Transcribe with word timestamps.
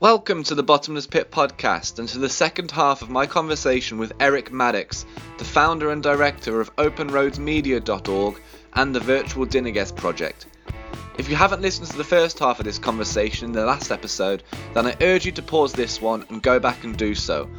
Welcome 0.00 0.44
to 0.44 0.54
the 0.54 0.62
Bottomless 0.62 1.06
Pit 1.06 1.30
podcast 1.30 1.98
and 1.98 2.08
to 2.08 2.18
the 2.18 2.30
second 2.30 2.70
half 2.70 3.02
of 3.02 3.10
my 3.10 3.26
conversation 3.26 3.98
with 3.98 4.14
Eric 4.18 4.50
Maddox, 4.50 5.04
the 5.36 5.44
founder 5.44 5.90
and 5.90 6.02
director 6.02 6.58
of 6.58 6.74
OpenRoadsMedia.org 6.76 8.40
and 8.72 8.94
the 8.94 9.00
Virtual 9.00 9.44
Dinner 9.44 9.72
Guest 9.72 9.96
Project. 9.96 10.46
If 11.18 11.28
you 11.28 11.36
haven't 11.36 11.60
listened 11.60 11.88
to 11.88 11.98
the 11.98 12.02
first 12.02 12.38
half 12.38 12.58
of 12.58 12.64
this 12.64 12.78
conversation 12.78 13.48
in 13.48 13.52
the 13.52 13.66
last 13.66 13.92
episode, 13.92 14.42
then 14.72 14.86
I 14.86 14.96
urge 15.02 15.26
you 15.26 15.32
to 15.32 15.42
pause 15.42 15.74
this 15.74 16.00
one 16.00 16.24
and 16.30 16.42
go 16.42 16.58
back 16.58 16.82
and 16.82 16.96
do 16.96 17.14
so. 17.14 17.50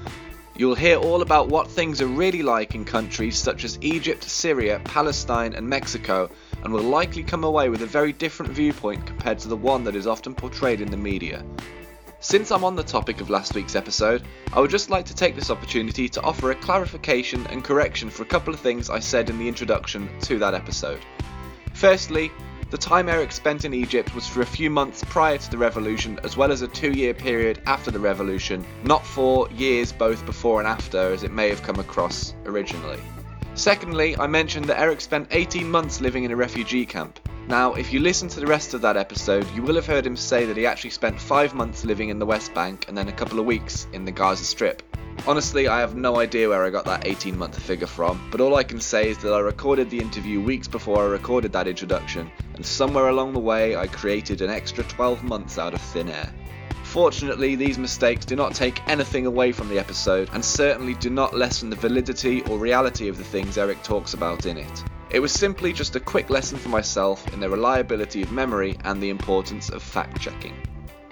You'll 0.58 0.74
hear 0.74 0.98
all 0.98 1.22
about 1.22 1.48
what 1.48 1.70
things 1.70 2.02
are 2.02 2.08
really 2.08 2.42
like 2.42 2.74
in 2.74 2.86
countries 2.86 3.38
such 3.38 3.64
as 3.64 3.78
Egypt, 3.82 4.24
Syria, 4.24 4.82
Palestine, 4.84 5.54
and 5.54 5.70
Mexico, 5.70 6.28
and 6.64 6.74
will 6.74 6.82
likely 6.82 7.22
come 7.22 7.44
away 7.44 7.70
with 7.70 7.84
a 7.84 7.86
very 7.86 8.14
different 8.14 8.52
viewpoint 8.52 9.06
compared 9.06 9.38
to 9.38 9.48
the 9.48 9.56
one 9.56 9.84
that 9.84 9.96
is 9.96 10.08
often 10.08 10.34
portrayed 10.34 10.82
in 10.82 10.90
the 10.90 10.98
media. 10.98 11.46
Since 12.24 12.52
I'm 12.52 12.64
on 12.64 12.76
the 12.76 12.84
topic 12.84 13.20
of 13.20 13.32
last 13.32 13.56
week's 13.56 13.76
episode, 13.76 14.22
I 14.54 14.60
would 14.60 14.70
just 14.70 14.92
like 14.92 15.06
to 15.06 15.16
take 15.16 15.34
this 15.34 15.50
opportunity 15.50 16.08
to 16.10 16.22
offer 16.22 16.52
a 16.52 16.56
clarification 16.56 17.48
and 17.48 17.64
correction 17.64 18.12
for 18.12 18.22
a 18.22 18.28
couple 18.28 18.54
of 18.54 18.60
things 18.60 18.92
I 18.92 19.00
said 19.00 19.32
in 19.32 19.40
the 19.40 19.48
introduction 19.48 20.08
to 20.22 20.38
that 20.38 20.54
episode. 20.54 21.02
Firstly, 21.74 22.32
the 22.70 22.78
time 22.78 23.10
Eric 23.10 23.32
spent 23.32 23.66
in 23.66 23.74
Egypt 23.74 24.14
was 24.14 24.28
for 24.28 24.42
a 24.42 24.46
few 24.46 24.70
months 24.70 25.04
prior 25.08 25.40
to 25.40 25.50
the 25.50 25.58
revolution, 25.58 26.20
as 26.24 26.38
well 26.38 26.52
as 26.52 26.62
a 26.62 26.68
two 26.68 26.92
year 26.92 27.16
period 27.16 27.60
after 27.66 27.90
the 27.90 28.00
revolution, 28.00 28.64
not 28.84 29.04
for 29.04 29.50
years 29.50 29.92
both 29.92 30.24
before 30.28 30.60
and 30.60 30.68
after, 30.68 31.00
as 31.00 31.24
it 31.24 31.32
may 31.32 31.50
have 31.50 31.64
come 31.64 31.80
across 31.80 32.36
originally. 32.46 33.00
Secondly, 33.62 34.18
I 34.18 34.26
mentioned 34.26 34.66
that 34.66 34.80
Eric 34.80 35.00
spent 35.02 35.28
18 35.30 35.70
months 35.70 36.02
living 36.02 36.24
in 36.24 36.32
a 36.32 36.36
refugee 36.36 36.84
camp. 36.84 37.20
Now, 37.48 37.76
if 37.76 37.94
you 37.94 38.00
listen 38.00 38.28
to 38.30 38.40
the 38.40 38.48
rest 38.48 38.74
of 38.74 38.82
that 38.82 38.98
episode, 38.98 39.46
you 39.54 39.62
will 39.62 39.76
have 39.76 39.86
heard 39.86 40.04
him 40.04 40.16
say 40.16 40.46
that 40.46 40.58
he 40.58 40.66
actually 40.66 40.90
spent 40.90 41.22
five 41.22 41.54
months 41.54 41.86
living 41.86 42.10
in 42.10 42.18
the 42.18 42.26
West 42.26 42.56
Bank 42.56 42.86
and 42.88 42.98
then 42.98 43.08
a 43.08 43.12
couple 43.12 43.40
of 43.40 43.46
weeks 43.46 43.86
in 43.94 44.04
the 44.04 44.12
Gaza 44.12 44.46
Strip. 44.46 44.82
Honestly, 45.28 45.68
I 45.68 45.80
have 45.80 45.96
no 45.96 46.18
idea 46.18 46.50
where 46.50 46.66
I 46.66 46.72
got 46.72 46.86
that 46.86 47.06
18 47.06 47.38
month 47.38 47.62
figure 47.62 47.86
from, 47.86 48.28
but 48.32 48.42
all 48.42 48.56
I 48.56 48.64
can 48.64 48.82
say 48.82 49.12
is 49.12 49.20
that 49.20 49.32
I 49.32 49.40
recorded 49.42 49.92
the 49.92 50.00
interview 50.00 50.42
weeks 50.42 50.68
before 50.68 51.04
I 51.04 51.10
recorded 51.12 51.54
that 51.54 51.68
introduction, 51.68 52.32
and 52.56 52.66
somewhere 52.66 53.10
along 53.10 53.34
the 53.34 53.40
way 53.40 53.76
I 53.76 53.86
created 53.86 54.42
an 54.42 54.50
extra 54.50 54.84
12 54.86 55.24
months 55.24 55.60
out 55.60 55.76
of 55.76 55.82
thin 55.82 56.10
air. 56.10 56.34
Fortunately, 56.92 57.56
these 57.56 57.78
mistakes 57.78 58.26
do 58.26 58.36
not 58.36 58.54
take 58.54 58.86
anything 58.90 59.26
away 59.26 59.54
from 59.54 59.70
the 59.70 59.80
episode, 59.80 60.30
and 60.34 60.44
certainly 60.44 60.94
do 60.96 61.10
not 61.10 61.34
lessen 61.34 61.70
the 61.70 61.76
validity 61.78 62.42
or 62.50 62.58
reality 62.58 63.08
of 63.08 63.18
the 63.18 63.24
things 63.24 63.58
Eric 63.58 63.82
talks 63.82 64.14
about 64.14 64.46
in 64.46 64.58
it. 64.58 64.84
It 65.10 65.22
was 65.22 65.32
simply 65.32 65.72
just 65.72 65.96
a 65.96 66.02
quick 66.02 66.30
lesson 66.30 66.58
for 66.58 66.68
myself 66.68 67.26
in 67.34 67.40
the 67.40 67.50
reliability 67.50 68.22
of 68.22 68.34
memory 68.34 68.78
and 68.84 69.02
the 69.02 69.10
importance 69.10 69.70
of 69.70 69.82
fact 69.82 70.20
checking. 70.20 70.54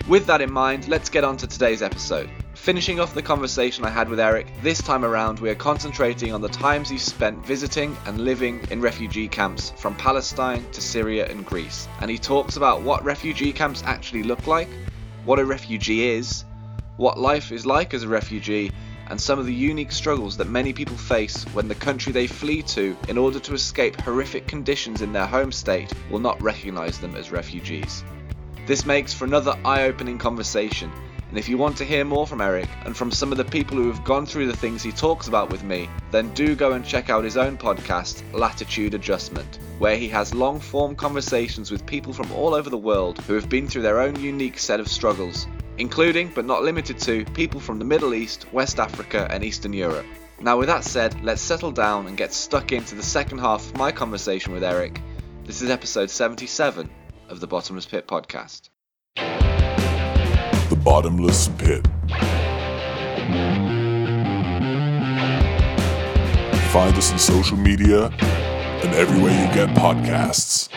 With 0.06 0.26
that 0.26 0.42
in 0.42 0.52
mind, 0.52 0.90
let's 0.90 1.08
get 1.08 1.24
on 1.24 1.38
to 1.38 1.48
today's 1.48 1.82
episode. 1.82 2.30
Finishing 2.56 3.00
off 3.00 3.14
the 3.14 3.22
conversation 3.22 3.86
I 3.86 3.90
had 3.90 4.10
with 4.10 4.20
Eric, 4.20 4.48
this 4.62 4.82
time 4.82 5.06
around 5.06 5.40
we 5.40 5.50
are 5.50 5.56
concentrating 5.56 6.34
on 6.34 6.42
the 6.42 6.50
times 6.50 6.90
he 6.90 6.98
spent 6.98 7.46
visiting 7.46 7.96
and 8.06 8.20
living 8.20 8.60
in 8.70 8.82
refugee 8.82 9.30
camps 9.30 9.70
from 9.78 9.96
Palestine 9.96 10.70
to 10.74 10.82
Syria 10.82 11.26
and 11.28 11.46
Greece. 11.46 11.88
And 12.02 12.12
he 12.12 12.18
talks 12.18 12.58
about 12.58 12.82
what 12.82 13.06
refugee 13.06 13.54
camps 13.54 13.82
actually 13.86 14.24
look 14.24 14.46
like, 14.46 14.68
what 15.30 15.38
a 15.38 15.46
refugee 15.46 16.10
is, 16.10 16.44
what 16.98 17.20
life 17.20 17.52
is 17.52 17.64
like 17.64 17.94
as 17.94 18.02
a 18.02 18.08
refugee, 18.08 18.72
and 19.12 19.22
some 19.22 19.38
of 19.38 19.46
the 19.46 19.54
unique 19.54 19.92
struggles 19.92 20.36
that 20.36 20.50
many 20.50 20.74
people 20.74 20.98
face 20.98 21.44
when 21.54 21.68
the 21.68 21.76
country 21.76 22.12
they 22.12 22.26
flee 22.26 22.64
to 22.64 22.98
in 23.08 23.16
order 23.16 23.40
to 23.40 23.54
escape 23.54 23.96
horrific 23.98 24.48
conditions 24.48 25.04
in 25.04 25.14
their 25.14 25.28
home 25.28 25.52
state 25.52 25.94
will 26.10 26.18
not 26.18 26.42
recognise 26.42 26.98
them 26.98 27.16
as 27.16 27.32
refugees. 27.32 28.04
This 28.66 28.88
makes 28.88 29.14
for 29.14 29.26
another 29.26 29.56
eye 29.64 29.84
opening 29.84 30.18
conversation, 30.18 30.92
and 31.30 31.38
if 31.38 31.48
you 31.48 31.58
want 31.58 31.78
to 31.78 31.86
hear 31.86 32.04
more 32.04 32.28
from 32.28 32.42
Eric 32.42 32.68
and 32.86 32.98
from 32.98 33.12
some 33.12 33.32
of 33.32 33.38
the 33.38 33.46
people 33.46 33.78
who 33.78 33.92
have 33.92 34.04
gone 34.04 34.26
through 34.26 34.48
the 34.48 34.58
things 34.58 34.84
he 34.84 34.92
talks 34.92 35.28
about 35.28 35.50
with 35.50 35.64
me, 35.64 35.90
then 36.12 36.34
do 36.34 36.56
go 36.56 36.74
and 36.74 36.84
check 36.84 37.10
out 37.10 37.24
his 37.24 37.38
own 37.38 37.58
podcast, 37.58 38.22
Latitude 38.34 38.94
Adjustment, 38.94 39.60
where 39.78 39.95
he 39.95 40.10
has 40.10 40.34
long 40.34 40.60
form 40.60 40.95
conversations 40.95 41.72
with 41.72 41.86
people 41.86 42.14
from 42.14 42.32
all 42.32 42.54
over 42.54 42.70
the 42.70 42.78
world 42.78 43.20
who 43.20 43.34
have 43.36 43.48
been 43.48 43.68
through 43.68 43.84
their 43.84 44.02
own 44.02 44.20
unique 44.20 44.60
set 44.60 44.80
of 44.80 44.88
struggles 44.88 45.48
including 45.80 46.30
but 46.36 46.45
not 46.45 46.62
limited 46.62 47.00
to 47.00 47.26
people 47.34 47.60
from 47.60 47.80
the 47.80 47.86
Middle 47.86 48.14
East, 48.14 48.45
West 48.54 48.80
Africa, 48.80 49.28
and 49.32 49.44
Eastern 49.44 49.73
Europe. 49.73 50.06
Now, 50.42 50.58
with 50.58 50.68
that 50.68 50.84
said, 50.84 51.23
let's 51.23 51.42
settle 51.42 51.72
down 51.72 52.08
and 52.08 52.18
get 52.18 52.34
stuck 52.34 52.72
into 52.72 52.95
the 52.95 53.04
second 53.04 53.39
half 53.39 53.66
of 53.66 53.78
my 53.78 53.92
conversation 53.92 54.54
with 54.54 54.64
Eric. 54.64 55.02
This 55.45 55.62
is 55.62 55.70
episode 55.70 56.10
77 56.10 56.89
of 57.30 57.39
the 57.39 57.48
Bottomless 57.48 57.86
Pit 57.86 58.08
podcast. 58.08 58.70
The 60.70 60.76
Bottomless 60.76 61.48
Pit. 61.58 61.88
Find 66.72 66.96
us 66.96 67.12
on 67.12 67.18
social 67.18 67.58
media 67.58 68.06
and 68.06 68.94
everywhere 68.94 69.32
you 69.32 69.52
get 69.54 69.70
podcasts. 69.70 70.70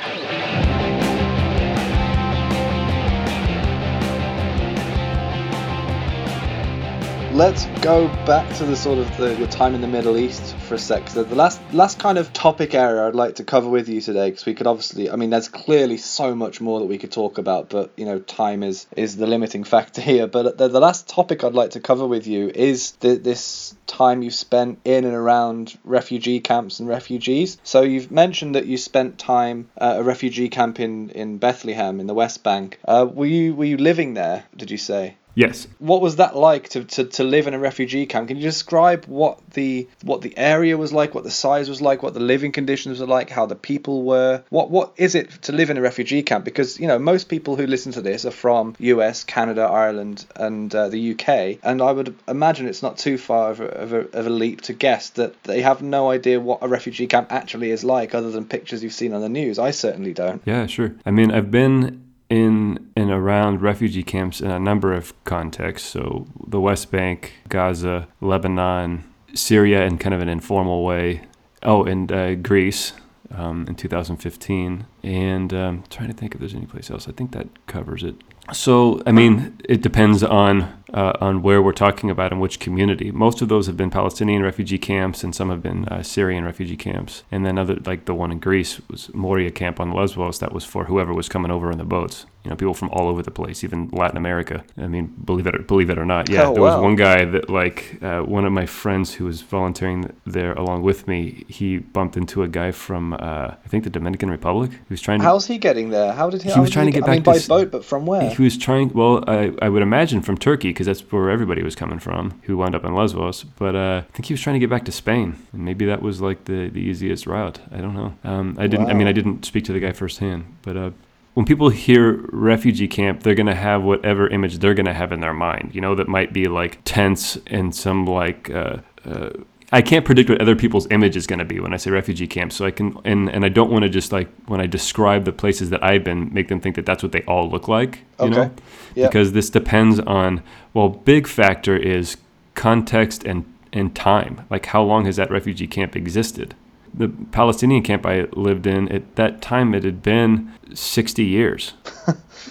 let's 7.35 7.65
go 7.81 8.09
back 8.27 8.47
to 8.57 8.65
the 8.65 8.77
sort 8.77 8.99
of 8.99 9.17
the, 9.17 9.35
your 9.37 9.49
time 9.49 9.75
in 9.75 9.81
the 9.81 9.87
Middle 9.87 10.19
East 10.19 10.52
for 10.73 10.77
a 10.77 10.79
sec. 10.79 11.05
The, 11.11 11.35
last 11.35 11.61
last 11.75 11.99
kind 11.99 12.17
of 12.17 12.33
topic 12.33 12.75
area 12.75 13.07
I'd 13.07 13.15
like 13.15 13.35
to 13.35 13.45
cover 13.45 13.69
with 13.69 13.91
you 13.91 14.01
today, 14.01 14.31
because 14.31 14.47
we 14.47 14.55
could 14.55 14.67
obviously, 14.67 15.11
I 15.11 15.17
mean, 15.17 15.29
there's 15.29 15.51
clearly 15.51 15.99
so 15.99 16.35
much 16.35 16.63
more 16.63 16.81
that 16.81 16.87
we 16.87 16.97
could 16.97 17.13
talk 17.13 17.37
about, 17.37 17.69
but 17.69 17.93
you 17.95 18.07
know, 18.07 18.21
time 18.21 18.63
is 18.63 18.87
is 18.97 19.19
the 19.19 19.27
limiting 19.27 19.65
factor 19.75 20.01
here. 20.01 20.27
But 20.27 20.57
the, 20.57 20.69
the 20.69 20.81
last 20.81 21.11
topic 21.11 21.45
I'd 21.45 21.53
like 21.53 21.73
to 21.73 21.81
cover 21.81 22.07
with 22.07 22.27
you 22.27 22.51
is 22.55 22.93
the, 23.01 23.17
this 23.17 23.75
time 23.87 24.23
you 24.23 24.31
spent 24.31 24.79
in 24.87 25.05
and 25.05 25.15
around 25.15 25.77
refugee 25.85 26.41
camps 26.41 26.81
and 26.81 26.89
refugees. 26.89 27.59
So 27.65 27.83
you've 27.83 28.11
mentioned 28.11 28.55
that 28.55 28.65
you 28.65 28.79
spent 28.79 29.19
time 29.19 29.69
at 29.77 29.99
a 29.99 30.03
refugee 30.03 30.49
camp 30.49 30.81
in 30.81 31.11
in 31.11 31.37
Bethlehem 31.37 32.01
in 32.01 32.07
the 32.07 32.15
West 32.15 32.43
Bank. 32.43 32.79
Uh, 32.89 33.07
were 33.13 33.27
you 33.27 33.55
were 33.55 33.67
you 33.67 33.77
living 33.77 34.15
there? 34.15 34.45
Did 34.57 34.71
you 34.71 34.79
say? 34.79 35.17
Yes. 35.35 35.67
What 35.79 36.01
was 36.01 36.17
that 36.17 36.37
like 36.37 36.71
to, 36.71 36.85
to, 36.85 37.05
to 37.05 37.25
live 37.25 37.47
in 37.47 37.55
a 37.55 37.59
refugee 37.59 38.07
camp? 38.07 38.29
Can 38.29 38.37
you 38.37 38.43
describe 38.43 39.07
what 39.07 39.39
the 39.53 39.89
what 40.03 40.21
the 40.23 40.37
area 40.37 40.77
was 40.77 40.93
like, 40.93 41.15
what 41.15 41.25
the 41.25 41.31
size 41.31 41.69
was 41.69 41.81
like, 41.81 42.03
what 42.03 42.15
the 42.15 42.21
living 42.21 42.53
conditions 42.53 43.01
were 43.01 43.07
like, 43.07 43.31
how 43.31 43.47
the 43.47 43.57
people 43.57 44.03
were? 44.03 44.43
What 44.51 44.71
what 44.71 44.93
is 44.97 45.15
it 45.15 45.31
to 45.43 45.53
live 45.53 45.71
in 45.71 45.79
a 45.79 45.81
refugee 45.81 46.23
camp? 46.23 46.45
Because 46.45 46.79
you 46.79 46.87
know 46.87 46.99
most 46.99 47.29
people 47.29 47.57
who 47.57 47.67
listen 47.67 47.93
to 47.93 48.03
this 48.03 48.25
are 48.25 48.31
from 48.31 48.77
US, 48.79 49.25
Canada, 49.25 49.63
Ireland, 49.63 50.27
and 50.37 50.75
uh, 50.75 50.89
the 50.89 51.13
UK, 51.13 51.59
and 51.63 51.81
I 51.81 51.93
would 51.93 52.15
imagine 52.29 52.67
it's 52.67 52.83
not 52.83 52.99
too 52.99 53.19
far 53.19 53.51
of 53.51 53.61
a, 53.61 53.67
of, 53.67 53.93
a, 53.93 53.99
of 54.19 54.27
a 54.27 54.31
leap 54.31 54.63
to 54.63 54.73
guess 54.73 55.11
that 55.11 55.43
they 55.45 55.63
have 55.63 55.83
no 55.83 56.11
idea 56.11 56.41
what 56.41 56.63
a 56.63 56.69
refugee 56.69 57.07
camp 57.07 57.33
actually 57.33 57.71
is 57.71 57.85
like, 57.85 58.15
other 58.15 58.31
than 58.31 58.45
pictures 58.45 58.83
you've 58.83 58.93
seen 58.93 59.13
on 59.13 59.21
the 59.21 59.29
news. 59.29 59.59
I 59.59 59.71
certainly 59.71 60.13
don't. 60.13 60.43
Yeah, 60.45 60.67
sure. 60.67 60.95
I 61.07 61.11
mean, 61.11 61.31
I've 61.31 61.51
been 61.51 62.02
in 62.33 62.91
and 62.97 63.11
around 63.11 63.61
refugee 63.61 64.03
camps 64.03 64.41
in 64.41 64.51
a 64.51 64.59
number 64.59 64.95
of 64.95 65.13
contexts. 65.25 65.87
So 65.87 66.27
the 66.47 66.61
West 66.61 66.91
Bank, 66.91 67.35
Gaza, 67.51 68.09
Lebanon, 68.23 69.05
Syria 69.35 69.85
in 69.85 69.99
kind 69.99 70.15
of 70.15 70.23
an 70.23 70.31
informal 70.31 70.83
way. 70.83 71.23
Oh, 71.63 71.85
and 71.85 72.11
uh, 72.11 72.35
Greece 72.37 72.95
um, 73.31 73.67
in 73.69 73.75
2015. 73.75 74.87
And 75.03 75.53
um, 75.53 75.85
trying 75.91 76.09
to 76.09 76.15
think 76.15 76.33
if 76.33 76.41
there's 76.41 76.55
any 76.55 76.65
place 76.65 76.91
else. 76.91 77.07
I 77.07 77.13
think 77.13 77.33
that 77.33 77.49
covers 77.67 78.03
it. 78.03 78.17
So, 78.51 79.01
I 79.07 79.13
mean, 79.13 79.59
it 79.69 79.83
depends 79.83 80.23
on 80.23 80.83
uh, 80.93 81.13
on 81.21 81.43
where 81.43 81.63
we're 81.63 81.73
talking 81.73 82.11
about 82.11 82.33
and 82.33 82.41
which 82.41 82.61
community. 82.61 83.11
Most 83.11 83.41
of 83.41 83.49
those 83.49 83.67
have 83.67 83.77
been 83.77 83.91
Palestinian 83.91 84.43
refugee 84.43 84.79
camps, 84.79 85.25
and 85.25 85.35
some 85.35 85.49
have 85.49 85.63
been 85.63 85.87
uh, 85.87 86.03
Syrian 86.03 86.45
refugee 86.45 86.77
camps. 86.77 87.23
And 87.31 87.47
then 87.47 87.59
other, 87.59 87.77
like 87.77 88.05
the 88.05 88.15
one 88.15 88.31
in 88.31 88.39
Greece, 88.39 88.81
was 88.89 89.13
Moria 89.15 89.51
camp 89.51 89.81
on 89.81 89.93
Lesbos. 89.93 90.39
That 90.41 90.53
was 90.53 90.65
for 90.65 90.85
whoever 90.85 91.15
was 91.15 91.29
coming 91.29 91.51
over 91.51 91.71
in 91.71 91.79
the 91.79 91.85
boats. 91.85 92.27
You 92.45 92.51
know, 92.51 92.57
people 92.57 92.75
from 92.75 92.91
all 92.91 93.09
over 93.09 93.23
the 93.23 93.31
place, 93.31 93.63
even 93.63 93.89
Latin 93.93 94.17
America. 94.17 94.65
I 94.77 94.89
mean, 94.89 95.15
believe 95.25 95.47
it 95.47 95.55
or 95.55 95.63
believe 95.63 95.91
it 95.91 95.99
or 95.99 96.05
not, 96.05 96.29
yeah. 96.29 96.49
Oh, 96.49 96.55
there 96.55 96.63
wow. 96.63 96.77
was 96.77 96.83
one 96.83 96.97
guy 96.97 97.25
that, 97.25 97.49
like, 97.49 97.99
uh, 98.03 98.23
one 98.23 98.45
of 98.45 98.53
my 98.53 98.67
friends 98.67 99.15
who 99.15 99.27
was 99.27 99.43
volunteering 99.43 100.13
there 100.27 100.53
along 100.55 100.83
with 100.83 101.07
me. 101.07 101.45
He 101.49 101.79
bumped 101.79 102.17
into 102.17 102.43
a 102.43 102.49
guy 102.49 102.73
from, 102.73 103.13
uh, 103.13 103.17
I 103.65 103.69
think, 103.69 103.85
the 103.85 103.91
Dominican 103.91 104.29
Republic. 104.29 104.73
He 104.73 104.79
was 104.91 105.01
trying 105.01 105.21
to. 105.21 105.25
How's 105.25 105.47
he 105.47 105.57
getting 105.59 105.91
there? 105.91 106.13
How 106.13 106.31
did 106.31 106.43
he? 106.43 106.51
He 106.51 106.59
was 106.59 106.71
trying 106.71 106.87
to 106.87 106.93
get 106.93 107.05
I 107.05 107.13
mean, 107.13 107.23
back 107.23 107.35
by 107.35 107.39
to 107.39 107.49
boat, 107.49 107.71
but 107.71 107.85
from 107.85 108.07
where? 108.07 108.29
He 108.31 108.43
was 108.43 108.59
trying. 108.59 108.93
Well, 108.93 109.23
I, 109.29 109.53
I 109.63 109.69
would 109.69 109.83
imagine 109.83 110.21
from 110.21 110.37
Turkey 110.37 110.71
because 110.71 110.87
that's 110.87 111.01
where 111.13 111.31
everybody 111.31 111.63
was 111.63 111.77
coming 111.77 112.01
from 112.01 112.41
who 112.43 112.57
wound 112.57 112.75
up 112.75 112.85
in 112.85 112.93
Lesbos. 112.95 113.45
But 113.45 113.77
uh, 113.77 114.03
I 114.09 114.13
think 114.13 114.27
he 114.27 114.35
was 114.35 114.41
trying 114.41 114.55
to 114.55 114.61
get 114.61 114.71
back 114.71 114.85
to 114.87 114.93
Spain, 114.93 115.37
and 115.53 115.65
maybe 115.65 115.85
that 115.87 116.03
was 116.03 116.21
like 116.21 116.47
the, 116.47 116.71
the 116.71 116.81
easiest 116.81 117.27
route. 117.27 117.61
I 117.71 117.79
don't 117.79 117.95
know. 117.95 118.15
Um, 118.25 118.57
I 118.59 118.67
didn't. 118.67 118.87
I 118.87 118.95
mean, 118.95 119.07
I 119.07 119.13
didn't 119.13 119.45
speak 119.45 119.65
to 119.67 119.73
the 119.73 119.81
guy 119.81 119.93
firsthand, 119.93 120.57
but. 120.63 120.93
When 121.35 121.47
people 121.47 121.71
hear 121.71 122.21
refugee 122.31 122.89
camp, 122.89 123.23
they're 123.23 123.35
gonna 123.35 123.55
have 123.55 123.83
whatever 123.83 124.29
image 124.29 124.59
they're 124.59 124.75
gonna 124.75 124.93
have 124.95 125.13
in 125.13 125.21
their 125.21 125.33
mind. 125.33 125.71
You 125.75 125.81
know, 125.81 125.95
that 125.95 126.09
might 126.09 126.33
be 126.33 126.45
like 126.47 126.79
tents 126.85 127.39
and 127.47 127.75
some 127.75 128.05
like 128.07 128.51
uh, 128.51 128.79
uh, 129.07 129.31
I 129.75 129.81
can't 129.81 130.05
predict 130.05 130.29
what 130.29 130.43
other 130.43 130.55
people's 130.55 130.87
image 130.91 131.17
is 131.17 131.27
going 131.27 131.39
to 131.39 131.47
be 131.47 131.59
when 131.59 131.73
I 131.73 131.79
say 131.79 131.91
refugee 131.91 132.27
camp. 132.27 132.53
So 132.53 132.67
I 132.67 132.71
can, 132.71 132.95
and, 133.07 133.31
and 133.31 133.43
I 133.43 133.49
don't 133.49 133.71
want 133.71 133.85
to 133.85 133.89
just 133.89 134.13
like 134.13 134.29
when 134.45 134.61
I 134.61 134.67
describe 134.67 135.25
the 135.25 135.33
places 135.33 135.71
that 135.71 135.83
I've 135.83 136.05
been, 136.05 136.31
make 136.35 136.49
them 136.49 136.61
think 136.61 136.77
that 136.77 136.85
that's 136.85 137.03
what 137.03 137.13
they 137.13 137.23
all 137.23 137.49
look 137.49 137.69
like. 137.69 138.01
You 138.21 138.27
Okay. 138.27 138.35
know, 138.37 138.51
Yeah. 138.95 139.07
because 139.07 139.33
this 139.33 139.49
depends 139.49 139.99
on. 140.01 140.43
Well, 140.75 140.91
big 140.91 141.27
factor 141.27 141.75
is 141.75 142.19
context 142.55 143.25
and 143.25 143.47
and 143.73 143.95
time. 143.95 144.43
Like 144.51 144.67
how 144.67 144.83
long 144.83 145.07
has 145.07 145.17
that 145.17 145.31
refugee 145.31 145.67
camp 145.67 145.97
existed? 145.97 146.55
The 146.95 147.09
Palestinian 147.09 147.83
camp 147.83 148.05
I 148.05 148.23
lived 148.33 148.67
in 148.67 148.89
at 148.89 149.17
that 149.17 149.41
time 149.41 149.75
it 149.75 149.85
had 149.85 150.03
been 150.03 150.53
sixty 150.75 151.25
years. 151.25 151.73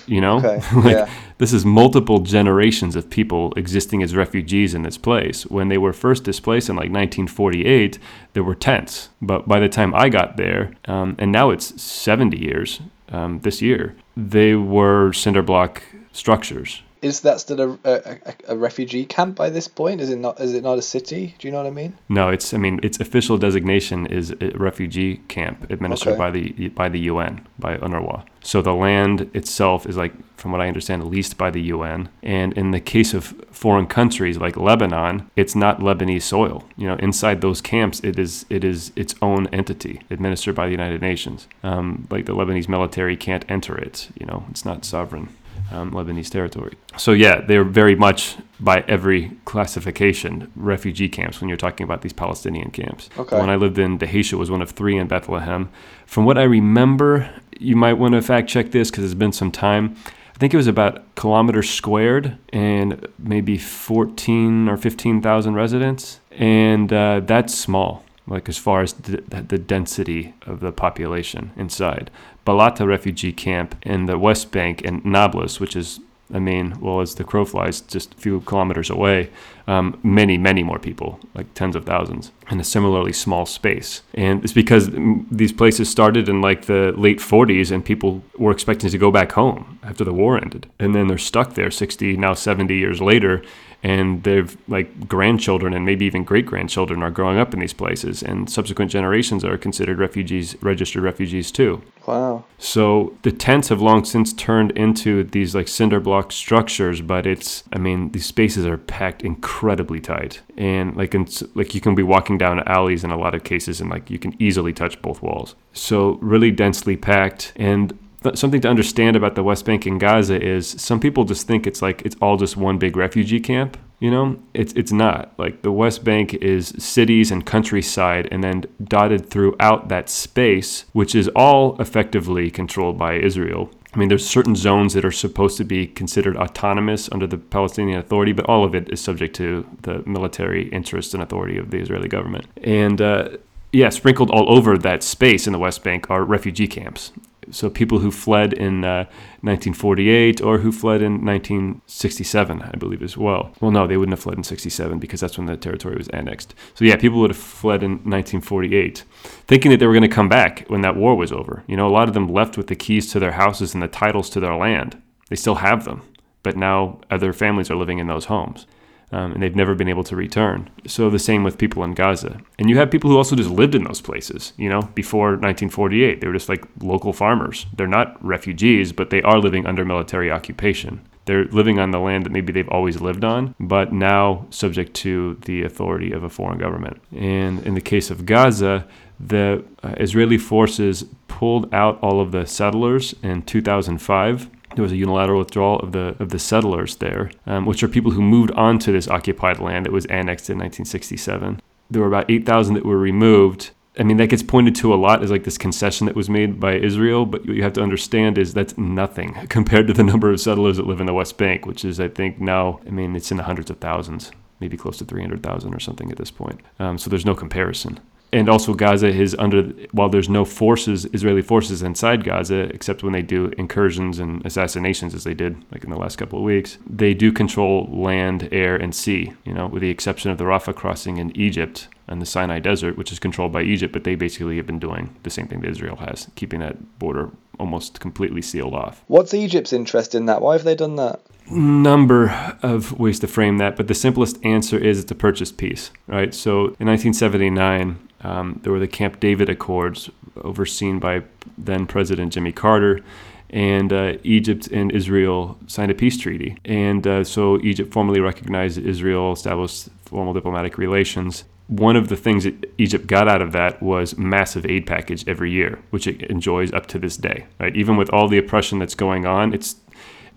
You 0.07 0.21
know, 0.21 0.37
Okay, 0.45 0.61
like 0.75 0.95
yeah. 0.95 1.09
this 1.37 1.53
is 1.53 1.65
multiple 1.65 2.19
generations 2.19 2.95
of 2.95 3.09
people 3.09 3.53
existing 3.55 4.01
as 4.03 4.15
refugees 4.15 4.73
in 4.73 4.81
this 4.83 4.97
place. 4.97 5.45
When 5.45 5.67
they 5.69 5.77
were 5.77 5.93
first 5.93 6.23
displaced 6.23 6.69
in 6.69 6.75
like 6.75 6.91
1948, 6.91 7.99
there 8.33 8.43
were 8.43 8.55
tents. 8.55 9.09
But 9.21 9.47
by 9.47 9.59
the 9.59 9.69
time 9.69 9.93
I 9.93 10.09
got 10.09 10.37
there, 10.37 10.73
um, 10.85 11.15
and 11.19 11.31
now 11.31 11.49
it's 11.51 11.81
70 11.81 12.37
years 12.37 12.81
um, 13.09 13.39
this 13.41 13.61
year, 13.61 13.95
they 14.17 14.55
were 14.55 15.13
cinder 15.13 15.41
block 15.41 15.83
structures. 16.11 16.81
Is 17.01 17.21
that 17.21 17.39
still 17.39 17.61
a, 17.61 17.79
a, 17.83 18.17
a- 18.49 18.55
refugee 18.57 19.05
camp 19.05 19.35
by 19.35 19.49
this 19.49 19.67
point? 19.67 20.01
Is 20.01 20.09
it 20.09 20.17
not? 20.19 20.39
Is 20.39 20.53
it 20.53 20.63
not 20.63 20.77
a 20.77 20.81
city? 20.81 21.35
Do 21.39 21.47
you 21.47 21.51
know 21.51 21.57
what 21.57 21.67
I 21.67 21.71
mean? 21.71 21.97
No, 22.09 22.29
it's 22.29 22.53
I 22.53 22.57
mean 22.57 22.79
its 22.83 22.99
official 22.99 23.37
designation 23.37 24.05
is 24.05 24.31
a 24.39 24.51
refugee 24.55 25.17
camp 25.27 25.69
administered 25.71 26.13
Okay. 26.13 26.19
by 26.19 26.31
the 26.31 26.69
by 26.69 26.89
the 26.89 26.99
UN 27.11 27.45
by 27.57 27.77
UNRWA. 27.77 28.23
So 28.43 28.61
the 28.61 28.73
land 28.73 29.29
itself 29.35 29.85
is 29.85 29.97
like, 29.97 30.13
from 30.35 30.51
what 30.51 30.61
I 30.61 30.67
understand, 30.67 31.05
leased 31.05 31.37
by 31.37 31.51
the 31.51 31.61
UN. 31.75 32.09
And 32.23 32.53
in 32.53 32.71
the 32.71 32.79
case 32.79 33.13
of 33.13 33.35
foreign 33.51 33.85
countries 33.85 34.37
like 34.37 34.57
Lebanon, 34.57 35.29
it's 35.35 35.55
not 35.55 35.79
Lebanese 35.79 36.23
soil. 36.23 36.63
You 36.75 36.87
know, 36.87 36.95
inside 36.95 37.41
those 37.41 37.61
camps, 37.61 37.99
it 38.03 38.17
is 38.19 38.45
it 38.49 38.63
is 38.63 38.91
its 38.95 39.15
own 39.21 39.47
entity 39.47 40.01
administered 40.11 40.55
by 40.55 40.65
the 40.65 40.71
United 40.71 41.01
Nations. 41.01 41.47
Um, 41.63 42.07
like 42.11 42.25
the 42.25 42.33
Lebanese 42.35 42.67
military 42.69 43.15
can't 43.17 43.45
enter 43.49 43.75
it. 43.77 44.09
You 44.19 44.25
know, 44.27 44.45
it's 44.51 44.65
not 44.65 44.85
sovereign 44.85 45.29
um, 45.71 45.91
Lebanese 45.91 46.29
territory. 46.29 46.77
So 46.97 47.11
yeah, 47.11 47.41
they're 47.41 47.63
very 47.63 47.95
much 47.95 48.37
by 48.59 48.83
every 48.87 49.31
classification 49.45 50.51
refugee 50.55 51.09
camps 51.09 51.41
when 51.41 51.47
you're 51.47 51.57
talking 51.57 51.83
about 51.83 52.01
these 52.01 52.13
Palestinian 52.13 52.71
camps. 52.71 53.09
Okay. 53.17 53.35
The 53.35 53.39
one 53.39 53.49
I 53.49 53.55
lived 53.55 53.79
in, 53.79 53.97
Dheisheh, 53.97 54.37
was 54.37 54.51
one 54.51 54.61
of 54.61 54.71
three 54.71 54.97
in 54.97 55.07
Bethlehem. 55.07 55.69
From 56.05 56.25
what 56.25 56.37
I 56.37 56.43
remember, 56.43 57.29
you 57.59 57.75
might 57.75 57.93
want 57.93 58.13
to 58.13 58.21
fact 58.21 58.49
check 58.49 58.71
this 58.71 58.91
because 58.91 59.03
it's 59.05 59.13
been 59.13 59.31
some 59.31 59.51
time. 59.51 59.95
I 60.35 60.37
think 60.39 60.53
it 60.53 60.57
was 60.57 60.67
about 60.67 61.15
kilometers 61.15 61.69
squared 61.69 62.37
and 62.51 63.07
maybe 63.19 63.57
14 63.57 64.67
or 64.67 64.77
15,000 64.77 65.53
residents. 65.53 66.19
And 66.31 66.91
uh, 66.91 67.21
that's 67.21 67.55
small, 67.57 68.03
like 68.25 68.49
as 68.49 68.57
far 68.57 68.81
as 68.81 68.93
the, 68.93 69.21
the 69.21 69.57
density 69.59 70.33
of 70.47 70.59
the 70.59 70.71
population 70.71 71.51
inside. 71.55 72.09
Balata 72.45 72.87
refugee 72.87 73.31
camp 73.31 73.75
in 73.83 74.05
the 74.05 74.17
West 74.17 74.51
Bank 74.51 74.81
and 74.83 75.03
Nablus, 75.05 75.59
which 75.59 75.75
is, 75.75 75.99
I 76.33 76.39
mean, 76.39 76.79
well, 76.79 77.01
as 77.01 77.15
the 77.15 77.23
crow 77.23 77.45
flies, 77.45 77.81
just 77.81 78.13
a 78.13 78.17
few 78.17 78.41
kilometers 78.41 78.89
away, 78.89 79.29
um, 79.67 79.99
many, 80.03 80.37
many 80.37 80.63
more 80.63 80.79
people, 80.79 81.19
like 81.35 81.53
tens 81.53 81.75
of 81.75 81.85
thousands, 81.85 82.31
in 82.49 82.59
a 82.59 82.63
similarly 82.63 83.13
small 83.13 83.45
space. 83.45 84.01
And 84.13 84.43
it's 84.43 84.53
because 84.53 84.89
these 85.31 85.53
places 85.53 85.89
started 85.89 86.27
in 86.27 86.41
like 86.41 86.65
the 86.65 86.93
late 86.97 87.19
40s 87.19 87.71
and 87.71 87.85
people 87.85 88.23
were 88.37 88.51
expecting 88.51 88.89
to 88.89 88.97
go 88.97 89.11
back 89.11 89.33
home 89.33 89.79
after 89.83 90.03
the 90.03 90.13
war 90.13 90.37
ended. 90.37 90.67
And 90.79 90.95
then 90.95 91.07
they're 91.07 91.17
stuck 91.17 91.53
there 91.53 91.71
60, 91.71 92.17
now 92.17 92.33
70 92.33 92.75
years 92.75 93.01
later. 93.01 93.43
And 93.83 94.23
they've 94.23 94.55
like 94.67 95.07
grandchildren 95.07 95.73
and 95.73 95.85
maybe 95.85 96.05
even 96.05 96.23
great 96.23 96.45
grandchildren 96.45 97.01
are 97.01 97.09
growing 97.09 97.39
up 97.39 97.53
in 97.53 97.59
these 97.59 97.73
places, 97.73 98.21
and 98.21 98.49
subsequent 98.49 98.91
generations 98.91 99.43
are 99.43 99.57
considered 99.57 99.97
refugees, 99.97 100.55
registered 100.61 101.01
refugees 101.01 101.51
too. 101.51 101.81
Wow. 102.05 102.43
So 102.59 103.17
the 103.23 103.31
tents 103.31 103.69
have 103.69 103.81
long 103.81 104.05
since 104.05 104.33
turned 104.33 104.71
into 104.71 105.23
these 105.23 105.55
like 105.55 105.67
cinder 105.67 105.99
block 105.99 106.31
structures, 106.31 107.01
but 107.01 107.25
it's 107.25 107.63
I 107.73 107.79
mean 107.79 108.11
these 108.11 108.25
spaces 108.25 108.67
are 108.67 108.77
packed 108.77 109.23
incredibly 109.23 109.99
tight, 109.99 110.41
and 110.57 110.95
like 110.95 111.15
in, 111.15 111.27
like 111.55 111.73
you 111.73 111.81
can 111.81 111.95
be 111.95 112.03
walking 112.03 112.37
down 112.37 112.59
alleys 112.67 113.03
in 113.03 113.09
a 113.09 113.17
lot 113.17 113.33
of 113.33 113.43
cases, 113.43 113.81
and 113.81 113.89
like 113.89 114.11
you 114.11 114.19
can 114.19 114.39
easily 114.39 114.73
touch 114.73 115.01
both 115.01 115.23
walls. 115.23 115.55
So 115.73 116.19
really 116.21 116.51
densely 116.51 116.97
packed, 116.97 117.53
and 117.55 117.97
th- 118.23 118.37
something 118.37 118.61
to 118.61 118.69
understand 118.69 119.15
about 119.15 119.35
the 119.35 119.43
West 119.43 119.65
Bank 119.65 119.85
and 119.85 119.99
Gaza 119.99 120.41
is 120.41 120.69
some 120.81 120.99
people 120.99 121.23
just 121.23 121.47
think 121.47 121.67
it's 121.67 121.81
like 121.81 122.01
it's 122.03 122.15
all 122.21 122.37
just 122.37 122.57
one 122.57 122.77
big 122.77 122.95
refugee 122.95 123.39
camp. 123.39 123.77
You 123.99 124.09
know, 124.09 124.39
it's 124.53 124.73
it's 124.73 124.91
not. 124.91 125.33
Like 125.37 125.61
the 125.61 125.71
West 125.71 126.03
Bank 126.03 126.33
is 126.35 126.73
cities 126.77 127.31
and 127.31 127.45
countryside 127.45 128.27
and 128.31 128.43
then 128.43 128.65
dotted 128.83 129.29
throughout 129.29 129.89
that 129.89 130.09
space, 130.09 130.85
which 130.93 131.13
is 131.13 131.27
all 131.35 131.79
effectively 131.79 132.49
controlled 132.49 132.97
by 132.97 133.15
Israel. 133.15 133.69
I 133.93 133.99
mean, 133.99 134.07
there's 134.07 134.25
certain 134.25 134.55
zones 134.55 134.93
that 134.93 135.03
are 135.03 135.11
supposed 135.11 135.57
to 135.57 135.65
be 135.65 135.85
considered 135.85 136.37
autonomous 136.37 137.09
under 137.11 137.27
the 137.27 137.37
Palestinian 137.37 137.99
Authority, 137.99 138.31
but 138.31 138.45
all 138.45 138.63
of 138.63 138.73
it 138.73 138.89
is 138.89 139.01
subject 139.01 139.35
to 139.35 139.67
the 139.81 140.01
military 140.05 140.69
interest 140.69 141.13
and 141.13 141.21
authority 141.21 141.57
of 141.57 141.71
the 141.71 141.79
Israeli 141.79 142.07
government. 142.07 142.47
And 142.63 143.01
uh, 143.01 143.29
yeah, 143.73 143.89
sprinkled 143.89 144.31
all 144.31 144.49
over 144.55 144.77
that 144.77 145.03
space 145.03 145.45
in 145.45 145.53
the 145.53 145.59
West 145.59 145.83
Bank 145.83 146.09
are 146.09 146.23
refugee 146.23 146.67
camps. 146.67 147.11
So 147.51 147.69
people 147.69 147.99
who 147.99 148.11
fled 148.11 148.53
in 148.53 148.83
uh, 148.83 149.05
1948 149.41 150.41
or 150.41 150.59
who 150.59 150.71
fled 150.71 151.01
in 151.01 151.25
1967, 151.25 152.61
I 152.61 152.71
believe, 152.77 153.03
as 153.03 153.17
well. 153.17 153.51
Well, 153.59 153.71
no, 153.71 153.87
they 153.87 153.97
wouldn't 153.97 154.13
have 154.13 154.23
fled 154.23 154.37
in 154.37 154.43
67 154.43 154.99
because 154.99 155.19
that's 155.19 155.37
when 155.37 155.47
the 155.47 155.57
territory 155.57 155.95
was 155.95 156.07
annexed. 156.09 156.53
So 156.73 156.85
yeah, 156.85 156.95
people 156.95 157.19
would 157.19 157.29
have 157.29 157.37
fled 157.37 157.83
in 157.83 157.91
1948, 157.91 159.03
thinking 159.47 159.71
that 159.71 159.77
they 159.77 159.87
were 159.87 159.93
going 159.93 160.01
to 160.03 160.07
come 160.07 160.29
back 160.29 160.65
when 160.67 160.81
that 160.81 160.95
war 160.95 161.15
was 161.15 161.31
over. 161.31 161.63
You 161.67 161.77
know, 161.77 161.87
a 161.87 161.91
lot 161.91 162.07
of 162.07 162.13
them 162.13 162.27
left 162.27 162.57
with 162.57 162.67
the 162.67 162.75
keys 162.75 163.11
to 163.11 163.19
their 163.19 163.33
houses 163.33 163.73
and 163.73 163.83
the 163.83 163.87
titles 163.87 164.29
to 164.31 164.39
their 164.39 164.55
land. 164.55 165.01
They 165.29 165.35
still 165.35 165.55
have 165.55 165.85
them, 165.85 166.01
but 166.43 166.57
now 166.57 166.99
other 167.09 167.33
families 167.33 167.69
are 167.69 167.75
living 167.75 167.99
in 167.99 168.07
those 168.07 168.25
homes 168.25 168.65
um, 169.11 169.33
and 169.33 169.43
they've 169.43 169.55
never 169.55 169.75
been 169.75 169.89
able 169.89 170.03
to 170.05 170.15
return. 170.15 170.69
So 170.87 171.09
the 171.09 171.19
same 171.19 171.43
with 171.43 171.57
people 171.57 171.83
in 171.83 171.93
Gaza. 171.93 172.39
And 172.57 172.69
you 172.69 172.77
have 172.77 172.91
people 172.91 173.09
who 173.09 173.17
also 173.17 173.35
just 173.35 173.49
lived 173.49 173.75
in 173.75 173.83
those 173.83 174.01
places, 174.01 174.53
you 174.57 174.69
know, 174.69 174.81
before 174.95 175.31
1948. 175.31 176.21
They 176.21 176.27
were 176.27 176.33
just 176.33 176.49
like 176.49 176.65
local 176.81 177.13
farmers. 177.13 177.65
They're 177.75 177.87
not 177.87 178.23
refugees, 178.25 178.93
but 178.93 179.09
they 179.09 179.21
are 179.23 179.39
living 179.39 179.65
under 179.65 179.83
military 179.83 180.31
occupation. 180.31 181.01
They're 181.25 181.45
living 181.45 181.79
on 181.79 181.91
the 181.91 181.99
land 181.99 182.25
that 182.25 182.31
maybe 182.31 182.51
they've 182.51 182.67
always 182.69 182.99
lived 182.99 183.23
on, 183.23 183.53
but 183.59 183.93
now 183.93 184.47
subject 184.49 184.95
to 184.95 185.37
the 185.45 185.63
authority 185.63 186.11
of 186.11 186.23
a 186.23 186.29
foreign 186.29 186.57
government. 186.57 186.99
And 187.15 187.65
in 187.65 187.75
the 187.75 187.81
case 187.81 188.09
of 188.09 188.25
Gaza, 188.25 188.87
the 189.19 189.63
uh, 189.83 189.93
Israeli 189.99 190.39
forces 190.39 191.05
pulled 191.27 191.71
out 191.73 191.99
all 192.01 192.19
of 192.19 192.31
the 192.31 192.45
settlers 192.45 193.13
in 193.21 193.43
2005 193.43 194.49
there 194.75 194.83
was 194.83 194.91
a 194.91 194.97
unilateral 194.97 195.39
withdrawal 195.39 195.79
of 195.79 195.91
the 195.91 196.15
of 196.19 196.29
the 196.29 196.39
settlers 196.39 196.95
there, 196.97 197.31
um, 197.45 197.65
which 197.65 197.83
are 197.83 197.87
people 197.87 198.11
who 198.11 198.21
moved 198.21 198.51
onto 198.51 198.91
this 198.91 199.07
occupied 199.07 199.59
land 199.59 199.85
that 199.85 199.91
was 199.91 200.05
annexed 200.05 200.49
in 200.49 200.57
1967. 200.57 201.61
There 201.89 202.01
were 202.01 202.07
about 202.07 202.31
8,000 202.31 202.75
that 202.75 202.85
were 202.85 202.97
removed. 202.97 203.71
I 203.99 204.03
mean, 204.03 204.15
that 204.17 204.27
gets 204.27 204.43
pointed 204.43 204.75
to 204.75 204.93
a 204.93 204.95
lot 204.95 205.21
as 205.21 205.29
like 205.29 205.43
this 205.43 205.57
concession 205.57 206.07
that 206.07 206.15
was 206.15 206.29
made 206.29 206.59
by 206.59 206.75
Israel, 206.75 207.25
but 207.25 207.45
what 207.45 207.55
you 207.55 207.63
have 207.63 207.73
to 207.73 207.83
understand 207.83 208.37
is 208.37 208.53
that's 208.53 208.77
nothing 208.77 209.33
compared 209.49 209.87
to 209.87 209.93
the 209.93 210.03
number 210.03 210.31
of 210.31 210.39
settlers 210.39 210.77
that 210.77 210.87
live 210.87 211.01
in 211.01 211.07
the 211.07 211.13
West 211.13 211.37
Bank, 211.37 211.65
which 211.65 211.83
is, 211.83 211.99
I 211.99 212.07
think, 212.07 212.39
now, 212.39 212.79
I 212.87 212.91
mean, 212.91 213.17
it's 213.17 213.31
in 213.31 213.35
the 213.35 213.43
hundreds 213.43 213.69
of 213.69 213.79
thousands, 213.79 214.31
maybe 214.61 214.77
close 214.77 214.97
to 214.99 215.05
300,000 215.05 215.73
or 215.73 215.79
something 215.81 216.09
at 216.09 216.17
this 216.17 216.31
point. 216.31 216.61
Um, 216.79 216.97
so 216.97 217.09
there's 217.09 217.25
no 217.25 217.35
comparison 217.35 217.99
and 218.33 218.49
also 218.49 218.73
Gaza 218.73 219.07
is 219.07 219.35
under 219.37 219.63
while 219.91 220.09
there's 220.09 220.29
no 220.29 220.45
forces 220.45 221.05
Israeli 221.13 221.41
forces 221.41 221.81
inside 221.81 222.23
Gaza 222.23 222.61
except 222.73 223.03
when 223.03 223.13
they 223.13 223.21
do 223.21 223.47
incursions 223.57 224.19
and 224.19 224.45
assassinations 224.45 225.13
as 225.13 225.23
they 225.23 225.33
did 225.33 225.63
like 225.71 225.83
in 225.83 225.89
the 225.89 225.97
last 225.97 226.17
couple 226.17 226.39
of 226.39 226.45
weeks 226.45 226.77
they 226.89 227.13
do 227.13 227.31
control 227.31 227.87
land 227.91 228.49
air 228.51 228.75
and 228.75 228.95
sea 228.95 229.33
you 229.43 229.53
know 229.53 229.67
with 229.67 229.81
the 229.81 229.89
exception 229.89 230.31
of 230.31 230.37
the 230.37 230.45
Rafah 230.45 230.75
crossing 230.75 231.17
in 231.17 231.35
Egypt 231.37 231.87
and 232.07 232.21
the 232.21 232.25
Sinai 232.25 232.59
desert 232.59 232.97
which 232.97 233.11
is 233.11 233.19
controlled 233.19 233.51
by 233.51 233.61
Egypt 233.61 233.93
but 233.93 234.03
they 234.03 234.15
basically 234.15 234.57
have 234.57 234.67
been 234.67 234.79
doing 234.79 235.15
the 235.23 235.29
same 235.29 235.47
thing 235.47 235.61
that 235.61 235.69
Israel 235.69 235.97
has 235.97 236.29
keeping 236.35 236.59
that 236.59 236.99
border 236.99 237.29
almost 237.59 237.99
completely 237.99 238.41
sealed 238.41 238.73
off 238.73 239.03
What's 239.07 239.33
Egypt's 239.33 239.73
interest 239.73 240.15
in 240.15 240.25
that? 240.25 240.41
Why 240.41 240.53
have 240.53 240.63
they 240.63 240.75
done 240.75 240.95
that? 240.95 241.21
number 241.49 242.29
of 242.61 242.97
ways 242.97 243.19
to 243.19 243.27
frame 243.27 243.57
that, 243.57 243.75
but 243.75 243.87
the 243.87 243.93
simplest 243.93 244.37
answer 244.45 244.77
is 244.77 244.99
it's 244.99 245.11
a 245.11 245.15
purchase 245.15 245.51
peace, 245.51 245.91
right? 246.07 246.33
So 246.33 246.75
in 246.79 246.87
1979, 246.87 247.99
um, 248.23 248.59
there 248.63 248.71
were 248.71 248.79
the 248.79 248.87
Camp 248.87 249.19
David 249.19 249.49
Accords, 249.49 250.09
overseen 250.43 250.99
by 250.99 251.23
then 251.57 251.87
President 251.87 252.33
Jimmy 252.33 252.51
Carter, 252.51 253.01
and 253.49 253.91
uh, 253.91 254.13
Egypt 254.23 254.67
and 254.67 254.91
Israel 254.91 255.57
signed 255.67 255.91
a 255.91 255.95
peace 255.95 256.17
treaty. 256.17 256.57
And 256.63 257.05
uh, 257.05 257.23
so 257.23 257.59
Egypt 257.61 257.91
formally 257.93 258.19
recognized 258.21 258.77
Israel, 258.77 259.33
established 259.33 259.89
formal 260.05 260.33
diplomatic 260.33 260.77
relations. 260.77 261.43
One 261.67 261.95
of 261.95 262.09
the 262.09 262.17
things 262.17 262.43
that 262.43 262.73
Egypt 262.77 263.07
got 263.07 263.27
out 263.27 263.41
of 263.41 263.53
that 263.53 263.81
was 263.81 264.17
massive 264.17 264.65
aid 264.65 264.85
package 264.85 265.27
every 265.27 265.51
year, 265.51 265.79
which 265.89 266.07
it 266.07 266.21
enjoys 266.23 266.71
up 266.73 266.85
to 266.87 266.99
this 266.99 267.17
day. 267.17 267.45
Right, 267.59 267.75
even 267.75 267.97
with 267.97 268.09
all 268.09 268.27
the 268.27 268.37
oppression 268.37 268.79
that's 268.79 268.95
going 268.95 269.25
on, 269.25 269.53
it's 269.53 269.75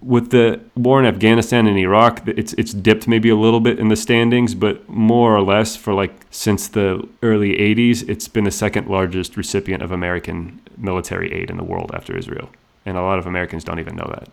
with 0.05 0.31
the 0.31 0.61
war 0.77 1.01
in 1.01 1.07
Afghanistan 1.07 1.67
and 1.67 1.79
Iraq, 1.79 2.27
it's 2.29 2.53
it's 2.55 2.73
dipped 2.73 3.09
maybe 3.09 3.29
a 3.31 3.37
little 3.37 3.61
bit 3.61 3.79
in 3.79 3.89
the 3.89 3.97
standings, 3.97 4.55
but 4.55 4.87
more 4.89 5.35
or 5.35 5.43
less 5.43 5.77
for 5.77 5.95
like 5.95 6.15
since 6.31 6.69
the 6.69 7.09
early 7.23 7.55
80s, 7.55 8.09
it's 8.09 8.29
been 8.29 8.45
the 8.45 8.51
second 8.51 8.87
largest 8.89 9.37
recipient 9.37 9.83
of 9.83 9.91
American 9.91 10.61
military 10.77 11.33
aid 11.33 11.51
in 11.51 11.57
the 11.57 11.65
world 11.65 11.91
after 11.95 12.17
Israel, 12.17 12.51
and 12.85 12.97
a 12.97 13.03
lot 13.03 13.19
of 13.19 13.27
Americans 13.27 13.65
don't 13.65 13.81
even 13.81 13.97
know 13.97 14.11
that. 14.15 14.29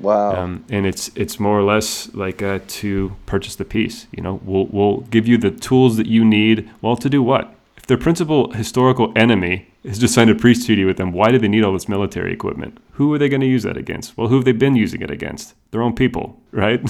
Wow. 0.00 0.36
Um, 0.36 0.64
and 0.68 0.86
it's 0.86 1.10
it's 1.14 1.40
more 1.40 1.58
or 1.58 1.62
less 1.62 2.12
like 2.14 2.42
uh, 2.42 2.60
to 2.66 3.16
purchase 3.24 3.56
the 3.56 3.64
peace. 3.64 4.06
You 4.12 4.22
know, 4.22 4.40
we'll 4.44 4.66
we'll 4.66 4.98
give 5.00 5.26
you 5.26 5.38
the 5.38 5.50
tools 5.50 5.96
that 5.96 6.06
you 6.06 6.24
need. 6.24 6.70
Well, 6.82 6.96
to 6.96 7.08
do 7.08 7.22
what? 7.22 7.54
Their 7.86 7.96
principal 7.96 8.52
historical 8.52 9.12
enemy 9.14 9.68
has 9.84 9.98
just 9.98 10.14
signed 10.14 10.30
a 10.30 10.34
peace 10.34 10.66
treaty 10.66 10.84
with 10.84 10.96
them, 10.96 11.12
why 11.12 11.30
do 11.30 11.38
they 11.38 11.46
need 11.46 11.62
all 11.62 11.72
this 11.72 11.88
military 11.88 12.32
equipment? 12.32 12.78
Who 12.92 13.12
are 13.14 13.18
they 13.18 13.28
going 13.28 13.42
to 13.42 13.46
use 13.46 13.62
that 13.62 13.76
against? 13.76 14.16
Well, 14.16 14.26
who 14.28 14.34
have 14.36 14.44
they 14.44 14.52
been 14.52 14.74
using 14.74 15.02
it 15.02 15.10
against? 15.10 15.54
Their 15.70 15.82
own 15.82 15.94
people, 15.94 16.40
right? 16.50 16.80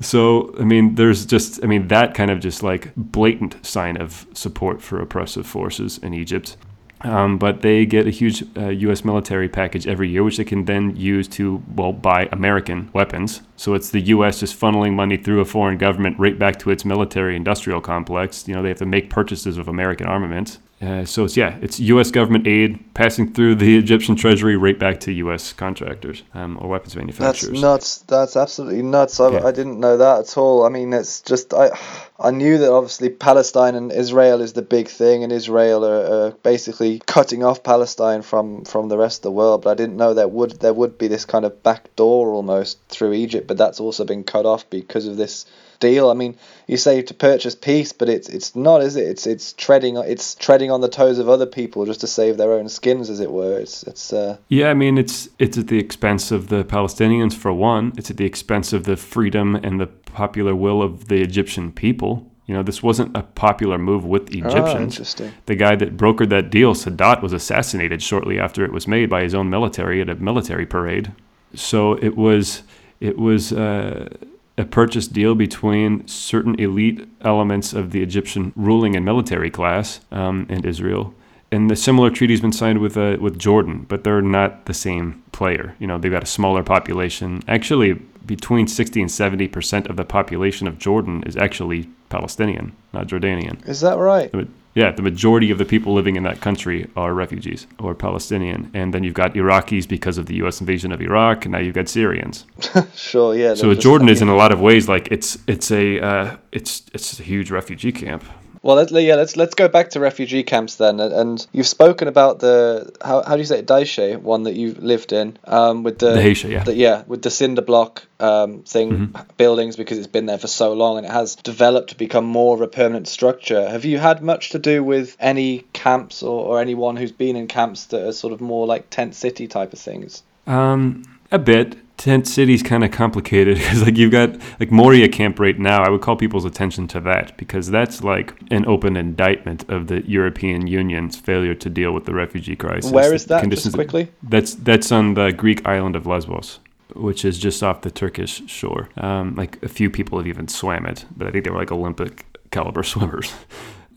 so, 0.00 0.54
I 0.58 0.64
mean, 0.64 0.94
there's 0.94 1.26
just, 1.26 1.62
I 1.62 1.66
mean, 1.66 1.88
that 1.88 2.14
kind 2.14 2.30
of 2.30 2.40
just 2.40 2.62
like 2.62 2.92
blatant 2.96 3.64
sign 3.64 4.00
of 4.00 4.26
support 4.32 4.80
for 4.80 5.00
oppressive 5.00 5.46
forces 5.46 5.98
in 5.98 6.14
Egypt. 6.14 6.56
Um, 7.02 7.36
but 7.38 7.60
they 7.60 7.84
get 7.84 8.06
a 8.06 8.10
huge 8.10 8.42
uh, 8.56 8.68
U.S. 8.68 9.04
military 9.04 9.48
package 9.48 9.86
every 9.86 10.08
year, 10.08 10.24
which 10.24 10.38
they 10.38 10.44
can 10.44 10.64
then 10.64 10.96
use 10.96 11.28
to 11.28 11.62
well 11.74 11.92
buy 11.92 12.28
American 12.32 12.90
weapons. 12.92 13.42
So 13.56 13.74
it's 13.74 13.90
the 13.90 14.00
U.S. 14.00 14.40
just 14.40 14.58
funneling 14.58 14.94
money 14.94 15.16
through 15.16 15.40
a 15.40 15.44
foreign 15.44 15.76
government 15.76 16.18
right 16.18 16.38
back 16.38 16.58
to 16.60 16.70
its 16.70 16.84
military-industrial 16.84 17.82
complex. 17.82 18.48
You 18.48 18.54
know, 18.54 18.62
they 18.62 18.68
have 18.68 18.78
to 18.78 18.86
make 18.86 19.10
purchases 19.10 19.58
of 19.58 19.68
American 19.68 20.06
armaments. 20.06 20.58
Uh, 20.80 21.04
so 21.06 21.24
it's 21.24 21.36
yeah, 21.36 21.56
it's 21.62 21.80
U.S. 21.80 22.10
government 22.10 22.46
aid 22.46 22.78
passing 22.92 23.32
through 23.32 23.54
the 23.54 23.78
Egyptian 23.78 24.14
treasury 24.14 24.56
right 24.56 24.78
back 24.78 25.00
to 25.00 25.12
U.S. 25.12 25.54
contractors 25.54 26.22
um, 26.34 26.58
or 26.60 26.68
weapons 26.68 26.94
manufacturers. 26.96 27.52
That's 27.52 27.62
nuts. 27.62 27.98
That's 28.00 28.36
absolutely 28.36 28.82
nuts. 28.82 29.18
I, 29.18 29.30
Yeah. 29.30 29.46
I 29.46 29.52
didn't 29.52 29.80
know 29.80 29.96
that 29.96 30.20
at 30.20 30.36
all. 30.36 30.64
I 30.64 30.68
mean, 30.68 30.92
it's 30.92 31.22
just 31.22 31.54
I 31.54 31.70
I 32.18 32.30
knew 32.30 32.56
that 32.58 32.72
obviously 32.72 33.10
Palestine 33.10 33.74
and 33.74 33.92
Israel 33.92 34.40
is 34.40 34.54
the 34.54 34.62
big 34.62 34.88
thing, 34.88 35.22
and 35.22 35.30
Israel 35.30 35.84
are, 35.84 36.06
are 36.06 36.30
basically 36.30 37.00
cutting 37.00 37.44
off 37.44 37.62
Palestine 37.62 38.22
from 38.22 38.64
from 38.64 38.88
the 38.88 38.96
rest 38.96 39.18
of 39.18 39.22
the 39.24 39.32
world. 39.32 39.62
But 39.62 39.70
I 39.70 39.74
didn't 39.74 39.98
know 39.98 40.14
there 40.14 40.26
would 40.26 40.60
there 40.60 40.72
would 40.72 40.96
be 40.96 41.08
this 41.08 41.26
kind 41.26 41.44
of 41.44 41.62
back 41.62 41.94
door 41.94 42.30
almost 42.30 42.78
through 42.88 43.12
Egypt, 43.12 43.46
but 43.46 43.58
that's 43.58 43.80
also 43.80 44.04
been 44.04 44.24
cut 44.24 44.46
off 44.46 44.68
because 44.70 45.06
of 45.06 45.18
this 45.18 45.44
deal. 45.80 46.10
I 46.10 46.14
mean, 46.14 46.36
you 46.66 46.76
say 46.76 47.02
to 47.02 47.14
purchase 47.14 47.54
peace, 47.54 47.92
but 47.92 48.08
it's 48.08 48.28
it's 48.28 48.54
not, 48.56 48.82
is 48.82 48.96
it? 48.96 49.06
It's 49.06 49.26
it's 49.26 49.52
treading 49.52 49.96
it's 49.96 50.34
treading 50.34 50.70
on 50.70 50.80
the 50.80 50.88
toes 50.88 51.18
of 51.18 51.28
other 51.28 51.46
people 51.46 51.86
just 51.86 52.00
to 52.00 52.06
save 52.06 52.36
their 52.36 52.52
own 52.52 52.68
skins, 52.68 53.10
as 53.10 53.20
it 53.20 53.30
were. 53.30 53.58
It's 53.58 53.82
it's 53.84 54.12
uh, 54.12 54.36
Yeah, 54.48 54.70
I 54.70 54.74
mean 54.74 54.98
it's 54.98 55.28
it's 55.38 55.58
at 55.58 55.68
the 55.68 55.78
expense 55.78 56.30
of 56.30 56.48
the 56.48 56.64
Palestinians 56.64 57.34
for 57.34 57.52
one. 57.52 57.92
It's 57.96 58.10
at 58.10 58.16
the 58.16 58.26
expense 58.26 58.72
of 58.72 58.84
the 58.84 58.96
freedom 58.96 59.54
and 59.56 59.80
the 59.80 59.86
popular 59.86 60.54
will 60.54 60.82
of 60.82 61.08
the 61.08 61.22
Egyptian 61.22 61.72
people. 61.72 62.30
You 62.46 62.54
know, 62.54 62.62
this 62.62 62.80
wasn't 62.80 63.16
a 63.16 63.22
popular 63.22 63.76
move 63.76 64.04
with 64.04 64.22
ah, 64.22 64.46
Egyptians. 64.48 64.94
interesting. 64.94 65.32
the 65.46 65.56
guy 65.56 65.74
that 65.76 65.96
brokered 65.96 66.28
that 66.28 66.48
deal, 66.48 66.74
Sadat, 66.74 67.20
was 67.20 67.32
assassinated 67.32 68.02
shortly 68.02 68.38
after 68.38 68.64
it 68.64 68.72
was 68.72 68.86
made 68.86 69.10
by 69.10 69.22
his 69.22 69.34
own 69.34 69.50
military 69.50 70.00
at 70.00 70.08
a 70.08 70.14
military 70.14 70.64
parade. 70.64 71.12
So 71.54 71.94
it 71.94 72.16
was 72.16 72.62
it 73.00 73.18
was 73.18 73.52
uh, 73.52 74.08
a 74.58 74.64
purchase 74.64 75.06
deal 75.06 75.34
between 75.34 76.06
certain 76.08 76.58
elite 76.58 77.06
elements 77.20 77.72
of 77.72 77.90
the 77.90 78.02
Egyptian 78.02 78.52
ruling 78.56 78.96
and 78.96 79.04
military 79.04 79.50
class 79.50 80.00
um, 80.10 80.46
and 80.48 80.64
Israel. 80.64 81.14
And 81.52 81.70
the 81.70 81.76
similar 81.76 82.10
treaty's 82.10 82.40
been 82.40 82.52
signed 82.52 82.80
with 82.80 82.96
uh, 82.96 83.18
with 83.20 83.38
Jordan, 83.38 83.86
but 83.88 84.02
they're 84.02 84.22
not 84.22 84.66
the 84.66 84.74
same 84.74 85.22
player. 85.30 85.76
You 85.78 85.86
know, 85.86 85.96
they've 85.96 86.10
got 86.10 86.24
a 86.24 86.26
smaller 86.26 86.62
population. 86.62 87.42
Actually, 87.46 87.94
between 88.24 88.66
60 88.66 89.02
and 89.02 89.10
70 89.10 89.46
percent 89.48 89.86
of 89.86 89.96
the 89.96 90.04
population 90.04 90.66
of 90.66 90.78
Jordan 90.78 91.22
is 91.24 91.36
actually 91.36 91.88
Palestinian, 92.08 92.72
not 92.92 93.06
Jordanian. 93.06 93.66
Is 93.68 93.80
that 93.82 93.96
right? 93.96 94.32
Yeah, 94.76 94.92
the 94.92 95.02
majority 95.02 95.50
of 95.50 95.56
the 95.56 95.64
people 95.64 95.94
living 95.94 96.16
in 96.16 96.22
that 96.24 96.42
country 96.42 96.86
are 96.96 97.14
refugees 97.14 97.66
or 97.78 97.94
Palestinian. 97.94 98.70
And 98.74 98.92
then 98.92 99.02
you've 99.04 99.14
got 99.14 99.32
Iraqis 99.34 99.88
because 99.88 100.18
of 100.18 100.26
the 100.26 100.34
U.S. 100.42 100.60
invasion 100.60 100.92
of 100.92 101.00
Iraq, 101.00 101.46
and 101.46 101.52
now 101.52 101.58
you've 101.60 101.74
got 101.74 101.88
Syrians. 101.88 102.44
Sure, 102.94 103.34
yeah. 103.34 103.54
So 103.54 103.72
just- 103.72 103.80
Jordan 103.82 104.08
is 104.10 104.20
in 104.20 104.28
a 104.28 104.36
lot 104.36 104.52
of 104.52 104.60
ways 104.60 104.86
like 104.86 105.08
it's 105.10 105.38
it's 105.46 105.70
a 105.70 105.98
uh, 106.00 106.36
it's 106.52 106.82
it's 106.92 107.18
a 107.18 107.22
huge 107.22 107.50
refugee 107.50 107.92
camp. 107.92 108.22
Well, 108.66 108.74
let, 108.74 108.90
yeah, 108.90 109.14
let's 109.14 109.36
let's 109.36 109.54
go 109.54 109.68
back 109.68 109.90
to 109.90 110.00
refugee 110.00 110.42
camps 110.42 110.74
then, 110.74 110.98
and, 110.98 111.12
and 111.12 111.46
you've 111.52 111.68
spoken 111.68 112.08
about 112.08 112.40
the 112.40 112.92
how, 113.00 113.22
how 113.22 113.34
do 113.34 113.38
you 113.38 113.44
say 113.44 113.60
it, 113.60 113.66
Daishe, 113.66 114.20
one 114.20 114.42
that 114.42 114.56
you 114.56 114.74
lived 114.74 115.12
in, 115.12 115.38
um, 115.44 115.84
with 115.84 116.00
the, 116.00 116.14
The 116.14 116.48
yeah. 116.48 116.64
the- 116.64 116.74
yeah, 116.74 117.04
with 117.06 117.22
the 117.22 117.30
cinder 117.30 117.62
block 117.62 118.04
um, 118.18 118.62
thing 118.64 118.86
Mm-hmm. 118.90 119.22
buildings 119.36 119.76
because 119.76 119.98
it's 119.98 120.08
been 120.08 120.26
there 120.26 120.38
for 120.38 120.48
so 120.48 120.72
long 120.72 120.96
and 120.98 121.06
it 121.06 121.12
has 121.12 121.36
developed 121.36 121.90
to 121.90 121.96
become 121.96 122.24
more 122.24 122.56
of 122.56 122.60
a 122.60 122.66
permanent 122.66 123.06
structure. 123.06 123.68
Have 123.68 123.84
you 123.84 123.98
had 123.98 124.20
much 124.20 124.50
to 124.50 124.58
do 124.58 124.82
with 124.82 125.16
any 125.20 125.64
camps 125.72 126.24
or, 126.24 126.46
or 126.46 126.60
anyone 126.60 126.96
who's 126.96 127.12
been 127.12 127.36
in 127.36 127.46
camps 127.46 127.86
that 127.86 128.04
are 128.04 128.12
sort 128.12 128.32
of 128.32 128.40
more 128.40 128.66
like 128.66 128.90
tent 128.90 129.14
city 129.14 129.46
type 129.46 129.72
of 129.74 129.78
things? 129.78 130.24
Um, 130.48 131.04
a 131.30 131.38
bit. 131.38 131.76
Tent 131.96 132.28
City's 132.28 132.62
kind 132.62 132.84
of 132.84 132.90
complicated 132.90 133.56
because 133.58 133.82
like 133.82 133.96
you've 133.96 134.12
got 134.12 134.36
like 134.60 134.70
Moria 134.70 135.08
camp 135.08 135.40
right 135.40 135.58
now. 135.58 135.82
I 135.82 135.88
would 135.88 136.02
call 136.02 136.16
people's 136.16 136.44
attention 136.44 136.86
to 136.88 137.00
that 137.00 137.36
because 137.36 137.70
that's 137.70 138.02
like 138.02 138.34
an 138.50 138.66
open 138.66 138.96
indictment 138.96 139.68
of 139.70 139.86
the 139.86 140.06
European 140.08 140.66
Union's 140.66 141.16
failure 141.16 141.54
to 141.54 141.70
deal 141.70 141.92
with 141.92 142.04
the 142.04 142.14
refugee 142.14 142.56
crisis. 142.56 142.90
Where 142.90 143.14
is 143.14 143.26
that? 143.26 143.48
Just 143.48 143.72
quickly. 143.72 144.08
That's 144.22 144.54
that's 144.54 144.92
on 144.92 145.14
the 145.14 145.32
Greek 145.32 145.66
island 145.66 145.96
of 145.96 146.06
Lesbos, 146.06 146.60
which 146.94 147.24
is 147.24 147.38
just 147.38 147.62
off 147.62 147.80
the 147.80 147.90
Turkish 147.90 148.42
shore. 148.46 148.88
Um, 148.98 149.34
like 149.34 149.62
a 149.62 149.68
few 149.68 149.88
people 149.90 150.18
have 150.18 150.26
even 150.26 150.48
swam 150.48 150.84
it, 150.86 151.06
but 151.16 151.26
I 151.26 151.30
think 151.30 151.44
they 151.44 151.50
were 151.50 151.58
like 151.58 151.72
Olympic 151.72 152.26
caliber 152.50 152.82
swimmers. 152.92 153.32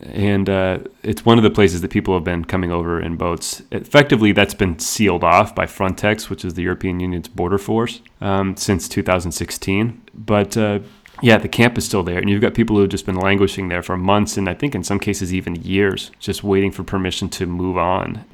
And 0.02 0.48
uh, 0.48 0.78
it's 1.02 1.26
one 1.26 1.36
of 1.36 1.44
the 1.44 1.50
places 1.50 1.82
that 1.82 1.90
people 1.90 2.14
have 2.14 2.24
been 2.24 2.44
coming 2.44 2.72
over 2.72 3.00
in 3.00 3.16
boats. 3.16 3.62
Effectively, 3.70 4.32
that's 4.32 4.54
been 4.54 4.78
sealed 4.78 5.22
off 5.22 5.54
by 5.54 5.66
Frontex, 5.66 6.30
which 6.30 6.44
is 6.44 6.54
the 6.54 6.62
European 6.62 7.00
Union's 7.00 7.28
border 7.28 7.58
force, 7.58 8.00
um, 8.20 8.56
since 8.56 8.88
2016. 8.88 10.00
But 10.14 10.56
uh, 10.56 10.80
yeah, 11.22 11.36
the 11.36 11.48
camp 11.48 11.76
is 11.76 11.84
still 11.84 12.02
there, 12.02 12.18
and 12.18 12.30
you've 12.30 12.40
got 12.40 12.54
people 12.54 12.76
who 12.76 12.82
have 12.82 12.90
just 12.90 13.06
been 13.06 13.16
languishing 13.16 13.68
there 13.68 13.82
for 13.82 13.96
months, 13.96 14.36
and 14.36 14.48
I 14.48 14.54
think 14.54 14.74
in 14.74 14.82
some 14.82 14.98
cases 14.98 15.34
even 15.34 15.56
years, 15.56 16.10
just 16.18 16.42
waiting 16.42 16.70
for 16.70 16.82
permission 16.82 17.28
to 17.30 17.46
move 17.46 17.76
on. 17.76 18.24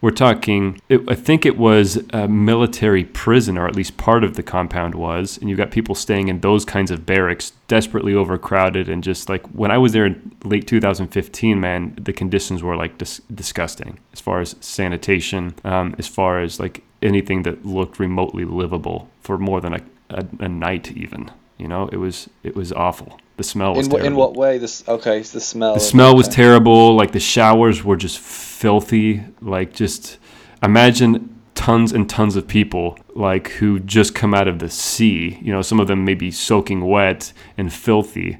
We're 0.00 0.12
talking, 0.12 0.80
it, 0.88 1.02
I 1.08 1.14
think 1.14 1.44
it 1.44 1.58
was 1.58 2.02
a 2.10 2.26
military 2.26 3.04
prison, 3.04 3.58
or 3.58 3.66
at 3.66 3.76
least 3.76 3.98
part 3.98 4.24
of 4.24 4.34
the 4.34 4.42
compound 4.42 4.94
was. 4.94 5.36
And 5.38 5.50
you've 5.50 5.58
got 5.58 5.70
people 5.70 5.94
staying 5.94 6.28
in 6.28 6.40
those 6.40 6.64
kinds 6.64 6.90
of 6.90 7.04
barracks, 7.04 7.52
desperately 7.68 8.14
overcrowded. 8.14 8.88
And 8.88 9.04
just 9.04 9.28
like 9.28 9.46
when 9.48 9.70
I 9.70 9.76
was 9.76 9.92
there 9.92 10.06
in 10.06 10.34
late 10.42 10.66
2015, 10.66 11.60
man, 11.60 11.94
the 12.00 12.14
conditions 12.14 12.62
were 12.62 12.76
like 12.76 12.96
dis- 12.96 13.20
disgusting 13.34 13.98
as 14.14 14.20
far 14.20 14.40
as 14.40 14.56
sanitation, 14.60 15.54
um, 15.64 15.94
as 15.98 16.06
far 16.06 16.40
as 16.40 16.58
like 16.58 16.82
anything 17.02 17.42
that 17.42 17.66
looked 17.66 17.98
remotely 17.98 18.44
livable 18.44 19.10
for 19.20 19.36
more 19.36 19.60
than 19.60 19.74
a, 19.74 19.80
a, 20.08 20.26
a 20.40 20.48
night, 20.48 20.92
even. 20.92 21.30
You 21.58 21.68
know, 21.68 21.88
it 21.92 21.98
was 21.98 22.30
it 22.42 22.56
was 22.56 22.72
awful. 22.72 23.20
The 23.40 23.44
smell 23.44 23.74
was 23.74 23.86
In, 23.86 23.98
wh- 23.98 24.04
in 24.04 24.16
what 24.16 24.36
way? 24.36 24.58
This 24.58 24.86
okay, 24.86 25.22
the 25.22 25.40
smell. 25.40 25.72
The 25.72 25.80
smell 25.80 26.14
was 26.14 26.26
okay. 26.26 26.36
terrible. 26.36 26.94
Like 26.94 27.12
the 27.12 27.20
showers 27.20 27.82
were 27.82 27.96
just 27.96 28.18
filthy. 28.18 29.24
Like 29.40 29.72
just 29.72 30.18
imagine 30.62 31.40
tons 31.54 31.90
and 31.90 32.06
tons 32.06 32.36
of 32.36 32.46
people 32.46 32.98
like 33.14 33.48
who 33.52 33.80
just 33.80 34.14
come 34.14 34.34
out 34.34 34.46
of 34.46 34.58
the 34.58 34.68
sea. 34.68 35.38
You 35.40 35.54
know, 35.54 35.62
some 35.62 35.80
of 35.80 35.88
them 35.88 36.04
may 36.04 36.12
be 36.12 36.30
soaking 36.30 36.84
wet 36.86 37.32
and 37.56 37.72
filthy. 37.72 38.36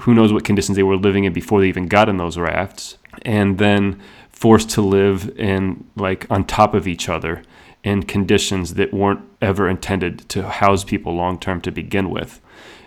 Who 0.00 0.14
knows 0.14 0.32
what 0.32 0.42
conditions 0.42 0.74
they 0.74 0.82
were 0.82 0.96
living 0.96 1.22
in 1.22 1.32
before 1.32 1.60
they 1.60 1.68
even 1.68 1.86
got 1.86 2.08
in 2.08 2.16
those 2.16 2.36
rafts, 2.36 2.98
and 3.22 3.56
then 3.56 4.02
forced 4.32 4.68
to 4.70 4.82
live 4.82 5.30
in 5.38 5.88
like 5.94 6.28
on 6.28 6.44
top 6.44 6.74
of 6.74 6.88
each 6.88 7.08
other 7.08 7.44
in 7.84 8.02
conditions 8.02 8.74
that 8.74 8.92
weren't 8.92 9.20
ever 9.40 9.68
intended 9.68 10.28
to 10.30 10.42
house 10.42 10.82
people 10.82 11.14
long 11.14 11.38
term 11.38 11.60
to 11.60 11.70
begin 11.70 12.10
with. 12.10 12.40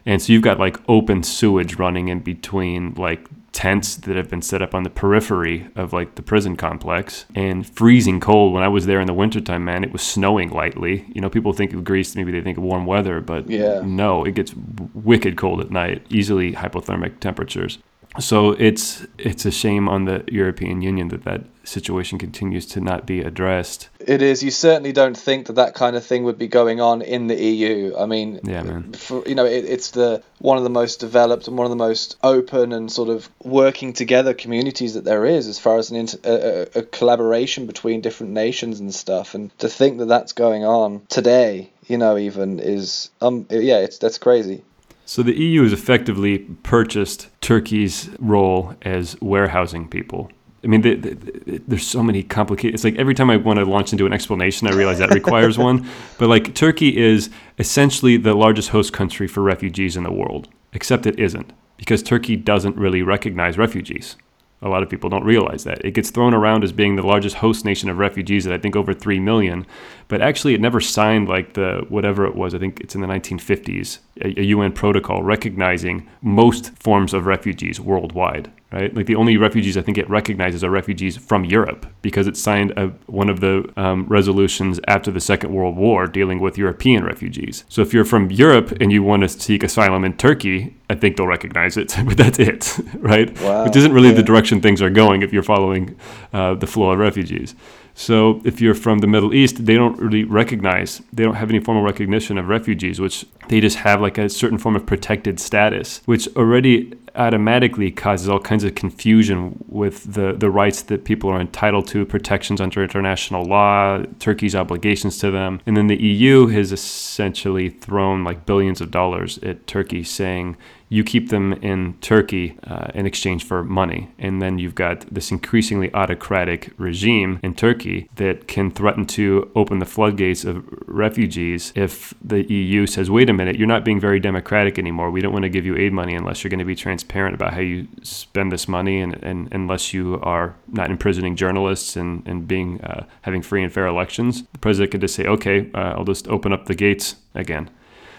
And 0.06 0.22
so 0.22 0.34
you've 0.34 0.42
got 0.42 0.60
like 0.60 0.78
open 0.90 1.24
sewage 1.24 1.76
running 1.76 2.08
in 2.10 2.20
between 2.20 2.94
like 2.96 3.28
tents 3.54 3.96
that 3.96 4.16
have 4.16 4.30
been 4.30 4.42
set 4.42 4.62
up 4.64 4.74
on 4.74 4.82
the 4.84 4.90
periphery 4.90 5.68
of 5.76 5.94
like 5.94 6.16
the 6.16 6.24
prison 6.24 6.56
complex 6.56 7.26
and 7.36 7.66
freezing 7.68 8.20
cold. 8.20 8.52
When 8.54 8.64
I 8.64 8.68
was 8.68 8.88
there 8.88 9.00
in 9.00 9.06
the 9.08 9.14
wintertime, 9.14 9.64
man, 9.64 9.84
it 9.84 9.94
was 9.94 10.02
snowing 10.02 10.50
lightly. 10.50 11.06
You 11.14 11.22
know, 11.22 11.30
people 11.30 11.54
think 11.54 11.72
of 11.74 11.84
Greece, 11.84 12.16
maybe 12.16 12.32
they 12.32 12.42
think 12.42 12.58
of 12.58 12.64
warm 12.64 12.86
weather, 12.86 13.22
but 13.22 13.48
Yeah. 13.50 13.82
no, 13.86 14.24
it 14.26 14.34
gets 14.34 14.54
wicked 14.96 15.38
cold 15.38 15.62
at 15.62 15.70
night, 15.70 16.04
easily 16.10 16.54
hypothermic 16.54 17.20
temperatures. 17.20 17.78
So 18.20 18.52
it's 18.52 19.06
it's 19.18 19.46
a 19.46 19.52
shame 19.52 19.90
on 19.90 20.06
the 20.06 20.24
European 20.32 20.82
Union 20.82 21.08
that 21.10 21.24
that 21.24 21.44
situation 21.64 22.20
continues 22.20 22.66
to 22.68 22.82
not 22.82 23.06
be 23.06 23.22
addressed. 23.22 23.90
It 24.00 24.22
is. 24.22 24.44
You 24.44 24.52
certainly 24.52 24.92
don't 24.92 25.18
think 25.18 25.48
that 25.48 25.54
that 25.54 25.74
kind 25.74 25.96
of 25.96 26.06
thing 26.06 26.24
would 26.26 26.38
be 26.38 26.48
going 26.48 26.82
on 26.82 27.02
in 27.02 27.28
the 27.28 27.36
EU. 27.36 27.96
I 27.98 28.06
mean, 28.06 28.40
yeah, 28.44 28.64
man. 28.64 28.94
For, 28.94 29.24
you 29.28 29.36
know, 29.36 29.46
it, 29.46 29.66
it's 29.66 29.92
the 29.92 30.22
one 30.40 30.58
of 30.58 30.64
the 30.64 30.70
most 30.70 31.00
developed 31.00 31.48
and 31.48 31.58
one 31.58 31.66
of 31.66 31.72
the 31.72 31.76
most 31.76 32.18
open 32.22 32.74
and 32.74 32.92
sort 32.92 33.10
of 33.10 33.30
working 33.44 33.94
together 33.94 34.34
communities 34.34 34.94
that 34.94 35.06
there 35.06 35.26
is, 35.26 35.48
as 35.48 35.58
far 35.58 35.78
as 35.78 35.90
an 35.90 35.98
inter, 35.98 36.20
a, 36.24 36.80
a 36.80 36.84
collaboration 36.84 37.66
between 37.66 38.02
different 38.02 38.34
nations 38.34 38.80
and 38.80 38.94
stuff. 38.94 39.34
And 39.34 39.58
to 39.60 39.70
think 39.70 40.00
that 40.00 40.08
that's 40.08 40.34
going 40.34 40.66
on 40.66 41.02
today, 41.10 41.72
you 41.88 41.98
know, 41.98 42.18
even 42.18 42.60
is 42.60 43.10
um 43.22 43.48
yeah, 43.50 43.80
it's 43.80 43.98
that's 43.98 44.18
crazy. 44.18 44.64
So 45.06 45.22
the 45.22 45.38
EU 45.38 45.64
has 45.64 45.74
effectively 45.74 46.40
purchased 46.64 47.30
Turkey's 47.42 48.10
role 48.20 48.76
as 48.84 49.20
warehousing 49.22 49.90
people. 49.90 50.32
I 50.64 50.68
mean, 50.68 50.82
the, 50.82 50.96
the, 50.96 51.62
there's 51.68 51.86
so 51.86 52.02
many 52.02 52.24
complicated. 52.24 52.74
It's 52.74 52.86
like 52.86 52.96
every 52.96 53.14
time 53.14 53.30
I 53.30 53.36
want 53.36 53.60
to 53.60 53.66
launch 53.66 53.92
into 53.92 54.06
an 54.06 54.14
explanation, 54.14 54.68
I 54.68 54.72
realize 54.72 55.00
that 55.00 55.14
requires 55.14 55.58
one. 55.58 55.86
But 56.18 56.30
like 56.30 56.56
Turkey 56.56 56.98
is 56.98 57.30
essentially 57.60 58.16
the 58.16 58.34
largest 58.34 58.70
host 58.70 58.94
country 58.94 59.28
for 59.28 59.42
refugees 59.44 59.98
in 59.98 60.04
the 60.04 60.12
world, 60.12 60.48
except 60.72 61.06
it 61.06 61.20
isn't 61.20 61.52
because 61.76 62.02
Turkey 62.02 62.38
doesn't 62.38 62.78
really 62.78 63.02
recognize 63.02 63.58
refugees. 63.58 64.16
A 64.62 64.70
lot 64.70 64.82
of 64.82 64.90
people 64.90 65.10
don't 65.10 65.26
realize 65.26 65.66
that. 65.66 65.84
It 65.84 65.92
gets 65.92 66.10
thrown 66.10 66.34
around 66.34 66.64
as 66.64 66.72
being 66.72 66.96
the 66.96 67.06
largest 67.06 67.36
host 67.38 67.66
nation 67.66 67.90
of 67.90 67.98
refugees 67.98 68.48
at 68.48 68.54
I 68.54 68.58
think 68.58 68.78
over 68.78 68.94
3 68.94 69.20
million, 69.20 69.66
but 70.14 70.22
actually 70.22 70.54
it 70.54 70.62
never 70.62 70.80
signed 70.80 71.28
like 71.28 71.54
the 71.54 71.84
whatever 71.90 72.24
it 72.28 72.36
was, 72.36 72.54
I 72.54 72.60
think 72.60 72.80
it's 72.82 72.94
in 72.94 73.02
the 73.02 73.08
1950s, 73.08 73.98
a, 74.22 74.40
a 74.40 74.44
UN 74.44 74.72
protocol 74.72 75.24
recognizing 75.24 76.08
most 76.22 76.70
forms 76.78 77.16
of 77.16 77.26
refugees 77.26 77.80
worldwide 77.80 78.52
right? 78.74 78.94
Like 78.94 79.06
the 79.06 79.16
only 79.16 79.38
refugees 79.38 79.78
I 79.78 79.82
think 79.82 79.98
it 79.98 80.10
recognizes 80.10 80.64
are 80.64 80.70
refugees 80.70 81.16
from 81.16 81.46
Europe 81.46 81.86
because 82.02 82.28
it 82.28 82.36
signed 82.36 82.72
a, 82.76 82.88
one 83.06 83.30
of 83.30 83.40
the 83.40 83.72
um, 83.78 84.06
resolutions 84.08 84.80
after 84.88 85.12
the 85.12 85.22
Second 85.22 85.54
World 85.54 85.78
War 85.78 86.08
dealing 86.08 86.40
with 86.40 86.58
European 86.58 87.04
refugees. 87.06 87.64
So 87.70 87.82
if 87.82 87.94
you're 87.94 88.04
from 88.04 88.32
Europe 88.32 88.72
and 88.82 88.92
you 88.92 89.04
want 89.04 89.22
to 89.22 89.30
seek 89.30 89.64
asylum 89.64 90.04
in 90.04 90.18
Turkey, 90.18 90.76
I 90.90 90.96
think 90.96 91.18
they'll 91.18 91.28
recognize 91.28 91.78
it, 91.78 91.96
but 92.06 92.18
that's 92.18 92.40
it, 92.40 92.80
right? 92.96 93.40
Wow. 93.42 93.66
Which 93.66 93.76
isn't 93.76 93.94
really 93.94 94.10
yeah. 94.10 94.16
the 94.16 94.24
direction 94.24 94.60
things 94.60 94.82
are 94.82 94.90
going 94.90 95.22
if 95.22 95.32
you're 95.32 95.44
following 95.44 95.96
uh, 96.34 96.56
the 96.56 96.68
flow 96.68 96.92
of 96.92 97.00
refugees. 97.00 97.56
So 97.96 98.42
if 98.44 98.60
you're 98.60 98.74
from 98.74 99.00
the 99.00 99.08
Middle 99.08 99.34
East, 99.34 99.66
they 99.66 99.76
don't 99.76 99.98
really 100.00 100.24
recognize, 100.24 101.02
they 101.12 101.24
don't 101.24 101.36
have 101.36 101.50
any 101.50 101.60
formal 101.60 101.84
recognition 101.84 102.38
of 102.38 102.48
refugees, 102.48 103.00
which 103.00 103.26
they 103.50 103.60
just 103.60 103.78
have 103.78 104.02
like 104.02 104.18
a 104.18 104.30
certain 104.30 104.58
form 104.58 104.76
of 104.76 104.86
protected 104.86 105.40
status, 105.40 106.02
which 106.06 106.28
already 106.36 106.94
automatically 107.16 107.92
causes 107.92 108.28
all 108.28 108.40
kinds 108.40 108.64
of 108.64 108.74
confusion 108.74 109.64
with 109.68 110.14
the, 110.14 110.34
the 110.34 110.50
rights 110.50 110.82
that 110.84 111.06
people 111.06 111.30
are 111.30 111.40
entitled 111.40 111.88
to, 111.88 112.06
protections 112.06 112.60
under 112.60 112.82
international 112.82 113.44
law, 113.46 114.02
Turkey's 114.20 114.56
obligations 114.56 115.18
to 115.20 115.30
them. 115.30 115.62
And 115.66 115.78
then 115.78 115.88
the 115.88 116.02
EU 116.02 116.48
has 116.48 116.72
essentially 116.72 117.70
thrown 117.70 118.24
like 118.24 118.46
billions 118.46 118.82
of 118.82 118.90
dollars 118.90 119.38
at 119.40 119.68
Turkey 119.68 120.04
saying, 120.04 120.58
you 120.94 121.04
keep 121.04 121.30
them 121.30 121.54
in 121.54 121.96
Turkey 122.02 122.56
uh, 122.68 122.86
in 122.94 123.08
exchange 123.08 123.44
for 123.44 123.64
money. 123.64 124.12
And 124.20 124.44
then 124.44 124.60
you've 124.60 124.76
got 124.76 125.12
this 125.12 125.32
increasingly 125.32 125.92
autocratic 125.92 126.72
regime 126.78 127.40
in 127.42 127.56
Turkey 127.56 128.10
that 128.18 128.48
can 128.48 128.70
threaten 128.70 129.08
to 129.08 129.52
open 129.56 129.80
the 129.80 129.88
floodgates 129.88 130.46
of 130.46 130.64
refugees 130.86 131.74
if 131.76 132.14
the 132.24 132.44
EU 132.44 132.86
says, 132.86 133.10
wait 133.10 133.28
a 133.28 133.34
minute, 133.34 133.56
you're 133.56 133.68
not 133.68 133.84
being 133.84 134.00
very 134.00 134.20
democratic 134.20 134.78
anymore. 134.78 135.10
We 135.10 135.20
don't 135.20 135.34
want 135.34 135.44
to 135.44 135.50
give 135.50 135.66
you 135.66 135.76
aid 135.76 135.94
money 135.94 136.14
unless 136.14 136.44
you're 136.44 136.52
going 136.52 136.60
to 136.60 136.66
be 136.66 136.76
transparent 136.76 137.34
about 137.34 137.56
how 137.56 137.62
you 137.62 137.88
spend 138.04 138.52
this 138.52 138.68
money 138.68 139.02
and, 139.02 139.16
and 139.24 139.48
unless 139.52 139.96
you 139.96 140.20
are 140.22 140.56
not 140.68 140.92
imprisoning 140.92 141.36
journalists 141.36 141.96
and, 141.96 142.22
and 142.28 142.48
being 142.48 142.80
uh, 142.82 143.08
having 143.24 143.42
free 143.42 143.64
and 143.64 143.74
fair 143.74 143.88
elections. 143.88 144.44
The 144.54 144.60
president 144.60 144.92
could 144.92 145.02
just 145.02 145.16
say, 145.16 145.26
okay, 145.26 145.72
uh, 145.74 145.96
I'll 145.98 146.06
just 146.06 146.28
open 146.28 146.54
up 146.54 146.66
the 146.68 146.76
gates 146.76 147.16
again. 147.34 147.72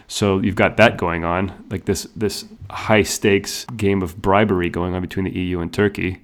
So 0.07 0.39
you've 0.39 0.57
got 0.57 0.77
that 0.77 0.97
going 0.97 1.25
on, 1.25 1.65
like 1.71 1.87
this 1.87 2.05
this 2.17 2.45
high 2.71 3.03
stakes 3.03 3.65
game 3.77 4.03
of 4.03 4.21
bribery 4.21 4.69
going 4.69 4.95
on 4.95 5.03
between 5.03 5.25
the 5.25 5.39
EU 5.39 5.61
and 5.61 5.73
Turkey. 5.73 6.23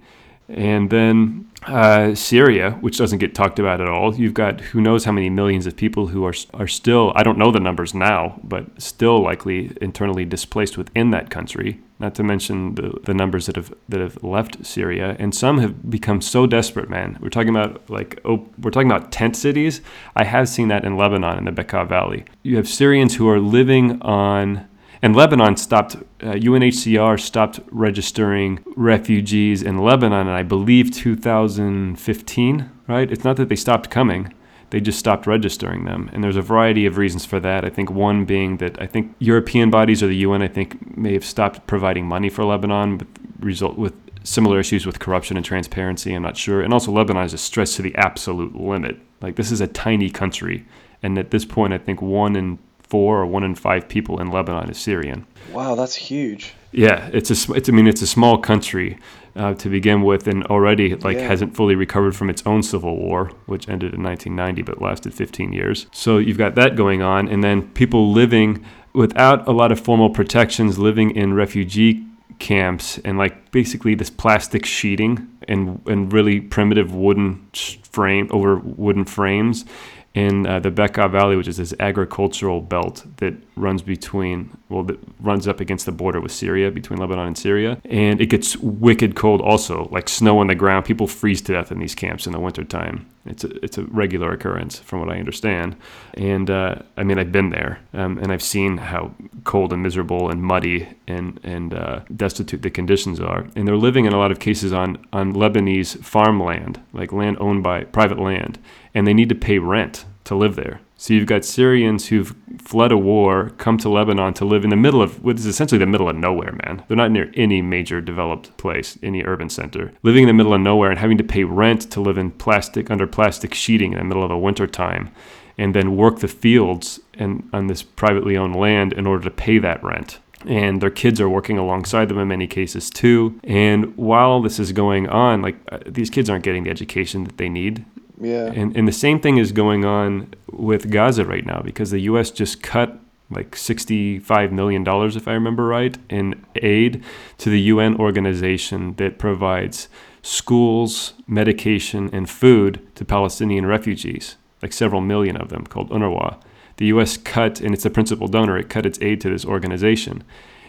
And 0.50 0.90
then 0.90 1.50
uh, 1.66 2.14
Syria, 2.14 2.72
which 2.80 2.96
doesn't 2.96 3.18
get 3.18 3.34
talked 3.34 3.58
about 3.58 3.80
at 3.80 3.88
all. 3.88 4.14
You've 4.14 4.34
got 4.34 4.60
who 4.60 4.80
knows 4.80 5.04
how 5.04 5.12
many 5.12 5.28
millions 5.28 5.66
of 5.66 5.76
people 5.76 6.08
who 6.08 6.24
are 6.24 6.34
are 6.54 6.66
still 6.66 7.12
I 7.14 7.22
don't 7.22 7.38
know 7.38 7.50
the 7.50 7.60
numbers 7.60 7.94
now, 7.94 8.40
but 8.42 8.80
still 8.80 9.20
likely 9.20 9.76
internally 9.80 10.24
displaced 10.24 10.78
within 10.78 11.10
that 11.10 11.30
country. 11.30 11.80
Not 11.98 12.14
to 12.14 12.22
mention 12.22 12.76
the, 12.76 12.98
the 13.04 13.12
numbers 13.12 13.44
that 13.44 13.56
have 13.56 13.74
that 13.90 14.00
have 14.00 14.22
left 14.24 14.64
Syria, 14.64 15.16
and 15.18 15.34
some 15.34 15.58
have 15.58 15.90
become 15.90 16.22
so 16.22 16.46
desperate. 16.46 16.88
Man, 16.88 17.18
we're 17.20 17.28
talking 17.28 17.50
about 17.50 17.88
like 17.90 18.20
oh, 18.24 18.48
we're 18.58 18.70
talking 18.70 18.90
about 18.90 19.12
tent 19.12 19.36
cities. 19.36 19.82
I 20.16 20.24
have 20.24 20.48
seen 20.48 20.68
that 20.68 20.84
in 20.84 20.96
Lebanon 20.96 21.36
in 21.36 21.44
the 21.44 21.52
Bekaa 21.52 21.86
Valley. 21.86 22.24
You 22.42 22.56
have 22.56 22.68
Syrians 22.68 23.16
who 23.16 23.28
are 23.28 23.38
living 23.38 24.00
on 24.00 24.66
and 25.02 25.16
Lebanon 25.16 25.56
stopped, 25.56 25.96
uh, 26.22 26.32
UNHCR 26.32 27.18
stopped 27.18 27.60
registering 27.70 28.62
refugees 28.76 29.62
in 29.62 29.78
Lebanon 29.78 30.26
in, 30.26 30.32
I 30.32 30.42
believe, 30.42 30.90
2015, 30.90 32.70
right? 32.86 33.10
It's 33.10 33.24
not 33.24 33.36
that 33.36 33.48
they 33.48 33.56
stopped 33.56 33.90
coming, 33.90 34.34
they 34.70 34.80
just 34.80 34.98
stopped 34.98 35.26
registering 35.26 35.84
them. 35.84 36.10
And 36.12 36.22
there's 36.22 36.36
a 36.36 36.42
variety 36.42 36.86
of 36.86 36.96
reasons 36.96 37.24
for 37.24 37.40
that. 37.40 37.64
I 37.64 37.70
think 37.70 37.90
one 37.90 38.24
being 38.24 38.58
that 38.58 38.80
I 38.80 38.86
think 38.86 39.14
European 39.18 39.70
bodies 39.70 40.02
or 40.02 40.06
the 40.06 40.16
UN, 40.16 40.42
I 40.42 40.48
think, 40.48 40.96
may 40.96 41.12
have 41.14 41.24
stopped 41.24 41.66
providing 41.66 42.06
money 42.06 42.28
for 42.28 42.44
Lebanon 42.44 42.98
with 42.98 43.08
result 43.40 43.78
with 43.78 43.94
similar 44.22 44.60
issues 44.60 44.86
with 44.86 44.98
corruption 44.98 45.36
and 45.36 45.44
transparency. 45.44 46.14
I'm 46.14 46.22
not 46.22 46.36
sure. 46.36 46.60
And 46.60 46.72
also, 46.72 46.92
Lebanon 46.92 47.24
is 47.24 47.40
stressed 47.40 47.76
to 47.76 47.82
the 47.82 47.94
absolute 47.96 48.54
limit. 48.54 48.98
Like, 49.20 49.36
this 49.36 49.50
is 49.50 49.60
a 49.60 49.66
tiny 49.66 50.10
country. 50.10 50.66
And 51.02 51.18
at 51.18 51.30
this 51.30 51.44
point, 51.44 51.72
I 51.72 51.78
think 51.78 52.02
one 52.02 52.36
in 52.36 52.58
four 52.90 53.20
or 53.20 53.26
one 53.26 53.44
in 53.44 53.54
five 53.54 53.88
people 53.88 54.20
in 54.20 54.30
Lebanon 54.30 54.68
is 54.68 54.78
Syrian. 54.78 55.26
Wow, 55.52 55.74
that's 55.76 55.94
huge. 55.94 56.54
Yeah, 56.72 57.08
it's 57.12 57.30
a. 57.30 57.54
It's, 57.54 57.68
I 57.68 57.72
mean, 57.72 57.86
it's 57.86 58.02
a 58.02 58.06
small 58.06 58.38
country 58.38 58.98
uh, 59.34 59.54
to 59.54 59.68
begin 59.68 60.02
with, 60.02 60.28
and 60.28 60.44
already 60.46 60.94
like 60.96 61.16
yeah. 61.16 61.26
hasn't 61.26 61.56
fully 61.56 61.74
recovered 61.74 62.14
from 62.14 62.28
its 62.28 62.42
own 62.46 62.62
civil 62.62 62.96
war, 62.96 63.32
which 63.46 63.68
ended 63.68 63.94
in 63.94 64.02
1990 64.02 64.62
but 64.62 64.82
lasted 64.82 65.14
15 65.14 65.52
years. 65.52 65.86
So 65.92 66.18
you've 66.18 66.38
got 66.38 66.54
that 66.56 66.76
going 66.76 67.02
on, 67.02 67.28
and 67.28 67.42
then 67.42 67.68
people 67.70 68.12
living 68.12 68.64
without 68.92 69.46
a 69.48 69.52
lot 69.52 69.72
of 69.72 69.80
formal 69.80 70.10
protections, 70.10 70.78
living 70.78 71.14
in 71.16 71.34
refugee 71.34 72.06
camps 72.38 72.98
and 73.04 73.18
like 73.18 73.50
basically 73.50 73.94
this 73.94 74.08
plastic 74.08 74.64
sheeting 74.64 75.28
and 75.46 75.80
and 75.86 76.10
really 76.12 76.40
primitive 76.40 76.94
wooden 76.94 77.46
frame 77.82 78.28
over 78.32 78.56
wooden 78.56 79.04
frames 79.04 79.66
in 80.12 80.44
uh, 80.44 80.58
the 80.58 80.70
Bekaa 80.70 81.10
Valley, 81.10 81.36
which 81.36 81.46
is 81.46 81.56
this 81.56 81.72
agricultural 81.78 82.60
belt 82.60 83.04
that 83.18 83.34
runs 83.54 83.80
between, 83.80 84.50
well, 84.68 84.82
that 84.82 84.98
runs 85.20 85.46
up 85.46 85.60
against 85.60 85.86
the 85.86 85.92
border 85.92 86.20
with 86.20 86.32
Syria, 86.32 86.70
between 86.70 86.98
Lebanon 86.98 87.28
and 87.28 87.38
Syria. 87.38 87.80
And 87.84 88.20
it 88.20 88.26
gets 88.26 88.56
wicked 88.56 89.14
cold 89.14 89.40
also, 89.40 89.88
like 89.92 90.08
snow 90.08 90.40
on 90.40 90.48
the 90.48 90.56
ground. 90.56 90.84
People 90.84 91.06
freeze 91.06 91.40
to 91.42 91.52
death 91.52 91.70
in 91.70 91.78
these 91.78 91.94
camps 91.94 92.26
in 92.26 92.32
the 92.32 92.40
wintertime. 92.40 93.06
It's 93.24 93.44
a, 93.44 93.64
it's 93.64 93.78
a 93.78 93.84
regular 93.84 94.32
occurrence, 94.32 94.80
from 94.80 94.98
what 94.98 95.10
I 95.10 95.18
understand. 95.18 95.76
And 96.14 96.50
uh, 96.50 96.76
I 96.96 97.04
mean, 97.04 97.18
I've 97.18 97.30
been 97.30 97.50
there 97.50 97.78
um, 97.92 98.18
and 98.18 98.32
I've 98.32 98.42
seen 98.42 98.78
how 98.78 99.14
cold 99.44 99.72
and 99.72 99.82
miserable 99.82 100.28
and 100.28 100.42
muddy 100.42 100.88
and, 101.06 101.38
and 101.44 101.72
uh, 101.72 102.00
destitute 102.16 102.62
the 102.62 102.70
conditions 102.70 103.20
are. 103.20 103.46
And 103.54 103.68
they're 103.68 103.76
living 103.76 104.06
in 104.06 104.12
a 104.12 104.18
lot 104.18 104.32
of 104.32 104.40
cases 104.40 104.72
on, 104.72 105.06
on 105.12 105.34
Lebanese 105.34 106.02
farmland, 106.02 106.80
like 106.92 107.12
land 107.12 107.36
owned 107.38 107.62
by 107.62 107.84
private 107.84 108.18
land 108.18 108.58
and 108.94 109.06
they 109.06 109.14
need 109.14 109.28
to 109.28 109.34
pay 109.34 109.58
rent 109.58 110.04
to 110.24 110.34
live 110.34 110.56
there. 110.56 110.80
So 110.96 111.14
you've 111.14 111.26
got 111.26 111.46
Syrians 111.46 112.08
who've 112.08 112.34
fled 112.58 112.92
a 112.92 112.98
war, 112.98 113.52
come 113.56 113.78
to 113.78 113.88
Lebanon 113.88 114.34
to 114.34 114.44
live 114.44 114.64
in 114.64 114.70
the 114.70 114.76
middle 114.76 115.00
of 115.00 115.24
what 115.24 115.38
is 115.38 115.46
essentially 115.46 115.78
the 115.78 115.86
middle 115.86 116.10
of 116.10 116.16
nowhere, 116.16 116.52
man. 116.64 116.84
They're 116.86 116.96
not 116.96 117.10
near 117.10 117.30
any 117.34 117.62
major 117.62 118.02
developed 118.02 118.54
place, 118.58 118.98
any 119.02 119.24
urban 119.24 119.48
center. 119.48 119.92
Living 120.02 120.24
in 120.24 120.28
the 120.28 120.34
middle 120.34 120.52
of 120.52 120.60
nowhere 120.60 120.90
and 120.90 120.98
having 120.98 121.16
to 121.16 121.24
pay 121.24 121.44
rent 121.44 121.90
to 121.92 122.02
live 122.02 122.18
in 122.18 122.32
plastic 122.32 122.90
under 122.90 123.06
plastic 123.06 123.54
sheeting 123.54 123.92
in 123.92 123.98
the 123.98 124.04
middle 124.04 124.22
of 124.22 124.28
the 124.28 124.36
winter 124.36 124.66
time 124.66 125.10
and 125.56 125.74
then 125.74 125.96
work 125.96 126.18
the 126.18 126.28
fields 126.28 127.00
and 127.14 127.48
on 127.52 127.66
this 127.66 127.82
privately 127.82 128.36
owned 128.36 128.56
land 128.56 128.92
in 128.92 129.06
order 129.06 129.24
to 129.24 129.30
pay 129.30 129.58
that 129.58 129.82
rent 129.82 130.18
and 130.46 130.80
their 130.80 130.90
kids 130.90 131.20
are 131.20 131.28
working 131.28 131.58
alongside 131.58 132.08
them 132.08 132.18
in 132.18 132.28
many 132.28 132.46
cases 132.46 132.90
too. 132.90 133.38
And 133.44 133.96
while 133.96 134.40
this 134.40 134.58
is 134.58 134.72
going 134.72 135.08
on, 135.08 135.42
like 135.42 135.56
uh, 135.70 135.78
these 135.86 136.10
kids 136.10 136.30
aren't 136.30 136.44
getting 136.44 136.64
the 136.64 136.70
education 136.70 137.24
that 137.24 137.36
they 137.36 137.48
need. 137.48 137.84
Yeah. 138.20 138.52
And 138.52 138.76
and 138.76 138.86
the 138.86 138.92
same 138.92 139.20
thing 139.20 139.38
is 139.38 139.52
going 139.52 139.84
on 139.84 140.34
with 140.50 140.90
Gaza 140.90 141.24
right 141.24 141.44
now 141.44 141.62
because 141.62 141.90
the 141.90 142.00
U.S. 142.00 142.30
just 142.30 142.62
cut 142.62 143.00
like 143.30 143.52
$65 143.52 144.50
million, 144.50 144.84
if 144.86 145.28
I 145.28 145.32
remember 145.32 145.66
right, 145.66 145.96
in 146.08 146.44
aid 146.56 147.04
to 147.38 147.48
the 147.48 147.60
UN 147.60 147.96
organization 147.96 148.94
that 148.96 149.18
provides 149.18 149.88
schools, 150.22 151.14
medication, 151.26 152.10
and 152.12 152.28
food 152.28 152.86
to 152.96 153.04
Palestinian 153.04 153.66
refugees, 153.66 154.36
like 154.62 154.72
several 154.72 155.00
million 155.00 155.36
of 155.36 155.48
them, 155.48 155.64
called 155.64 155.90
UNRWA. 155.90 156.40
The 156.76 156.86
US 156.86 157.16
cut, 157.16 157.60
and 157.60 157.72
it's 157.72 157.84
the 157.84 157.90
principal 157.90 158.26
donor, 158.26 158.58
it 158.58 158.68
cut 158.68 158.84
its 158.84 158.98
aid 159.00 159.20
to 159.20 159.30
this 159.30 159.44
organization. 159.44 160.24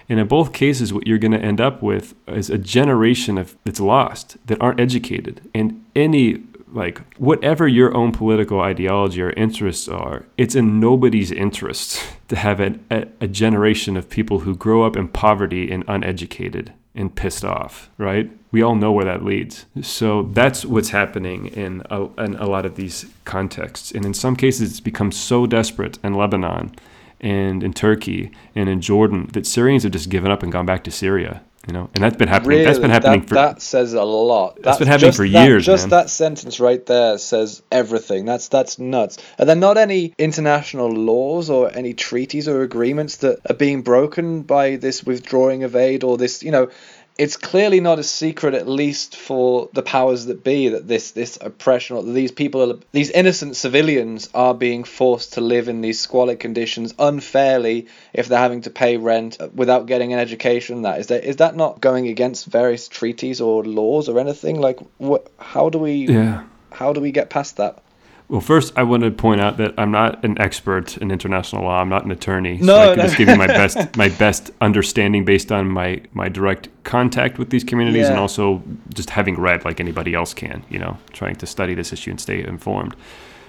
And 0.07 0.19
in 0.19 0.27
both 0.27 0.53
cases, 0.53 0.93
what 0.93 1.07
you're 1.07 1.17
going 1.17 1.31
to 1.31 1.39
end 1.39 1.61
up 1.61 1.81
with 1.81 2.13
is 2.27 2.49
a 2.49 2.57
generation 2.57 3.37
of 3.37 3.57
that's 3.63 3.79
lost 3.79 4.37
that 4.47 4.61
aren't 4.61 4.79
educated. 4.79 5.49
And 5.53 5.85
any 5.95 6.43
like 6.71 7.15
whatever 7.17 7.67
your 7.67 7.95
own 7.95 8.11
political 8.11 8.61
ideology 8.61 9.21
or 9.21 9.31
interests 9.31 9.87
are, 9.87 10.25
it's 10.37 10.55
in 10.55 10.79
nobody's 10.79 11.31
interest 11.31 12.03
to 12.27 12.35
have 12.35 12.59
a, 12.59 12.79
a, 12.89 13.07
a 13.21 13.27
generation 13.27 13.97
of 13.97 14.09
people 14.09 14.39
who 14.39 14.55
grow 14.55 14.83
up 14.83 14.95
in 14.95 15.07
poverty 15.07 15.71
and 15.71 15.83
uneducated 15.87 16.73
and 16.93 17.15
pissed 17.15 17.45
off, 17.45 17.89
right? 17.97 18.29
We 18.51 18.61
all 18.61 18.75
know 18.75 18.91
where 18.91 19.05
that 19.05 19.23
leads. 19.23 19.65
So 19.81 20.23
that's 20.33 20.65
what's 20.65 20.89
happening 20.89 21.47
in 21.47 21.83
a, 21.89 22.03
in 22.21 22.35
a 22.35 22.45
lot 22.45 22.65
of 22.65 22.75
these 22.75 23.05
contexts. 23.23 23.91
And 23.91 24.05
in 24.05 24.13
some 24.13 24.35
cases, 24.35 24.71
it's 24.71 24.79
become 24.81 25.11
so 25.11 25.47
desperate 25.47 25.99
in 26.03 26.15
Lebanon 26.15 26.75
and 27.21 27.63
in 27.63 27.71
Turkey 27.71 28.31
and 28.55 28.67
in 28.67 28.81
Jordan 28.81 29.29
that 29.33 29.45
Syrians 29.45 29.83
have 29.83 29.93
just 29.93 30.09
given 30.09 30.31
up 30.31 30.43
and 30.43 30.51
gone 30.51 30.65
back 30.65 30.83
to 30.83 30.91
Syria. 30.91 31.41
You 31.67 31.73
know, 31.73 31.89
and 31.93 32.03
that's 32.03 32.17
been 32.17 32.27
happening. 32.27 32.49
Really, 32.49 32.65
that's 32.65 32.79
been 32.79 32.89
happening 32.89 33.19
that, 33.19 33.29
for 33.29 33.35
that 33.35 33.61
says 33.61 33.93
a 33.93 34.03
lot. 34.03 34.57
That's 34.63 34.79
been 34.79 34.87
happening 34.87 35.11
for 35.11 35.27
that- 35.27 35.45
years, 35.47 35.63
Just 35.63 35.83
man. 35.85 35.89
that 35.91 36.09
sentence 36.09 36.59
right 36.59 36.83
there 36.87 37.19
says 37.19 37.61
everything. 37.71 38.25
That's 38.25 38.47
that's 38.47 38.79
nuts. 38.79 39.19
Are 39.37 39.45
there 39.45 39.55
not 39.55 39.77
any 39.77 40.15
international 40.17 40.89
laws 40.91 41.51
or 41.51 41.71
any 41.71 41.93
treaties 41.93 42.47
or 42.47 42.63
agreements 42.63 43.17
that 43.17 43.39
are 43.47 43.53
being 43.55 43.83
broken 43.83 44.41
by 44.41 44.77
this 44.77 45.03
withdrawing 45.03 45.63
of 45.63 45.75
aid 45.75 46.03
or 46.03 46.17
this? 46.17 46.41
You 46.41 46.49
know, 46.51 46.69
it's 47.17 47.37
clearly 47.37 47.81
not 47.81 47.99
a 47.99 48.03
secret, 48.03 48.53
at 48.53 48.67
least 48.67 49.15
for 49.15 49.69
the 49.73 49.83
powers 49.83 50.25
that 50.25 50.43
be, 50.43 50.69
that 50.69 50.87
this 50.87 51.11
this 51.11 51.37
oppression 51.39 51.97
or 51.97 52.03
these 52.03 52.31
people 52.31 52.71
are 52.71 52.77
these 52.91 53.09
innocent 53.09 53.55
civilians 53.55 54.29
are 54.33 54.53
being 54.53 54.83
forced 54.83 55.33
to 55.33 55.41
live 55.41 55.67
in 55.67 55.81
these 55.81 55.99
squalid 55.99 56.39
conditions 56.39 56.93
unfairly 56.97 57.87
if 58.13 58.27
they're 58.27 58.39
having 58.39 58.61
to 58.61 58.69
pay 58.69 58.97
rent 58.97 59.37
without 59.53 59.85
getting 59.85 60.13
an 60.13 60.19
education. 60.19 60.83
That 60.83 60.99
is 60.99 61.07
that 61.07 61.23
is 61.23 61.37
that 61.37 61.55
not 61.55 61.81
going 61.81 62.07
against 62.07 62.45
various 62.45 62.87
treaties 62.87 63.41
or 63.41 63.63
laws 63.63 64.09
or 64.09 64.19
anything? 64.19 64.59
Like, 64.59 64.79
what? 64.97 65.29
How 65.37 65.69
do 65.69 65.79
we? 65.79 66.07
yeah. 66.07 66.43
How 66.71 66.93
do 66.93 67.01
we 67.01 67.11
get 67.11 67.29
past 67.29 67.57
that? 67.57 67.83
Well, 68.31 68.39
first, 68.39 68.71
I 68.77 68.83
want 68.83 69.03
to 69.03 69.11
point 69.11 69.41
out 69.41 69.57
that 69.57 69.73
I'm 69.77 69.91
not 69.91 70.23
an 70.23 70.39
expert 70.39 70.95
in 70.97 71.11
international 71.11 71.63
law. 71.63 71.81
I'm 71.81 71.89
not 71.89 72.05
an 72.05 72.11
attorney, 72.11 72.59
so 72.59 72.65
No, 72.65 72.77
I 72.79 72.85
can 72.87 72.97
no. 72.99 73.03
just 73.03 73.17
give 73.17 73.27
you 73.27 73.35
my 73.35 73.47
best 73.61 73.97
my 73.97 74.07
best 74.07 74.51
understanding 74.61 75.25
based 75.25 75.51
on 75.51 75.69
my 75.69 76.01
my 76.13 76.29
direct 76.29 76.69
contact 76.85 77.37
with 77.37 77.49
these 77.49 77.65
communities, 77.65 78.07
and 78.07 78.17
also 78.17 78.63
just 78.93 79.09
having 79.09 79.35
read 79.37 79.65
like 79.65 79.81
anybody 79.81 80.13
else 80.13 80.33
can. 80.33 80.63
You 80.69 80.79
know, 80.79 80.97
trying 81.11 81.35
to 81.35 81.45
study 81.45 81.73
this 81.73 81.91
issue 81.91 82.11
and 82.11 82.21
stay 82.21 82.41
informed. 82.41 82.95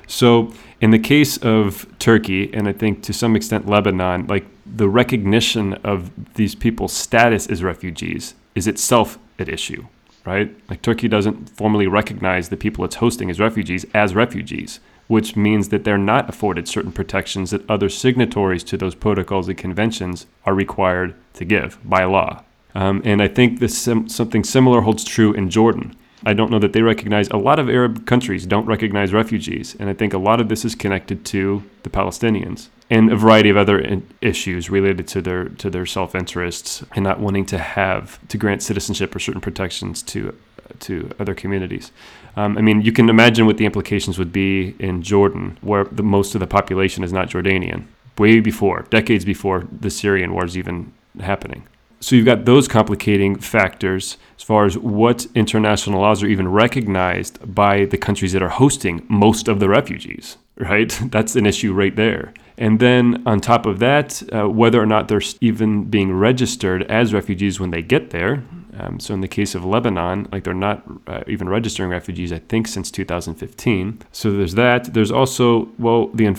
So, 0.08 0.52
in 0.80 0.90
the 0.90 0.98
case 0.98 1.36
of 1.36 1.86
Turkey, 2.00 2.52
and 2.52 2.66
I 2.68 2.72
think 2.72 3.04
to 3.04 3.12
some 3.12 3.36
extent 3.36 3.68
Lebanon, 3.68 4.26
like 4.26 4.44
the 4.66 4.88
recognition 4.88 5.74
of 5.84 6.10
these 6.34 6.56
people's 6.56 6.92
status 6.92 7.46
as 7.46 7.62
refugees 7.62 8.34
is 8.56 8.66
itself 8.66 9.16
at 9.38 9.48
issue, 9.48 9.86
right? 10.24 10.54
Like 10.68 10.82
Turkey 10.82 11.08
doesn't 11.08 11.50
formally 11.50 11.86
recognize 11.86 12.48
the 12.48 12.56
people 12.56 12.84
it's 12.84 12.96
hosting 12.96 13.30
as 13.30 13.40
refugees 13.40 13.84
as 13.94 14.14
refugees, 14.14 14.80
which 15.08 15.36
means 15.36 15.68
that 15.68 15.84
they're 15.84 15.98
not 15.98 16.28
afforded 16.28 16.68
certain 16.68 16.92
protections 16.92 17.50
that 17.50 17.68
other 17.68 17.88
signatories 17.88 18.64
to 18.64 18.76
those 18.76 18.94
protocols 18.94 19.48
and 19.48 19.58
conventions 19.58 20.26
are 20.44 20.54
required 20.54 21.14
to 21.34 21.44
give 21.44 21.78
by 21.84 22.04
law. 22.04 22.44
Um, 22.74 23.02
and 23.04 23.20
I 23.20 23.28
think 23.28 23.60
this 23.60 23.76
sim- 23.76 24.08
something 24.08 24.44
similar 24.44 24.80
holds 24.82 25.04
true 25.04 25.32
in 25.32 25.50
Jordan. 25.50 25.94
I 26.24 26.34
don't 26.34 26.50
know 26.50 26.60
that 26.60 26.72
they 26.72 26.82
recognize 26.82 27.28
a 27.28 27.36
lot 27.36 27.58
of 27.58 27.68
Arab 27.68 28.06
countries 28.06 28.46
don't 28.46 28.66
recognize 28.66 29.12
refugees, 29.12 29.76
and 29.78 29.90
I 29.90 29.92
think 29.92 30.14
a 30.14 30.18
lot 30.18 30.40
of 30.40 30.48
this 30.48 30.64
is 30.64 30.74
connected 30.74 31.24
to 31.26 31.64
the 31.82 31.90
Palestinians 31.90 32.68
and 32.92 33.10
a 33.10 33.16
variety 33.16 33.48
of 33.48 33.56
other 33.56 34.02
issues 34.20 34.68
related 34.68 35.08
to 35.08 35.22
their 35.22 35.48
to 35.62 35.70
their 35.70 35.86
self 35.86 36.14
interests 36.14 36.84
and 36.94 37.02
not 37.02 37.18
wanting 37.18 37.46
to 37.46 37.56
have 37.56 38.04
to 38.28 38.36
grant 38.36 38.62
citizenship 38.62 39.16
or 39.16 39.18
certain 39.18 39.40
protections 39.40 40.02
to 40.02 40.36
to 40.80 41.10
other 41.18 41.34
communities. 41.34 41.90
Um, 42.36 42.58
I 42.58 42.60
mean, 42.60 42.82
you 42.82 42.92
can 42.92 43.08
imagine 43.08 43.46
what 43.46 43.56
the 43.56 43.64
implications 43.64 44.18
would 44.18 44.32
be 44.32 44.74
in 44.78 45.02
Jordan, 45.02 45.58
where 45.62 45.84
the 45.84 46.02
most 46.02 46.34
of 46.34 46.40
the 46.40 46.46
population 46.46 47.02
is 47.02 47.12
not 47.12 47.28
Jordanian, 47.30 47.84
way 48.18 48.40
before, 48.40 48.82
decades 48.90 49.24
before 49.24 49.66
the 49.80 49.90
Syrian 49.90 50.32
war 50.34 50.44
is 50.44 50.56
even 50.56 50.92
happening. 51.20 51.66
So 52.00 52.16
you've 52.16 52.26
got 52.26 52.44
those 52.44 52.68
complicating 52.68 53.38
factors 53.38 54.18
as 54.36 54.42
far 54.42 54.64
as 54.66 54.76
what 54.76 55.26
international 55.34 56.00
laws 56.00 56.22
are 56.22 56.26
even 56.26 56.48
recognized 56.48 57.54
by 57.54 57.84
the 57.84 57.98
countries 57.98 58.32
that 58.32 58.42
are 58.42 58.48
hosting 58.48 59.06
most 59.08 59.46
of 59.46 59.60
the 59.60 59.68
refugees, 59.68 60.36
right? 60.56 60.98
That's 61.10 61.36
an 61.36 61.46
issue 61.46 61.72
right 61.72 61.94
there. 61.94 62.32
And 62.58 62.78
then 62.80 63.22
on 63.26 63.40
top 63.40 63.66
of 63.66 63.78
that, 63.78 64.22
uh, 64.32 64.48
whether 64.48 64.80
or 64.80 64.86
not 64.86 65.08
they're 65.08 65.22
even 65.40 65.84
being 65.84 66.12
registered 66.12 66.82
as 66.84 67.14
refugees 67.14 67.58
when 67.58 67.70
they 67.70 67.82
get 67.82 68.10
there. 68.10 68.44
Um, 68.78 69.00
so 69.00 69.14
in 69.14 69.20
the 69.20 69.28
case 69.28 69.54
of 69.54 69.64
Lebanon, 69.64 70.28
like 70.32 70.44
they're 70.44 70.54
not 70.54 70.82
uh, 71.06 71.22
even 71.26 71.48
registering 71.48 71.90
refugees, 71.90 72.32
I 72.32 72.38
think, 72.38 72.68
since 72.68 72.90
2015. 72.90 73.98
So 74.12 74.30
there's 74.30 74.54
that. 74.54 74.94
There's 74.94 75.10
also, 75.10 75.68
well, 75.78 76.08
the 76.08 76.34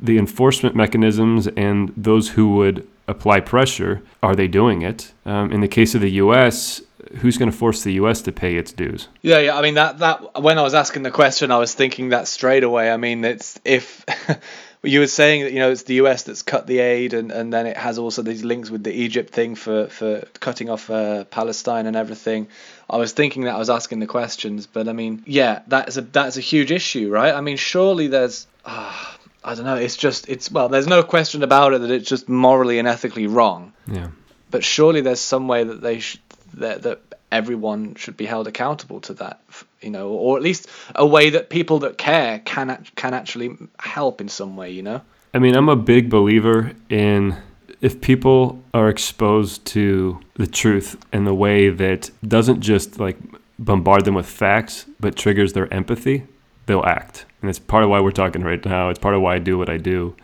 the 0.00 0.16
enforcement 0.16 0.76
mechanisms 0.76 1.48
and 1.48 1.92
those 1.96 2.30
who 2.30 2.54
would 2.54 2.86
apply 3.08 3.40
pressure, 3.40 4.00
are 4.22 4.36
they 4.36 4.46
doing 4.46 4.82
it? 4.82 5.12
Um, 5.26 5.50
in 5.50 5.60
the 5.60 5.68
case 5.68 5.94
of 5.94 6.00
the 6.00 6.10
U.S., 6.12 6.82
who's 7.16 7.38
going 7.38 7.50
to 7.50 7.56
force 7.56 7.82
the 7.82 7.94
U.S. 7.94 8.22
to 8.22 8.32
pay 8.32 8.56
its 8.56 8.72
dues? 8.72 9.08
Yeah, 9.22 9.38
yeah. 9.38 9.56
I 9.56 9.62
mean 9.62 9.74
that 9.74 9.98
that 9.98 10.42
when 10.42 10.58
I 10.58 10.62
was 10.62 10.74
asking 10.74 11.02
the 11.02 11.10
question, 11.10 11.50
I 11.50 11.58
was 11.58 11.74
thinking 11.74 12.10
that 12.10 12.28
straight 12.28 12.64
away. 12.64 12.90
I 12.90 12.96
mean, 12.96 13.24
it's 13.24 13.60
if 13.64 14.04
you 14.82 15.00
were 15.00 15.06
saying 15.06 15.44
that 15.44 15.52
you 15.52 15.58
know 15.58 15.70
it's 15.70 15.84
the 15.84 15.94
U.S. 15.94 16.24
that's 16.24 16.42
cut 16.42 16.66
the 16.66 16.80
aid, 16.80 17.14
and, 17.14 17.30
and 17.30 17.52
then 17.52 17.66
it 17.66 17.76
has 17.76 17.98
also 17.98 18.22
these 18.22 18.44
links 18.44 18.70
with 18.70 18.84
the 18.84 18.92
Egypt 18.92 19.32
thing 19.32 19.54
for 19.54 19.86
for 19.88 20.22
cutting 20.40 20.70
off 20.70 20.90
uh, 20.90 21.24
Palestine 21.24 21.86
and 21.86 21.96
everything. 21.96 22.48
I 22.90 22.96
was 22.96 23.12
thinking 23.12 23.44
that 23.44 23.54
I 23.54 23.58
was 23.58 23.70
asking 23.70 24.00
the 24.00 24.06
questions, 24.06 24.66
but 24.66 24.88
I 24.88 24.92
mean, 24.92 25.22
yeah, 25.26 25.62
that's 25.66 25.96
a 25.96 26.02
that's 26.02 26.36
a 26.36 26.42
huge 26.42 26.72
issue, 26.72 27.10
right? 27.10 27.34
I 27.34 27.40
mean, 27.40 27.56
surely 27.56 28.08
there's. 28.08 28.46
ah, 28.64 29.18
I 29.44 29.54
don't 29.54 29.64
know. 29.64 29.76
It's 29.76 29.96
just 29.96 30.28
it's 30.28 30.50
well. 30.50 30.68
There's 30.68 30.86
no 30.86 31.02
question 31.02 31.42
about 31.42 31.72
it 31.72 31.80
that 31.80 31.90
it's 31.90 32.08
just 32.08 32.28
morally 32.28 32.78
and 32.78 32.88
ethically 32.88 33.26
wrong. 33.26 33.72
Yeah. 33.86 34.08
But 34.50 34.64
surely 34.64 35.00
there's 35.00 35.20
some 35.20 35.46
way 35.46 35.62
that 35.64 35.80
they 35.80 36.00
sh- 36.00 36.18
that 36.54 36.82
that 36.82 37.00
everyone 37.30 37.94
should 37.94 38.16
be 38.16 38.26
held 38.26 38.46
accountable 38.46 39.00
to 39.00 39.14
that, 39.14 39.40
you 39.80 39.90
know, 39.90 40.08
or 40.08 40.36
at 40.36 40.42
least 40.42 40.68
a 40.94 41.06
way 41.06 41.30
that 41.30 41.50
people 41.50 41.78
that 41.80 41.98
care 41.98 42.40
can 42.40 42.84
can 42.96 43.14
actually 43.14 43.56
help 43.78 44.20
in 44.20 44.28
some 44.28 44.56
way, 44.56 44.70
you 44.70 44.82
know. 44.82 45.00
I 45.34 45.38
mean, 45.38 45.54
I'm 45.54 45.68
a 45.68 45.76
big 45.76 46.08
believer 46.08 46.72
in 46.88 47.36
if 47.80 48.00
people 48.00 48.62
are 48.74 48.88
exposed 48.88 49.64
to 49.66 50.20
the 50.34 50.46
truth 50.46 50.96
in 51.12 51.24
the 51.24 51.34
way 51.34 51.68
that 51.68 52.10
doesn't 52.26 52.60
just 52.60 52.98
like 52.98 53.16
bombard 53.58 54.04
them 54.04 54.14
with 54.14 54.26
facts, 54.26 54.86
but 54.98 55.16
triggers 55.16 55.52
their 55.52 55.72
empathy, 55.72 56.26
they'll 56.66 56.84
act. 56.84 57.24
And 57.40 57.50
it's 57.50 57.58
part 57.58 57.84
of 57.84 57.90
why 57.90 58.00
we're 58.00 58.10
talking 58.10 58.42
right 58.42 58.64
now. 58.64 58.88
It's 58.88 58.98
part 58.98 59.14
of 59.14 59.20
why 59.20 59.36
I 59.36 59.38
do 59.38 59.58
what 59.58 59.68
I 59.68 59.76
do. 59.76 60.16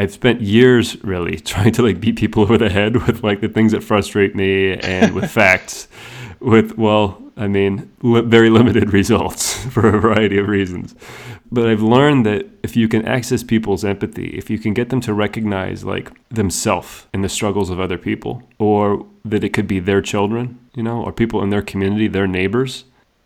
I've 0.00 0.12
spent 0.12 0.40
years 0.40 0.96
really 1.04 1.36
trying 1.52 1.72
to 1.72 1.82
like 1.82 2.00
beat 2.00 2.16
people 2.16 2.42
over 2.42 2.56
the 2.56 2.70
head 2.70 3.06
with 3.06 3.22
like 3.22 3.42
the 3.42 3.48
things 3.48 3.72
that 3.72 3.84
frustrate 3.84 4.34
me 4.34 4.78
and 4.78 5.14
with 5.14 5.30
facts 5.40 5.88
with 6.40 6.78
well 6.78 7.22
i 7.36 7.46
mean 7.46 7.92
li- 8.00 8.22
very 8.22 8.48
limited 8.48 8.92
results 9.00 9.62
for 9.66 9.86
a 9.86 10.00
variety 10.00 10.38
of 10.38 10.48
reasons. 10.48 10.94
But 11.52 11.68
i've 11.68 11.82
learned 11.82 12.24
that 12.24 12.46
if 12.62 12.76
you 12.76 12.88
can 12.88 13.04
access 13.06 13.42
people's 13.42 13.84
empathy 13.84 14.28
if 14.38 14.48
you 14.48 14.58
can 14.58 14.72
get 14.72 14.88
them 14.88 15.02
to 15.02 15.12
recognize 15.12 15.84
like 15.84 16.10
themselves 16.30 17.06
in 17.12 17.20
the 17.20 17.28
struggles 17.28 17.68
of 17.68 17.78
other 17.78 17.98
people 17.98 18.42
or 18.58 19.06
that 19.26 19.44
it 19.44 19.52
could 19.52 19.66
be 19.66 19.80
their 19.80 20.00
children 20.00 20.58
you 20.74 20.82
know 20.82 21.02
or 21.02 21.12
people 21.12 21.42
in 21.42 21.50
their 21.50 21.66
community 21.72 22.08
their 22.08 22.26
neighbors 22.26 22.84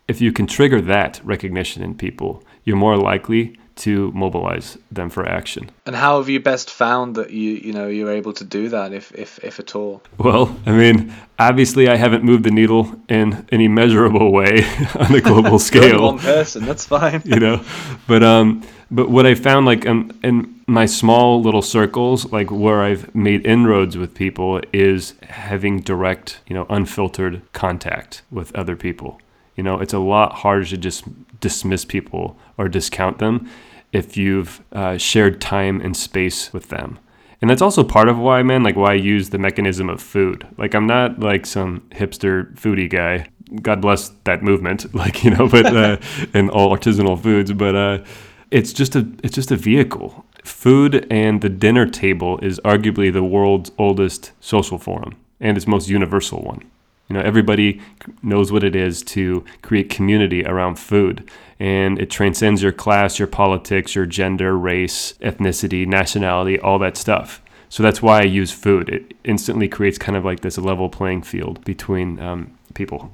if 0.09 0.19
you 0.19 0.33
can 0.33 0.45
trigger 0.45 0.81
that 0.81 1.21
recognition 1.23 1.81
in 1.81 1.95
people 1.95 2.43
you're 2.65 2.75
more 2.75 2.97
likely 2.97 3.57
to 3.75 4.11
mobilize 4.13 4.77
them 4.91 5.09
for 5.09 5.27
action 5.27 5.69
And 5.85 5.95
how 5.95 6.17
have 6.17 6.29
you 6.29 6.39
best 6.39 6.69
found 6.69 7.15
that 7.15 7.31
you 7.31 7.51
you 7.53 7.73
know 7.73 7.87
you're 7.87 8.11
able 8.11 8.33
to 8.33 8.43
do 8.43 8.69
that, 8.69 8.93
if 8.93 9.11
if 9.13 9.39
if 9.43 9.59
at 9.59 9.75
all? 9.75 10.01
Well, 10.17 10.57
I 10.65 10.71
mean, 10.71 11.13
obviously, 11.37 11.87
I 11.87 11.95
haven't 11.95 12.23
moved 12.23 12.43
the 12.43 12.51
needle 12.51 12.99
in 13.09 13.45
any 13.51 13.67
measurable 13.67 14.31
way 14.31 14.65
on 14.95 15.13
a 15.13 15.21
global 15.21 15.59
scale, 15.69 16.03
one 16.03 16.19
person. 16.19 16.65
That's 16.65 16.85
fine. 16.85 17.21
you 17.25 17.39
know. 17.39 17.63
But 18.07 18.23
um, 18.23 18.63
but 18.91 19.09
what 19.09 19.25
I 19.25 19.35
found, 19.35 19.65
like, 19.65 19.85
um, 19.85 20.11
in 20.23 20.61
my 20.67 20.85
small 20.85 21.41
little 21.41 21.61
circles, 21.61 22.31
like 22.31 22.51
where 22.51 22.81
I've 22.81 23.13
made 23.15 23.45
inroads 23.45 23.97
with 23.97 24.13
people, 24.13 24.61
is 24.71 25.13
having 25.29 25.81
direct, 25.81 26.39
you 26.47 26.53
know, 26.55 26.65
unfiltered 26.69 27.41
contact 27.53 28.21
with 28.31 28.55
other 28.55 28.75
people. 28.75 29.19
You 29.55 29.63
know, 29.63 29.79
it's 29.79 29.93
a 29.93 29.99
lot 29.99 30.33
harder 30.33 30.65
to 30.65 30.77
just 30.77 31.05
dismiss 31.45 31.85
people 31.85 32.35
or 32.57 32.67
discount 32.67 33.19
them 33.19 33.47
if 33.93 34.17
you've 34.17 34.63
uh, 34.71 34.97
shared 34.97 35.39
time 35.39 35.79
and 35.79 35.95
space 35.95 36.51
with 36.51 36.69
them. 36.69 36.97
And 37.39 37.51
that's 37.51 37.61
also 37.61 37.83
part 37.83 38.09
of 38.09 38.17
why, 38.17 38.41
man, 38.41 38.63
like 38.63 38.75
why 38.75 38.93
I 38.93 38.95
use 39.13 39.29
the 39.29 39.37
mechanism 39.37 39.87
of 39.87 40.01
food. 40.01 40.47
Like 40.57 40.73
I'm 40.73 40.87
not 40.87 41.19
like 41.19 41.45
some 41.45 41.81
hipster 41.91 42.51
foodie 42.55 42.89
guy. 42.89 43.27
God 43.61 43.79
bless 43.79 44.09
that 44.23 44.41
movement, 44.41 44.95
like 45.01 45.23
you 45.23 45.29
know, 45.29 45.47
but 45.47 45.67
uh, 45.67 45.97
and 46.33 46.49
all 46.49 46.75
artisanal 46.75 47.21
foods. 47.21 47.53
But 47.53 47.75
uh, 47.75 48.03
it's 48.49 48.73
just 48.73 48.95
a 48.95 49.07
it's 49.21 49.35
just 49.35 49.51
a 49.51 49.55
vehicle. 49.55 50.25
Food 50.43 51.05
and 51.11 51.41
the 51.41 51.49
dinner 51.49 51.85
table 51.85 52.39
is 52.39 52.59
arguably 52.61 53.13
the 53.13 53.23
world's 53.23 53.71
oldest 53.77 54.31
social 54.39 54.79
forum, 54.79 55.13
and 55.39 55.57
its 55.57 55.67
most 55.67 55.89
universal 55.89 56.41
one. 56.41 56.61
You 57.07 57.15
know, 57.15 57.21
everybody 57.21 57.81
knows 58.23 58.51
what 58.51 58.63
it 58.63 58.75
is 58.75 59.03
to 59.03 59.45
create 59.61 59.89
community 59.89 60.43
around 60.43 60.79
food, 60.79 61.29
and 61.59 61.99
it 61.99 62.09
transcends 62.09 62.63
your 62.63 62.71
class, 62.71 63.19
your 63.19 63.27
politics, 63.27 63.93
your 63.93 64.05
gender, 64.05 64.57
race, 64.57 65.13
ethnicity, 65.21 65.85
nationality, 65.85 66.59
all 66.59 66.79
that 66.79 66.97
stuff. 66.97 67.41
So 67.69 67.83
that's 67.83 68.01
why 68.01 68.21
I 68.21 68.23
use 68.23 68.51
food. 68.51 68.89
It 68.89 69.13
instantly 69.23 69.67
creates 69.67 69.97
kind 69.97 70.17
of 70.17 70.25
like 70.25 70.41
this 70.41 70.57
level 70.57 70.89
playing 70.89 71.23
field 71.23 71.63
between 71.63 72.19
um, 72.19 72.57
people. 72.73 73.13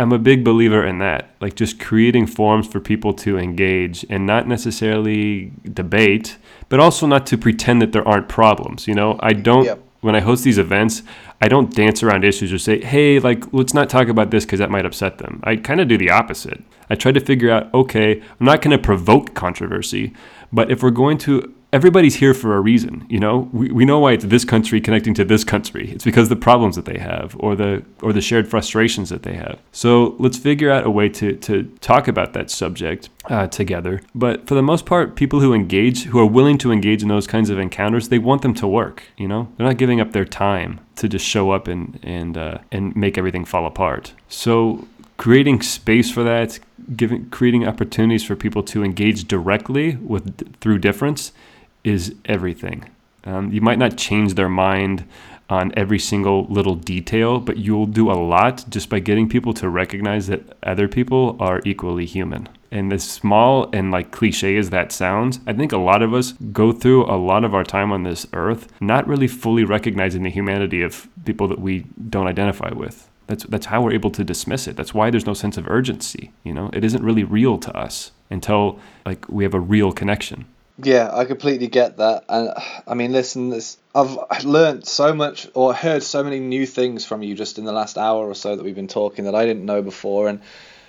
I'm 0.00 0.12
a 0.12 0.18
big 0.18 0.44
believer 0.44 0.86
in 0.86 0.98
that, 0.98 1.30
like 1.40 1.56
just 1.56 1.80
creating 1.80 2.28
forums 2.28 2.68
for 2.68 2.78
people 2.78 3.12
to 3.14 3.36
engage 3.36 4.06
and 4.08 4.24
not 4.24 4.46
necessarily 4.46 5.50
debate, 5.72 6.38
but 6.68 6.78
also 6.78 7.06
not 7.06 7.26
to 7.26 7.38
pretend 7.38 7.82
that 7.82 7.90
there 7.92 8.06
aren't 8.06 8.28
problems. 8.28 8.86
You 8.86 8.94
know, 8.94 9.18
I 9.20 9.32
don't, 9.32 9.64
yep. 9.64 9.82
when 10.00 10.14
I 10.14 10.20
host 10.20 10.44
these 10.44 10.58
events, 10.58 11.02
I 11.40 11.48
don't 11.48 11.72
dance 11.74 12.02
around 12.02 12.24
issues 12.24 12.52
or 12.52 12.58
say, 12.58 12.80
hey, 12.80 13.20
like, 13.20 13.52
let's 13.52 13.74
not 13.74 13.88
talk 13.88 14.08
about 14.08 14.30
this 14.30 14.44
because 14.44 14.58
that 14.58 14.70
might 14.70 14.84
upset 14.84 15.18
them. 15.18 15.40
I 15.44 15.56
kind 15.56 15.80
of 15.80 15.88
do 15.88 15.96
the 15.96 16.10
opposite. 16.10 16.62
I 16.90 16.96
try 16.96 17.12
to 17.12 17.20
figure 17.20 17.50
out, 17.50 17.72
okay, 17.72 18.20
I'm 18.20 18.46
not 18.46 18.60
going 18.60 18.76
to 18.76 18.82
provoke 18.82 19.34
controversy, 19.34 20.12
but 20.52 20.70
if 20.70 20.82
we're 20.82 20.90
going 20.90 21.18
to 21.18 21.54
everybody's 21.72 22.16
here 22.16 22.34
for 22.34 22.56
a 22.56 22.60
reason 22.60 23.06
you 23.08 23.18
know? 23.18 23.48
We, 23.52 23.70
we 23.70 23.84
know 23.84 23.98
why 23.98 24.12
it's 24.12 24.24
this 24.24 24.44
country 24.44 24.80
connecting 24.80 25.14
to 25.14 25.24
this 25.24 25.44
country. 25.44 25.90
It's 25.90 26.04
because 26.04 26.28
the 26.28 26.36
problems 26.36 26.76
that 26.76 26.84
they 26.84 26.98
have 26.98 27.36
or 27.38 27.56
the 27.56 27.84
or 28.02 28.12
the 28.12 28.20
shared 28.20 28.48
frustrations 28.48 29.08
that 29.10 29.22
they 29.22 29.34
have. 29.34 29.58
So 29.72 30.16
let's 30.18 30.38
figure 30.38 30.70
out 30.70 30.86
a 30.86 30.90
way 30.90 31.08
to 31.10 31.36
to 31.36 31.64
talk 31.80 32.08
about 32.08 32.32
that 32.32 32.50
subject 32.50 33.08
uh, 33.26 33.46
together. 33.46 34.02
But 34.14 34.46
for 34.46 34.54
the 34.54 34.62
most 34.62 34.86
part 34.86 35.16
people 35.16 35.40
who 35.40 35.52
engage 35.54 36.04
who 36.04 36.18
are 36.18 36.26
willing 36.26 36.58
to 36.58 36.72
engage 36.72 37.02
in 37.02 37.08
those 37.08 37.26
kinds 37.26 37.50
of 37.50 37.58
encounters 37.58 38.08
they 38.08 38.18
want 38.18 38.42
them 38.42 38.54
to 38.54 38.66
work 38.66 39.02
you 39.16 39.28
know? 39.28 39.48
They're 39.56 39.66
not 39.66 39.76
giving 39.76 40.00
up 40.00 40.12
their 40.12 40.24
time 40.24 40.80
to 40.96 41.08
just 41.08 41.24
show 41.24 41.50
up 41.50 41.68
and 41.68 41.98
and 42.02 42.36
uh, 42.36 42.58
and 42.72 42.94
make 42.96 43.18
everything 43.18 43.44
fall 43.44 43.66
apart. 43.66 44.14
So 44.28 44.86
creating 45.16 45.60
space 45.62 46.10
for 46.10 46.22
that 46.22 46.60
giving 46.96 47.28
creating 47.30 47.66
opportunities 47.66 48.24
for 48.24 48.36
people 48.36 48.62
to 48.62 48.84
engage 48.84 49.26
directly 49.26 49.96
with 49.96 50.58
through 50.60 50.78
difference 50.78 51.32
is 51.88 52.14
everything. 52.26 52.84
Um, 53.24 53.50
you 53.50 53.60
might 53.60 53.78
not 53.78 53.96
change 53.96 54.34
their 54.34 54.48
mind 54.48 55.04
on 55.50 55.72
every 55.76 55.98
single 55.98 56.44
little 56.46 56.74
detail, 56.74 57.40
but 57.40 57.56
you'll 57.56 57.86
do 57.86 58.10
a 58.10 58.20
lot 58.34 58.64
just 58.68 58.90
by 58.90 58.98
getting 58.98 59.28
people 59.28 59.54
to 59.54 59.68
recognize 59.68 60.26
that 60.26 60.42
other 60.62 60.86
people 60.88 61.36
are 61.40 61.62
equally 61.64 62.04
human. 62.04 62.48
And 62.70 62.92
as 62.92 63.02
small 63.02 63.70
and 63.72 63.90
like 63.90 64.10
cliche 64.10 64.58
as 64.58 64.68
that 64.70 64.92
sounds, 64.92 65.40
I 65.46 65.54
think 65.54 65.72
a 65.72 65.78
lot 65.78 66.02
of 66.02 66.12
us 66.12 66.32
go 66.52 66.70
through 66.70 67.06
a 67.06 67.16
lot 67.16 67.44
of 67.44 67.54
our 67.54 67.64
time 67.64 67.90
on 67.92 68.02
this 68.02 68.26
earth 68.34 68.68
not 68.80 69.08
really 69.08 69.26
fully 69.26 69.64
recognizing 69.64 70.22
the 70.22 70.30
humanity 70.30 70.82
of 70.82 71.08
people 71.24 71.48
that 71.48 71.60
we 71.60 71.86
don't 72.10 72.26
identify 72.26 72.70
with. 72.70 73.08
That's 73.26 73.44
that's 73.44 73.66
how 73.66 73.82
we're 73.82 73.92
able 73.92 74.10
to 74.10 74.24
dismiss 74.24 74.66
it. 74.66 74.76
That's 74.76 74.92
why 74.92 75.10
there's 75.10 75.26
no 75.26 75.34
sense 75.34 75.56
of 75.56 75.68
urgency, 75.68 76.30
you 76.44 76.52
know? 76.52 76.68
It 76.72 76.84
isn't 76.84 77.02
really 77.02 77.24
real 77.24 77.56
to 77.58 77.74
us 77.74 78.12
until 78.30 78.78
like 79.06 79.26
we 79.28 79.44
have 79.44 79.54
a 79.54 79.60
real 79.60 79.92
connection. 79.92 80.44
Yeah, 80.80 81.10
I 81.12 81.24
completely 81.24 81.66
get 81.66 81.96
that, 81.96 82.24
and 82.28 82.52
I 82.86 82.94
mean, 82.94 83.10
listen, 83.10 83.50
this, 83.50 83.78
I've 83.96 84.44
learned 84.44 84.86
so 84.86 85.12
much 85.12 85.48
or 85.54 85.74
heard 85.74 86.04
so 86.04 86.22
many 86.22 86.38
new 86.38 86.66
things 86.66 87.04
from 87.04 87.20
you 87.20 87.34
just 87.34 87.58
in 87.58 87.64
the 87.64 87.72
last 87.72 87.98
hour 87.98 88.24
or 88.24 88.34
so 88.36 88.54
that 88.54 88.62
we've 88.62 88.76
been 88.76 88.86
talking 88.86 89.24
that 89.24 89.34
I 89.34 89.44
didn't 89.44 89.64
know 89.66 89.82
before, 89.82 90.28
and 90.28 90.40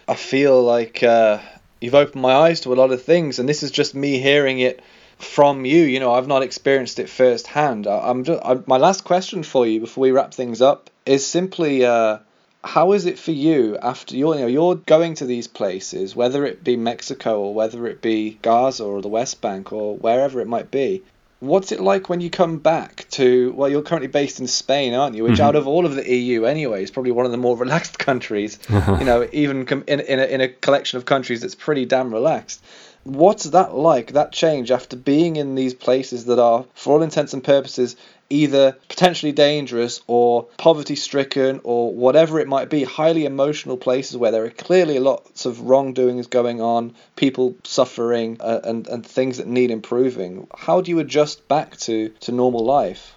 I 0.08 0.13
feel 0.13 0.62
like 0.62 1.02
uh, 1.02 1.39
you've 1.82 1.95
opened 1.95 2.21
my 2.21 2.34
eyes 2.34 2.62
to 2.62 2.73
a 2.73 2.75
lot 2.75 2.91
of 2.91 3.02
things, 3.02 3.39
and 3.39 3.49
this 3.49 3.63
is 3.63 3.71
just 3.71 3.95
me 3.95 4.19
hearing 4.19 4.60
it 4.60 4.84
from 5.17 5.65
you. 5.65 5.82
You 5.82 5.99
know, 5.99 6.13
I've 6.13 6.28
not 6.28 6.43
experienced 6.43 6.99
it 6.99 7.10
firsthand. 7.10 7.88
I, 7.88 8.12
am 8.12 8.25
just 8.25 8.45
I, 8.45 8.60
my 8.67 8.78
last 8.78 9.04
question 9.04 9.41
for 9.41 9.65
you 9.65 9.80
before 9.80 10.04
we 10.04 10.12
wrap 10.12 10.36
things 10.36 10.62
up 10.62 10.91
is 11.08 11.25
simply. 11.25 11.84
Uh, 11.84 12.19
how 12.63 12.91
is 12.91 13.06
it 13.06 13.17
for 13.17 13.32
you 13.32 13.78
after 13.82 14.17
you're 14.17 14.36
you 14.36 14.41
know 14.41 14.48
you're 14.48 14.76
going 14.76 15.13
to 15.15 15.26
these 15.26 15.48
places, 15.48 16.15
whether 16.15 16.45
it 16.45 16.63
be 16.63 16.76
Mexico 16.76 17.39
or 17.39 17.54
whether 17.54 17.88
it 17.88 18.02
be 18.02 18.38
Gaza 18.41 18.84
or 18.84 19.02
the 19.02 19.08
West 19.08 19.41
Bank 19.41 19.72
or 19.72 19.95
wherever 19.95 20.41
it 20.41 20.48
might 20.48 20.69
be? 20.69 21.04
What's 21.39 21.72
it 21.72 21.80
like 21.80 22.10
when 22.10 22.19
you 22.19 22.30
come 22.30 22.58
back 22.58 23.06
to 23.12 23.54
well, 23.54 23.69
you're 23.69 23.82
currently 23.82 24.10
based 24.10 24.41
in 24.41 24.48
Spain, 24.48 24.93
aren't 24.93 25.15
you? 25.15 25.24
Which 25.24 25.34
mm-hmm. 25.34 25.43
out 25.43 25.56
of 25.56 25.67
all 25.67 25.86
of 25.86 25.95
the 25.95 26.13
EU 26.13 26.43
anyway 26.43 26.84
is 26.84 26.91
probably 26.91 27.13
one 27.13 27.26
of 27.26 27.32
the 27.32 27.38
more 27.38 27.56
relaxed 27.65 27.98
countries. 27.98 28.60
you 28.69 29.06
know, 29.06 29.28
even 29.32 29.65
in 29.88 30.02
in 30.02 30.19
a, 30.19 30.26
in 30.26 30.41
a 30.41 30.50
collection 30.50 30.98
of 30.98 31.06
countries 31.06 31.41
that's 31.41 31.56
pretty 31.56 31.86
damn 31.86 32.13
relaxed. 32.13 32.62
What's 33.06 33.45
that 33.45 33.74
like? 33.74 34.12
That 34.12 34.34
change 34.34 34.69
after 34.69 34.98
being 34.98 35.38
in 35.38 35.56
these 35.56 35.74
places 35.74 36.26
that 36.26 36.38
are, 36.38 36.65
for 36.74 36.95
all 36.95 37.02
intents 37.02 37.34
and 37.34 37.41
purposes, 37.41 37.95
either 38.30 38.78
potentially 38.88 39.32
dangerous 39.32 40.02
or 40.08 40.44
poverty 40.58 40.96
stricken 40.96 41.60
or 41.63 41.94
whatever 41.94 42.39
it 42.39 42.48
might 42.48 42.70
be, 42.70 42.84
highly 42.84 43.26
emotional 43.26 43.78
places 43.78 44.18
where 44.18 44.32
there 44.32 44.46
are 44.46 44.50
clearly 44.50 45.00
lots 45.00 45.46
of 45.46 45.62
wrongdoings 45.62 46.28
going 46.28 46.62
on, 46.62 46.94
people 47.15 47.56
suffering, 47.63 48.38
uh, 48.39 48.60
and, 48.63 48.88
and 48.88 49.06
things 49.06 49.38
that 49.38 49.48
need 49.48 49.72
improving. 49.72 50.48
How 50.56 50.82
do 50.82 50.92
you 50.92 51.00
adjust 51.00 51.48
back 51.48 51.78
to, 51.78 52.10
to 52.10 52.32
normal 52.32 52.63
life? 52.63 53.15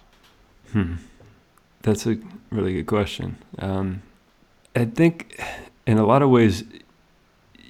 Hmm. 0.71 0.95
That's 1.83 2.07
a 2.07 2.17
really 2.49 2.73
good 2.73 2.87
question. 2.87 3.37
Um, 3.59 4.01
I 4.75 4.85
think 4.85 5.39
in 5.85 5.97
a 5.97 6.05
lot 6.05 6.21
of 6.21 6.29
ways, 6.29 6.63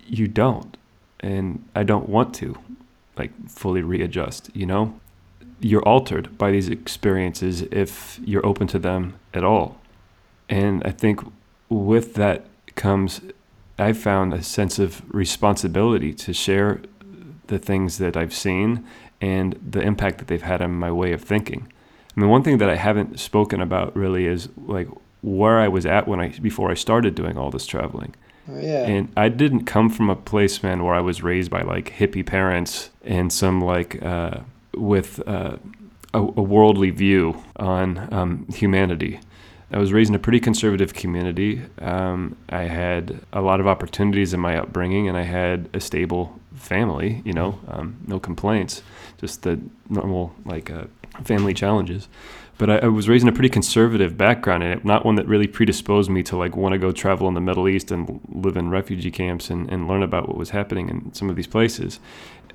you 0.05 0.27
don't. 0.27 0.77
And 1.19 1.67
I 1.73 1.83
don't 1.83 2.09
want 2.09 2.35
to 2.35 2.57
like 3.17 3.31
fully 3.49 3.81
readjust, 3.81 4.49
you 4.53 4.65
know? 4.65 4.99
You're 5.63 5.83
altered 5.83 6.37
by 6.37 6.51
these 6.51 6.69
experiences 6.69 7.61
if 7.63 8.19
you're 8.23 8.45
open 8.45 8.67
to 8.67 8.79
them 8.79 9.15
at 9.33 9.43
all. 9.43 9.79
And 10.49 10.83
I 10.83 10.91
think 10.91 11.21
with 11.69 12.15
that 12.15 12.45
comes, 12.75 13.21
I've 13.79 13.97
found 13.97 14.33
a 14.33 14.43
sense 14.43 14.79
of 14.79 15.01
responsibility 15.13 16.13
to 16.13 16.33
share 16.33 16.81
the 17.47 17.59
things 17.59 17.97
that 17.97 18.15
I've 18.17 18.33
seen 18.33 18.85
and 19.21 19.59
the 19.67 19.81
impact 19.81 20.17
that 20.19 20.27
they've 20.27 20.41
had 20.41 20.61
on 20.61 20.73
my 20.73 20.91
way 20.91 21.13
of 21.13 21.21
thinking. 21.21 21.71
I 22.15 22.19
mean, 22.19 22.29
one 22.29 22.43
thing 22.43 22.57
that 22.59 22.69
I 22.69 22.75
haven't 22.75 23.19
spoken 23.19 23.61
about 23.61 23.95
really 23.95 24.27
is 24.27 24.49
like 24.65 24.87
where 25.21 25.59
I 25.59 25.67
was 25.67 25.85
at 25.85 26.07
when 26.07 26.19
I 26.19 26.27
before 26.27 26.69
I 26.69 26.73
started 26.73 27.15
doing 27.15 27.37
all 27.37 27.49
this 27.49 27.65
traveling. 27.65 28.13
Oh, 28.49 28.59
yeah. 28.59 28.85
And 28.85 29.11
I 29.15 29.29
didn't 29.29 29.63
come 29.65 29.89
from 29.89 30.09
a 30.09 30.15
place, 30.15 30.61
man, 30.61 30.83
where 30.83 30.93
I 30.93 30.99
was 30.99 31.23
raised 31.23 31.49
by 31.49 31.61
like 31.61 31.93
hippie 31.93 32.25
parents 32.25 32.89
and 33.03 33.31
some 33.31 33.61
like 33.61 34.03
uh, 34.03 34.39
with 34.75 35.25
uh, 35.27 35.57
a, 36.13 36.19
a, 36.19 36.41
worldly 36.41 36.89
view 36.89 37.41
on 37.55 38.13
um, 38.13 38.47
humanity. 38.53 39.19
I 39.71 39.79
was 39.79 39.91
raised 39.91 40.09
in 40.09 40.15
a 40.15 40.19
pretty 40.19 40.39
conservative 40.39 40.93
community. 40.93 41.61
Um, 41.79 42.37
I 42.49 42.63
had 42.63 43.19
a 43.33 43.41
lot 43.41 43.59
of 43.59 43.67
opportunities 43.67 44.33
in 44.33 44.39
my 44.39 44.55
upbringing, 44.57 45.09
and 45.09 45.17
I 45.17 45.23
had 45.23 45.67
a 45.73 45.79
stable 45.79 46.39
family. 46.53 47.23
You 47.25 47.33
know, 47.33 47.59
um, 47.67 47.97
no 48.05 48.19
complaints, 48.19 48.83
just 49.19 49.41
the 49.41 49.59
normal 49.89 50.35
like 50.45 50.69
uh, 50.69 50.85
family 51.23 51.55
challenges. 51.55 52.07
But 52.59 52.69
I, 52.69 52.77
I, 52.77 52.87
was 52.87 53.09
raised 53.09 53.23
in 53.23 53.29
a 53.29 53.31
pretty 53.31 53.49
conservative 53.49 54.15
background, 54.15 54.61
and 54.61 54.85
not 54.85 55.03
one 55.03 55.15
that 55.15 55.27
really 55.27 55.47
predisposed 55.47 56.11
me 56.11 56.21
to 56.23 56.37
like 56.37 56.55
want 56.55 56.73
to 56.73 56.77
go 56.77 56.91
travel 56.91 57.27
in 57.27 57.33
the 57.33 57.41
Middle 57.41 57.67
East 57.67 57.89
and 57.89 58.21
live 58.29 58.55
in 58.55 58.69
refugee 58.69 59.09
camps 59.09 59.49
and, 59.49 59.67
and 59.71 59.87
learn 59.87 60.03
about 60.03 60.27
what 60.27 60.37
was 60.37 60.51
happening 60.51 60.87
in 60.87 61.11
some 61.13 61.31
of 61.31 61.35
these 61.35 61.47
places 61.47 61.99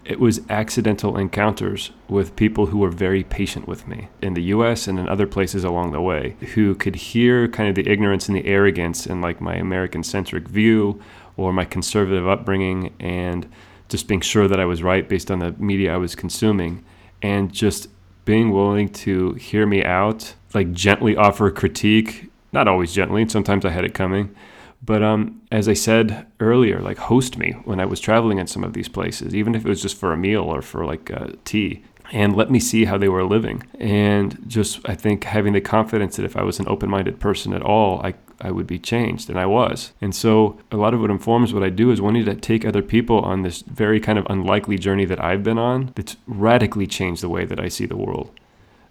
it 0.09 0.19
was 0.19 0.41
accidental 0.49 1.19
encounters 1.19 1.91
with 2.09 2.35
people 2.35 2.67
who 2.67 2.79
were 2.79 2.91
very 2.91 3.23
patient 3.23 3.69
with 3.69 3.87
me 3.87 4.09
in 4.23 4.33
the 4.33 4.43
US 4.45 4.89
and 4.89 4.99
in 4.99 5.07
other 5.07 5.27
places 5.27 5.65
along 5.65 5.93
the 5.93 6.01
way, 6.01 6.35
who 6.55 6.75
could 6.75 6.97
hear 6.97 7.47
kind 7.47 7.69
of 7.69 7.75
the 7.75 7.91
ignorance 7.91 8.27
and 8.27 8.35
the 8.35 8.47
arrogance 8.47 9.05
and 9.05 9.21
like 9.21 9.43
my 9.43 9.57
American 9.57 10.03
centric 10.03 10.49
view 10.49 10.99
or 11.37 11.53
my 11.53 11.67
conservative 11.67 12.27
upbringing 12.27 12.95
and 12.99 13.47
just 13.91 14.09
being 14.09 14.23
sure 14.23 14.49
that 14.49 14.59
I 14.59 14.65
was 14.65 14.83
right 14.83 15.07
based 15.07 15.31
on 15.31 15.41
the 15.41 15.53
media 15.59 15.93
I 15.93 15.99
was 15.99 16.15
consuming 16.15 16.83
and 17.21 17.53
just 17.53 17.89
being 18.25 18.51
willing 18.51 18.89
to 18.89 19.35
hear 19.35 19.67
me 19.67 19.85
out, 19.85 20.35
like 20.55 20.73
gently 20.73 21.17
offer 21.17 21.51
critique, 21.51 22.31
not 22.51 22.67
always 22.67 22.95
gently, 22.95 23.29
sometimes 23.29 23.67
I 23.67 23.71
had 23.71 23.85
it 23.85 23.93
coming 23.93 24.35
but 24.83 25.03
um, 25.03 25.43
as 25.51 25.69
I 25.69 25.75
said 25.75 26.27
earlier, 26.41 26.81
like 26.81 26.99
host 26.99 27.37
me 27.37 27.53
when 27.65 27.81
I 27.81 27.85
was 27.85 28.01
traveling 28.01 28.39
in 28.39 28.47
some 28.47 28.65
of 28.65 28.73
these 28.73 28.89
places, 28.89 29.35
even 29.35 29.55
if 29.55 29.65
it 29.65 29.69
was 29.69 29.83
just 29.83 29.97
for 29.97 30.13
a 30.13 30.17
meal 30.17 30.43
or 30.43 30.63
for 30.63 30.85
like 30.85 31.11
uh, 31.11 31.29
tea, 31.45 31.83
and 32.13 32.35
let 32.35 32.51
me 32.51 32.59
see 32.59 32.87
how 32.87 32.97
they 32.97 33.09
were 33.09 33.25
living. 33.25 33.65
And 33.79 34.39
just, 34.47 34.81
I 34.89 34.95
think, 34.95 35.25
having 35.25 35.53
the 35.53 35.61
confidence 35.61 36.17
that 36.17 36.25
if 36.25 36.37
I 36.37 36.43
was 36.43 36.59
an 36.59 36.69
open 36.69 36.89
minded 36.89 37.21
person 37.21 37.53
at 37.53 37.63
all, 37.63 38.01
I, 38.01 38.15
I 38.41 38.51
would 38.51 38.67
be 38.67 38.79
changed, 38.79 39.29
and 39.29 39.39
I 39.39 39.47
was. 39.47 39.93
And 40.01 40.15
so, 40.15 40.59
a 40.73 40.77
lot 40.77 40.95
of 40.95 41.01
what 41.01 41.11
informs 41.11 41.53
what 41.53 41.63
I 41.63 41.69
do 41.69 41.91
is 41.91 42.01
wanting 42.01 42.25
to 42.25 42.35
take 42.35 42.65
other 42.65 42.83
people 42.83 43.19
on 43.21 43.43
this 43.43 43.63
very 43.63 44.01
kind 44.01 44.19
of 44.19 44.27
unlikely 44.31 44.79
journey 44.79 45.05
that 45.05 45.23
I've 45.23 45.43
been 45.43 45.59
on 45.59 45.93
that's 45.97 46.17
radically 46.27 46.87
changed 46.87 47.23
the 47.23 47.29
way 47.29 47.45
that 47.45 47.61
I 47.61 47.69
see 47.69 47.87
the 47.87 47.97
world. 47.97 48.31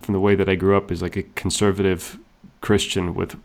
From 0.02 0.14
the 0.14 0.20
way 0.20 0.36
that 0.36 0.48
I 0.48 0.56
grew 0.56 0.78
up 0.78 0.92
as 0.92 1.02
like 1.02 1.18
a 1.18 1.24
conservative 1.24 2.20
Christian 2.62 3.16
with 3.16 3.36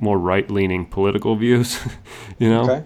more 0.00 0.18
right 0.18 0.50
leaning 0.50 0.86
political 0.86 1.36
views, 1.36 1.78
you 2.38 2.48
know, 2.48 2.62
Okay. 2.70 2.84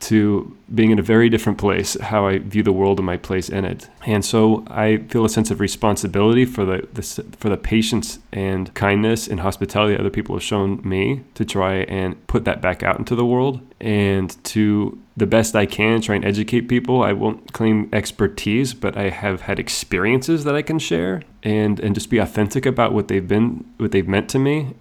to 0.00 0.56
being 0.74 0.90
in 0.90 0.98
a 0.98 1.02
very 1.02 1.28
different 1.28 1.58
place, 1.58 1.96
how 2.00 2.26
I 2.26 2.38
view 2.38 2.62
the 2.62 2.72
world 2.72 2.98
and 2.98 3.06
my 3.06 3.16
place 3.18 3.48
in 3.48 3.64
it. 3.64 3.88
And 4.06 4.24
so 4.24 4.64
I 4.68 4.96
feel 5.08 5.24
a 5.24 5.28
sense 5.28 5.50
of 5.50 5.60
responsibility 5.60 6.44
for 6.44 6.64
the, 6.64 6.88
the 6.92 7.02
for 7.38 7.48
the 7.48 7.56
patience 7.56 8.18
and 8.32 8.72
kindness 8.74 9.28
and 9.28 9.40
hospitality 9.40 9.96
other 9.98 10.10
people 10.10 10.34
have 10.34 10.42
shown 10.42 10.80
me 10.82 11.22
to 11.34 11.44
try 11.44 11.74
and 11.88 12.26
put 12.26 12.44
that 12.46 12.60
back 12.62 12.82
out 12.82 12.98
into 12.98 13.14
the 13.14 13.26
world 13.26 13.60
and 13.80 14.42
to 14.44 14.98
the 15.16 15.26
best 15.26 15.54
I 15.54 15.66
can 15.66 16.00
try 16.00 16.16
and 16.16 16.24
educate 16.24 16.62
people. 16.62 17.02
I 17.02 17.12
won't 17.12 17.52
claim 17.52 17.88
expertise, 17.92 18.74
but 18.74 18.96
I 18.96 19.10
have 19.10 19.42
had 19.42 19.58
experiences 19.58 20.44
that 20.44 20.54
I 20.56 20.62
can 20.62 20.78
share 20.78 21.22
and 21.42 21.78
and 21.78 21.94
just 21.94 22.08
be 22.10 22.18
authentic 22.18 22.64
about 22.66 22.92
what 22.94 23.08
they've 23.08 23.28
been 23.28 23.64
what 23.76 23.92
they've 23.92 24.08
meant 24.08 24.28
to 24.30 24.38
me. 24.38 24.74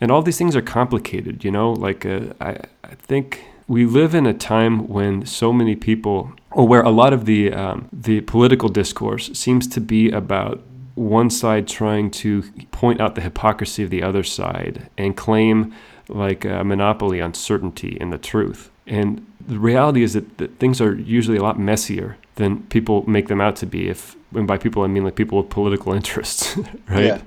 And 0.00 0.10
all 0.10 0.22
these 0.22 0.38
things 0.38 0.54
are 0.54 0.62
complicated, 0.62 1.44
you 1.44 1.50
know? 1.50 1.72
Like 1.72 2.06
uh, 2.06 2.32
I 2.40 2.58
I 2.84 2.94
think 2.94 3.44
we 3.66 3.84
live 3.84 4.14
in 4.14 4.26
a 4.26 4.34
time 4.34 4.88
when 4.88 5.26
so 5.26 5.52
many 5.52 5.76
people 5.76 6.32
or 6.50 6.66
where 6.66 6.82
a 6.82 6.90
lot 6.90 7.12
of 7.12 7.26
the 7.26 7.52
um, 7.52 7.88
the 7.92 8.22
political 8.22 8.68
discourse 8.68 9.30
seems 9.38 9.66
to 9.68 9.80
be 9.80 10.10
about 10.10 10.62
one 10.94 11.30
side 11.30 11.68
trying 11.68 12.10
to 12.10 12.42
point 12.72 13.00
out 13.00 13.14
the 13.14 13.20
hypocrisy 13.20 13.84
of 13.84 13.90
the 13.90 14.02
other 14.02 14.24
side 14.24 14.90
and 14.98 15.16
claim 15.16 15.72
like 16.08 16.44
a 16.44 16.64
monopoly 16.64 17.20
on 17.20 17.34
certainty 17.34 17.96
and 18.00 18.12
the 18.12 18.18
truth. 18.18 18.70
And 18.86 19.24
the 19.46 19.58
reality 19.58 20.02
is 20.02 20.14
that, 20.14 20.38
that 20.38 20.58
things 20.58 20.80
are 20.80 20.94
usually 20.94 21.36
a 21.36 21.42
lot 21.42 21.58
messier 21.58 22.16
than 22.34 22.62
people 22.64 23.08
make 23.08 23.28
them 23.28 23.40
out 23.40 23.56
to 23.56 23.66
be. 23.66 23.88
If 23.88 24.16
and 24.34 24.46
by 24.46 24.58
people 24.58 24.82
I 24.82 24.86
mean 24.86 25.04
like 25.04 25.14
people 25.14 25.38
with 25.38 25.50
political 25.50 25.92
interests, 25.98 26.56
right? 26.88 27.04
Yeah. 27.04 27.22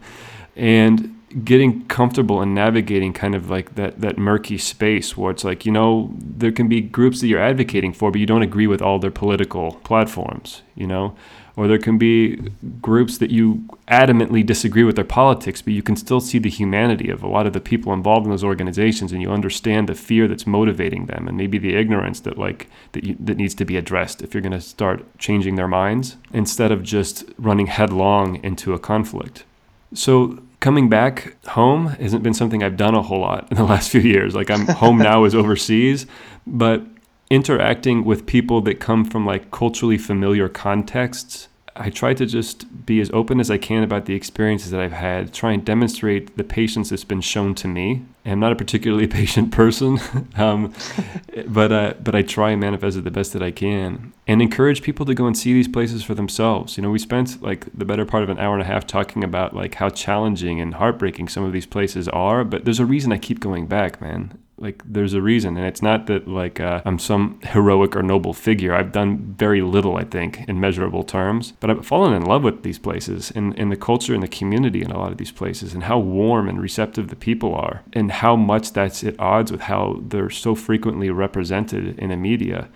And 0.56 1.21
getting 1.44 1.86
comfortable 1.88 2.42
and 2.42 2.54
navigating 2.54 3.14
kind 3.14 3.36
of 3.36 3.50
like 3.50 3.76
that 3.76 4.02
that 4.02 4.18
murky 4.18 4.58
space 4.58 5.16
where 5.16 5.32
it's 5.32 5.44
like 5.44 5.66
you 5.66 5.72
know 5.72 6.12
there 6.20 6.52
can 6.52 6.68
be 6.68 6.82
groups 6.82 7.22
that 7.22 7.28
you're 7.28 7.42
advocating 7.42 7.94
for 7.94 8.12
but 8.12 8.20
you 8.20 8.26
don't 8.26 8.42
agree 8.42 8.68
with 8.68 8.82
all 8.82 9.00
their 9.00 9.12
political 9.12 9.74
platforms 9.84 10.62
you 10.76 10.88
know? 10.88 11.16
Or 11.58 11.68
there 11.68 11.78
can 11.78 11.98
be 11.98 12.38
groups 12.82 13.18
that 13.18 13.30
you 13.30 13.66
adamantly 13.88 14.44
disagree 14.44 14.86
with 14.86 14.96
their 14.96 15.06
politics 15.06 15.62
but 15.62 15.74
you 15.74 15.84
can 15.84 15.98
still 15.98 16.22
see 16.22 16.40
the 16.40 16.50
humanity 16.50 17.10
of 17.10 17.22
a 17.22 17.28
lot 17.28 17.46
of 17.46 17.54
the 17.54 17.60
people 17.60 17.92
involved 17.92 18.26
in 18.26 18.32
those 18.32 18.44
organizations 18.44 19.12
and 19.12 19.22
you 19.22 19.30
understand 19.30 19.88
the 19.88 19.94
fear 19.94 20.28
that's 20.28 20.48
motivating 20.48 21.06
them 21.06 21.28
and 21.28 21.38
maybe 21.38 21.58
the 21.58 21.76
ignorance 21.76 22.22
that 22.22 22.38
like 22.38 22.68
that 22.94 23.04
you, 23.04 23.16
that 23.20 23.38
needs 23.38 23.54
to 23.56 23.66
be 23.66 23.76
addressed 23.76 24.22
if 24.22 24.34
you're 24.34 24.42
going 24.42 24.52
to 24.54 24.62
start 24.62 25.06
changing 25.20 25.56
their 25.56 25.68
minds 25.68 26.16
instead 26.34 26.72
of 26.72 26.84
just 26.84 27.26
running 27.38 27.68
headlong 27.68 28.42
into 28.44 28.74
a 28.74 28.80
conflict. 28.80 29.44
So 29.94 30.42
coming 30.62 30.88
back 30.88 31.36
home 31.48 31.88
hasn't 31.88 32.24
been 32.24 32.34
something 32.34 32.64
I've 32.64 32.78
done 32.78 32.96
a 32.96 33.02
whole 33.02 33.20
lot 33.20 33.52
in 33.52 33.58
the 33.58 33.64
last 33.74 33.90
few 33.90 34.00
years. 34.00 34.34
Like 34.34 34.50
I'm 34.50 34.66
home 34.68 34.98
now 34.98 35.26
is 35.26 35.36
overseas, 35.36 36.06
but 36.48 36.86
interacting 37.30 38.06
with 38.06 38.26
people 38.26 38.62
that 38.62 38.80
come 38.80 39.04
from 39.04 39.26
like 39.26 39.52
culturally 39.52 39.98
familiar 39.98 40.48
contexts, 40.48 41.50
I 41.76 41.90
try 41.90 42.14
to 42.14 42.26
just 42.26 42.86
be 42.86 43.00
as 43.00 43.10
open 43.12 43.40
as 43.40 43.50
I 43.50 43.58
can 43.58 43.84
about 43.84 44.06
the 44.06 44.14
experiences 44.14 44.72
that 44.72 44.82
I've 44.82 44.92
had, 44.92 45.34
try 45.34 45.54
and 45.54 45.64
demonstrate 45.64 46.36
the 46.36 46.44
patience 46.44 46.90
that's 46.90 47.06
been 47.06 47.22
shown 47.22 47.56
to 47.56 47.68
me. 47.68 48.04
I'm 48.26 48.40
not 48.40 48.52
a 48.52 48.56
particularly 48.56 49.08
patient 49.22 49.52
person, 49.52 50.00
um, 50.36 50.74
but 51.48 51.72
uh, 51.72 51.94
but 52.04 52.16
I 52.16 52.22
try 52.22 52.52
and 52.52 52.60
manifest 52.60 52.98
it 52.98 53.04
the 53.04 53.12
best 53.12 53.34
that 53.34 53.42
I 53.42 53.52
can, 53.52 54.14
and 54.28 54.42
encourage 54.42 54.82
people 54.82 55.06
to 55.06 55.14
go 55.14 55.26
and 55.26 55.38
see 55.38 55.54
these 55.54 55.68
places 55.68 56.04
for 56.04 56.14
themselves. 56.14 56.78
You 56.78 56.84
know, 56.84 56.92
we 56.92 57.00
spent 57.00 57.42
like 57.42 57.66
the 57.74 57.86
better 57.86 58.06
part 58.06 58.24
of 58.24 58.30
an 58.30 58.38
hour 58.38 58.54
and 58.54 58.62
a 58.62 58.66
half 58.66 58.86
talking 58.86 59.24
about 59.24 59.56
like 59.56 59.76
how 59.76 59.90
challenging 59.90 60.60
and 60.60 60.76
heartbreaking 60.76 61.30
some 61.30 61.44
of 61.44 61.54
these 61.54 61.66
places 61.66 62.08
are, 62.10 62.44
but 62.44 62.66
there's 62.66 62.80
a 62.80 62.86
reason 62.86 63.12
I 63.12 63.18
keep 63.18 63.40
going 63.40 63.68
back, 63.68 64.02
man 64.02 64.38
like 64.62 64.82
there's 64.86 65.14
a 65.14 65.22
reason 65.22 65.58
and 65.58 65.66
it's 65.66 65.82
not 65.82 66.06
that 66.06 66.28
like 66.28 66.60
uh, 66.60 66.82
i'm 66.86 67.00
some 67.00 67.40
heroic 67.44 67.96
or 67.96 68.04
noble 68.04 68.34
figure. 68.34 68.74
I've 68.74 68.92
done 68.92 69.36
very 69.38 69.62
little 69.62 69.98
i 69.98 70.04
think 70.04 70.48
in 70.48 70.60
measurable 70.60 71.04
terms 71.04 71.54
but 71.60 71.70
i've 71.70 71.86
fallen 71.86 72.14
in 72.14 72.24
love 72.24 72.44
with 72.44 72.64
these 72.64 72.80
places 72.80 73.32
and, 73.36 73.58
and 73.60 73.72
the 73.72 73.76
culture 73.76 74.14
and 74.14 74.24
the 74.24 74.28
community 74.28 74.82
in 74.82 74.92
a 74.92 75.00
lot 75.00 75.12
of 75.12 75.18
these 75.18 75.32
places 75.32 75.74
and 75.74 75.84
how 75.84 76.00
warm 76.00 76.48
and 76.48 76.62
receptive 76.62 77.10
the 77.10 77.16
people 77.16 77.54
are 77.56 77.84
and 77.94 78.12
how 78.12 78.36
much 78.36 78.72
that's 78.74 79.04
at 79.04 79.20
odds 79.20 79.52
with 79.52 79.62
how 79.62 80.00
they're 80.08 80.30
so 80.30 80.54
frequently 80.56 81.10
represented 81.10 81.98
in 81.98 82.10
the 82.10 82.16
media. 82.16 82.70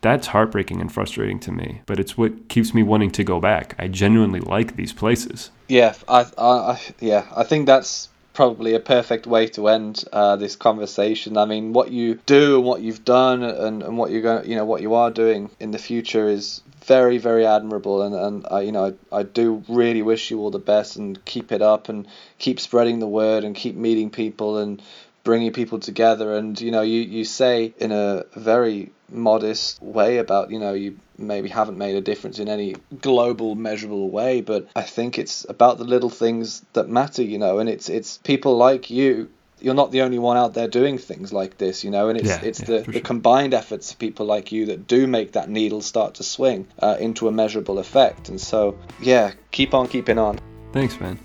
That's 0.00 0.28
heartbreaking 0.28 0.80
and 0.80 0.92
frustrating 0.92 1.40
to 1.40 1.52
me 1.52 1.82
but 1.86 1.98
it's 1.98 2.16
what 2.16 2.48
keeps 2.48 2.72
me 2.74 2.82
wanting 2.82 3.10
to 3.12 3.24
go 3.24 3.40
back. 3.40 3.74
I 3.78 3.88
genuinely 3.88 4.40
like 4.40 4.76
these 4.76 4.92
places. 4.92 5.50
Yeah, 5.68 5.94
I, 6.08 6.26
I, 6.38 6.46
I 6.46 6.80
yeah, 7.00 7.26
I 7.34 7.44
think 7.44 7.66
that's 7.66 8.08
probably 8.32 8.74
a 8.74 8.80
perfect 8.80 9.26
way 9.26 9.46
to 9.48 9.68
end 9.68 10.04
uh, 10.12 10.36
this 10.36 10.56
conversation. 10.56 11.36
I 11.36 11.44
mean, 11.44 11.72
what 11.72 11.90
you 11.90 12.14
do 12.26 12.56
and 12.56 12.64
what 12.64 12.80
you've 12.80 13.04
done 13.04 13.42
and, 13.42 13.82
and 13.82 13.98
what 13.98 14.10
you're 14.10 14.22
going, 14.22 14.48
you 14.48 14.56
know, 14.56 14.64
what 14.64 14.82
you 14.82 14.94
are 14.94 15.10
doing 15.10 15.50
in 15.60 15.70
the 15.70 15.78
future 15.78 16.28
is 16.28 16.62
very, 16.84 17.18
very 17.18 17.46
admirable. 17.46 18.02
And 18.02 18.14
and 18.14 18.46
I, 18.50 18.60
you 18.62 18.72
know, 18.72 18.96
I, 19.12 19.18
I 19.18 19.22
do 19.22 19.62
really 19.68 20.02
wish 20.02 20.30
you 20.30 20.40
all 20.40 20.50
the 20.50 20.58
best 20.58 20.96
and 20.96 21.22
keep 21.24 21.52
it 21.52 21.62
up 21.62 21.88
and 21.88 22.06
keep 22.38 22.58
spreading 22.60 22.98
the 22.98 23.08
word 23.08 23.44
and 23.44 23.54
keep 23.54 23.76
meeting 23.76 24.10
people 24.10 24.58
and 24.58 24.82
bringing 25.24 25.52
people 25.52 25.78
together. 25.78 26.34
And 26.36 26.60
you 26.60 26.70
know, 26.70 26.82
you 26.82 27.00
you 27.00 27.24
say 27.24 27.74
in 27.78 27.92
a 27.92 28.24
very 28.34 28.92
modest 29.12 29.80
way 29.82 30.18
about 30.18 30.50
you 30.50 30.58
know 30.58 30.72
you 30.72 30.98
maybe 31.18 31.48
haven't 31.48 31.78
made 31.78 31.94
a 31.94 32.00
difference 32.00 32.38
in 32.38 32.48
any 32.48 32.74
global 33.00 33.54
measurable 33.54 34.10
way 34.10 34.40
but 34.40 34.66
i 34.74 34.82
think 34.82 35.18
it's 35.18 35.46
about 35.48 35.78
the 35.78 35.84
little 35.84 36.10
things 36.10 36.64
that 36.72 36.88
matter 36.88 37.22
you 37.22 37.38
know 37.38 37.58
and 37.58 37.68
it's 37.68 37.88
it's 37.88 38.18
people 38.18 38.56
like 38.56 38.90
you 38.90 39.28
you're 39.60 39.74
not 39.74 39.92
the 39.92 40.02
only 40.02 40.18
one 40.18 40.36
out 40.36 40.54
there 40.54 40.66
doing 40.66 40.98
things 40.98 41.32
like 41.32 41.58
this 41.58 41.84
you 41.84 41.90
know 41.90 42.08
and 42.08 42.18
it's 42.18 42.28
Yeah, 42.28 42.40
it's 42.42 42.60
yeah, 42.60 42.66
the, 42.66 42.78
the 42.80 42.92
sure. 42.94 43.00
combined 43.02 43.54
efforts 43.54 43.92
of 43.92 43.98
people 43.98 44.26
like 44.26 44.50
you 44.50 44.66
that 44.66 44.86
do 44.86 45.06
make 45.06 45.32
that 45.32 45.48
needle 45.48 45.80
start 45.82 46.14
to 46.14 46.24
swing 46.24 46.66
uh, 46.80 46.96
into 46.98 47.28
a 47.28 47.32
measurable 47.32 47.78
effect. 47.78 48.28
And 48.28 48.40
so 48.40 48.76
yeah 49.00 49.32
keep 49.52 49.72
on 49.74 49.86
keeping 49.88 50.18
on. 50.18 50.40
Thanks 50.72 50.98
man 50.98 51.18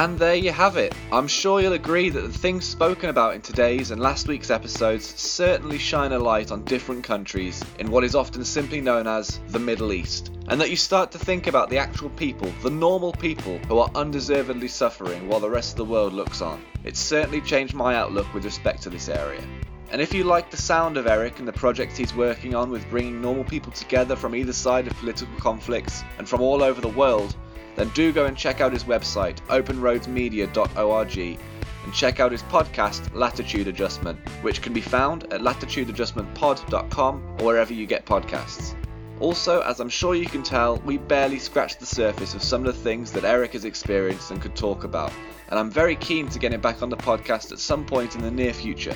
And 0.00 0.18
there 0.18 0.34
you 0.34 0.50
have 0.50 0.78
it. 0.78 0.94
I'm 1.12 1.28
sure 1.28 1.60
you'll 1.60 1.74
agree 1.74 2.08
that 2.08 2.22
the 2.22 2.32
things 2.32 2.64
spoken 2.64 3.10
about 3.10 3.34
in 3.34 3.42
today's 3.42 3.90
and 3.90 4.00
last 4.00 4.28
week's 4.28 4.48
episodes 4.48 5.04
certainly 5.20 5.76
shine 5.76 6.12
a 6.12 6.18
light 6.18 6.50
on 6.50 6.64
different 6.64 7.04
countries 7.04 7.62
in 7.78 7.90
what 7.90 8.02
is 8.02 8.14
often 8.14 8.42
simply 8.46 8.80
known 8.80 9.06
as 9.06 9.40
the 9.48 9.58
Middle 9.58 9.92
East, 9.92 10.30
and 10.48 10.58
that 10.58 10.70
you 10.70 10.76
start 10.76 11.12
to 11.12 11.18
think 11.18 11.48
about 11.48 11.68
the 11.68 11.76
actual 11.76 12.08
people, 12.08 12.50
the 12.62 12.70
normal 12.70 13.12
people 13.12 13.58
who 13.68 13.78
are 13.78 13.90
undeservedly 13.94 14.68
suffering 14.68 15.28
while 15.28 15.38
the 15.38 15.50
rest 15.50 15.72
of 15.72 15.76
the 15.76 15.92
world 15.92 16.14
looks 16.14 16.40
on. 16.40 16.64
It's 16.82 16.98
certainly 16.98 17.42
changed 17.42 17.74
my 17.74 17.94
outlook 17.94 18.32
with 18.32 18.46
respect 18.46 18.80
to 18.84 18.88
this 18.88 19.10
area. 19.10 19.42
And 19.90 20.00
if 20.00 20.14
you 20.14 20.24
like 20.24 20.50
the 20.50 20.56
sound 20.56 20.96
of 20.96 21.08
Eric 21.08 21.40
and 21.40 21.46
the 21.46 21.52
projects 21.52 21.98
he's 21.98 22.14
working 22.14 22.54
on 22.54 22.70
with 22.70 22.88
bringing 22.88 23.20
normal 23.20 23.44
people 23.44 23.70
together 23.72 24.16
from 24.16 24.34
either 24.34 24.54
side 24.54 24.86
of 24.86 24.94
political 24.94 25.36
conflicts 25.40 26.02
and 26.16 26.26
from 26.26 26.40
all 26.40 26.62
over 26.62 26.80
the 26.80 26.88
world, 26.88 27.36
then 27.76 27.88
do 27.90 28.12
go 28.12 28.26
and 28.26 28.36
check 28.36 28.60
out 28.60 28.72
his 28.72 28.84
website, 28.84 29.36
openroadsmedia.org, 29.48 31.38
and 31.84 31.94
check 31.94 32.20
out 32.20 32.32
his 32.32 32.42
podcast, 32.44 33.14
Latitude 33.14 33.68
Adjustment, 33.68 34.18
which 34.42 34.62
can 34.62 34.72
be 34.72 34.80
found 34.80 35.32
at 35.32 35.40
latitudeadjustmentpod.com 35.40 37.36
or 37.38 37.44
wherever 37.46 37.72
you 37.72 37.86
get 37.86 38.04
podcasts. 38.04 38.74
Also, 39.18 39.60
as 39.62 39.80
I'm 39.80 39.88
sure 39.88 40.14
you 40.14 40.26
can 40.26 40.42
tell, 40.42 40.78
we 40.78 40.96
barely 40.96 41.38
scratched 41.38 41.78
the 41.78 41.86
surface 41.86 42.34
of 42.34 42.42
some 42.42 42.66
of 42.66 42.74
the 42.74 42.80
things 42.82 43.12
that 43.12 43.24
Eric 43.24 43.52
has 43.52 43.66
experienced 43.66 44.30
and 44.30 44.40
could 44.40 44.56
talk 44.56 44.84
about, 44.84 45.12
and 45.50 45.58
I'm 45.58 45.70
very 45.70 45.96
keen 45.96 46.28
to 46.28 46.38
get 46.38 46.52
him 46.54 46.60
back 46.60 46.82
on 46.82 46.88
the 46.88 46.96
podcast 46.96 47.52
at 47.52 47.58
some 47.58 47.84
point 47.84 48.14
in 48.14 48.22
the 48.22 48.30
near 48.30 48.54
future. 48.54 48.94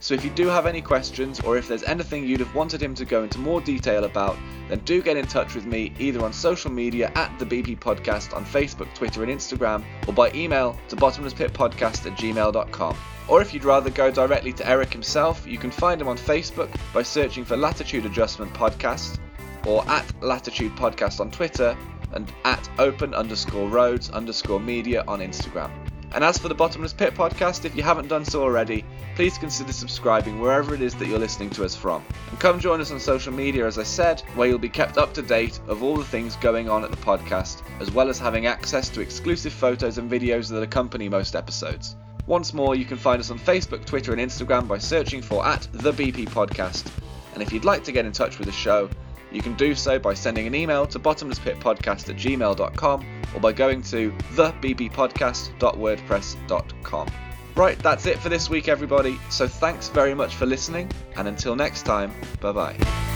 So 0.00 0.14
if 0.14 0.24
you 0.24 0.30
do 0.30 0.46
have 0.48 0.66
any 0.66 0.82
questions 0.82 1.40
or 1.40 1.56
if 1.56 1.68
there's 1.68 1.82
anything 1.82 2.26
you'd 2.26 2.40
have 2.40 2.54
wanted 2.54 2.82
him 2.82 2.94
to 2.94 3.04
go 3.04 3.24
into 3.24 3.38
more 3.38 3.60
detail 3.60 4.04
about, 4.04 4.36
then 4.68 4.80
do 4.80 5.00
get 5.02 5.16
in 5.16 5.26
touch 5.26 5.54
with 5.54 5.64
me 5.64 5.92
either 5.98 6.24
on 6.24 6.32
social 6.32 6.70
media 6.70 7.10
at 7.14 7.36
the 7.38 7.46
BP 7.46 7.78
Podcast 7.78 8.34
on 8.34 8.44
Facebook, 8.44 8.92
Twitter, 8.94 9.22
and 9.22 9.32
Instagram, 9.32 9.84
or 10.06 10.12
by 10.12 10.30
email 10.32 10.78
to 10.88 10.96
bottomlesspitpodcast 10.96 12.06
at 12.06 12.18
gmail.com. 12.18 12.96
Or 13.28 13.42
if 13.42 13.52
you'd 13.52 13.64
rather 13.64 13.90
go 13.90 14.10
directly 14.10 14.52
to 14.52 14.68
Eric 14.68 14.92
himself, 14.92 15.46
you 15.46 15.58
can 15.58 15.70
find 15.70 16.00
him 16.00 16.08
on 16.08 16.16
Facebook 16.16 16.68
by 16.92 17.02
searching 17.02 17.44
for 17.44 17.56
Latitude 17.56 18.06
Adjustment 18.06 18.52
Podcast, 18.52 19.18
or 19.66 19.88
at 19.88 20.06
Latitude 20.22 20.72
Podcast 20.76 21.18
on 21.20 21.30
Twitter, 21.30 21.76
and 22.12 22.32
at 22.44 22.68
open 22.78 23.14
underscore 23.14 23.68
roads 23.68 24.10
underscore 24.10 24.60
media 24.60 25.02
on 25.08 25.20
Instagram. 25.20 25.70
And 26.12 26.24
as 26.24 26.38
for 26.38 26.48
the 26.48 26.54
Bottomless 26.54 26.92
Pit 26.92 27.14
podcast, 27.14 27.64
if 27.64 27.76
you 27.76 27.82
haven't 27.82 28.08
done 28.08 28.24
so 28.24 28.42
already, 28.42 28.84
please 29.16 29.38
consider 29.38 29.72
subscribing 29.72 30.40
wherever 30.40 30.74
it 30.74 30.80
is 30.80 30.94
that 30.94 31.08
you're 31.08 31.18
listening 31.18 31.50
to 31.50 31.64
us 31.64 31.74
from. 31.74 32.04
And 32.30 32.40
come 32.40 32.60
join 32.60 32.80
us 32.80 32.90
on 32.90 33.00
social 33.00 33.32
media, 33.32 33.66
as 33.66 33.78
I 33.78 33.82
said, 33.82 34.20
where 34.34 34.48
you'll 34.48 34.58
be 34.58 34.68
kept 34.68 34.98
up 34.98 35.12
to 35.14 35.22
date 35.22 35.60
of 35.66 35.82
all 35.82 35.96
the 35.96 36.04
things 36.04 36.36
going 36.36 36.68
on 36.70 36.84
at 36.84 36.90
the 36.90 36.96
podcast, 36.96 37.62
as 37.80 37.90
well 37.90 38.08
as 38.08 38.18
having 38.18 38.46
access 38.46 38.88
to 38.90 39.00
exclusive 39.00 39.52
photos 39.52 39.98
and 39.98 40.10
videos 40.10 40.48
that 40.50 40.62
accompany 40.62 41.08
most 41.08 41.36
episodes. 41.36 41.96
Once 42.26 42.52
more, 42.52 42.74
you 42.74 42.84
can 42.84 42.96
find 42.96 43.20
us 43.20 43.30
on 43.30 43.38
Facebook, 43.38 43.84
Twitter, 43.84 44.12
and 44.12 44.20
Instagram 44.20 44.66
by 44.66 44.78
searching 44.78 45.22
for 45.22 45.46
at 45.46 45.68
the 45.72 45.92
BP 45.92 46.28
Podcast. 46.30 46.90
And 47.34 47.42
if 47.42 47.52
you'd 47.52 47.64
like 47.64 47.84
to 47.84 47.92
get 47.92 48.06
in 48.06 48.12
touch 48.12 48.38
with 48.38 48.46
the 48.46 48.52
show, 48.52 48.88
You 49.32 49.42
can 49.42 49.54
do 49.54 49.74
so 49.74 49.98
by 49.98 50.14
sending 50.14 50.46
an 50.46 50.54
email 50.54 50.86
to 50.86 50.98
bottomlesspitpodcast 50.98 52.08
at 52.08 52.16
gmail.com 52.16 53.06
or 53.34 53.40
by 53.40 53.52
going 53.52 53.82
to 53.82 54.10
thebppodcast.wordpress.com. 54.34 57.08
Right, 57.54 57.78
that's 57.78 58.06
it 58.06 58.18
for 58.18 58.28
this 58.28 58.50
week, 58.50 58.68
everybody. 58.68 59.18
So 59.30 59.48
thanks 59.48 59.88
very 59.88 60.14
much 60.14 60.34
for 60.34 60.44
listening, 60.44 60.90
and 61.16 61.26
until 61.26 61.56
next 61.56 61.84
time, 61.84 62.12
bye 62.40 62.52
bye. 62.52 63.15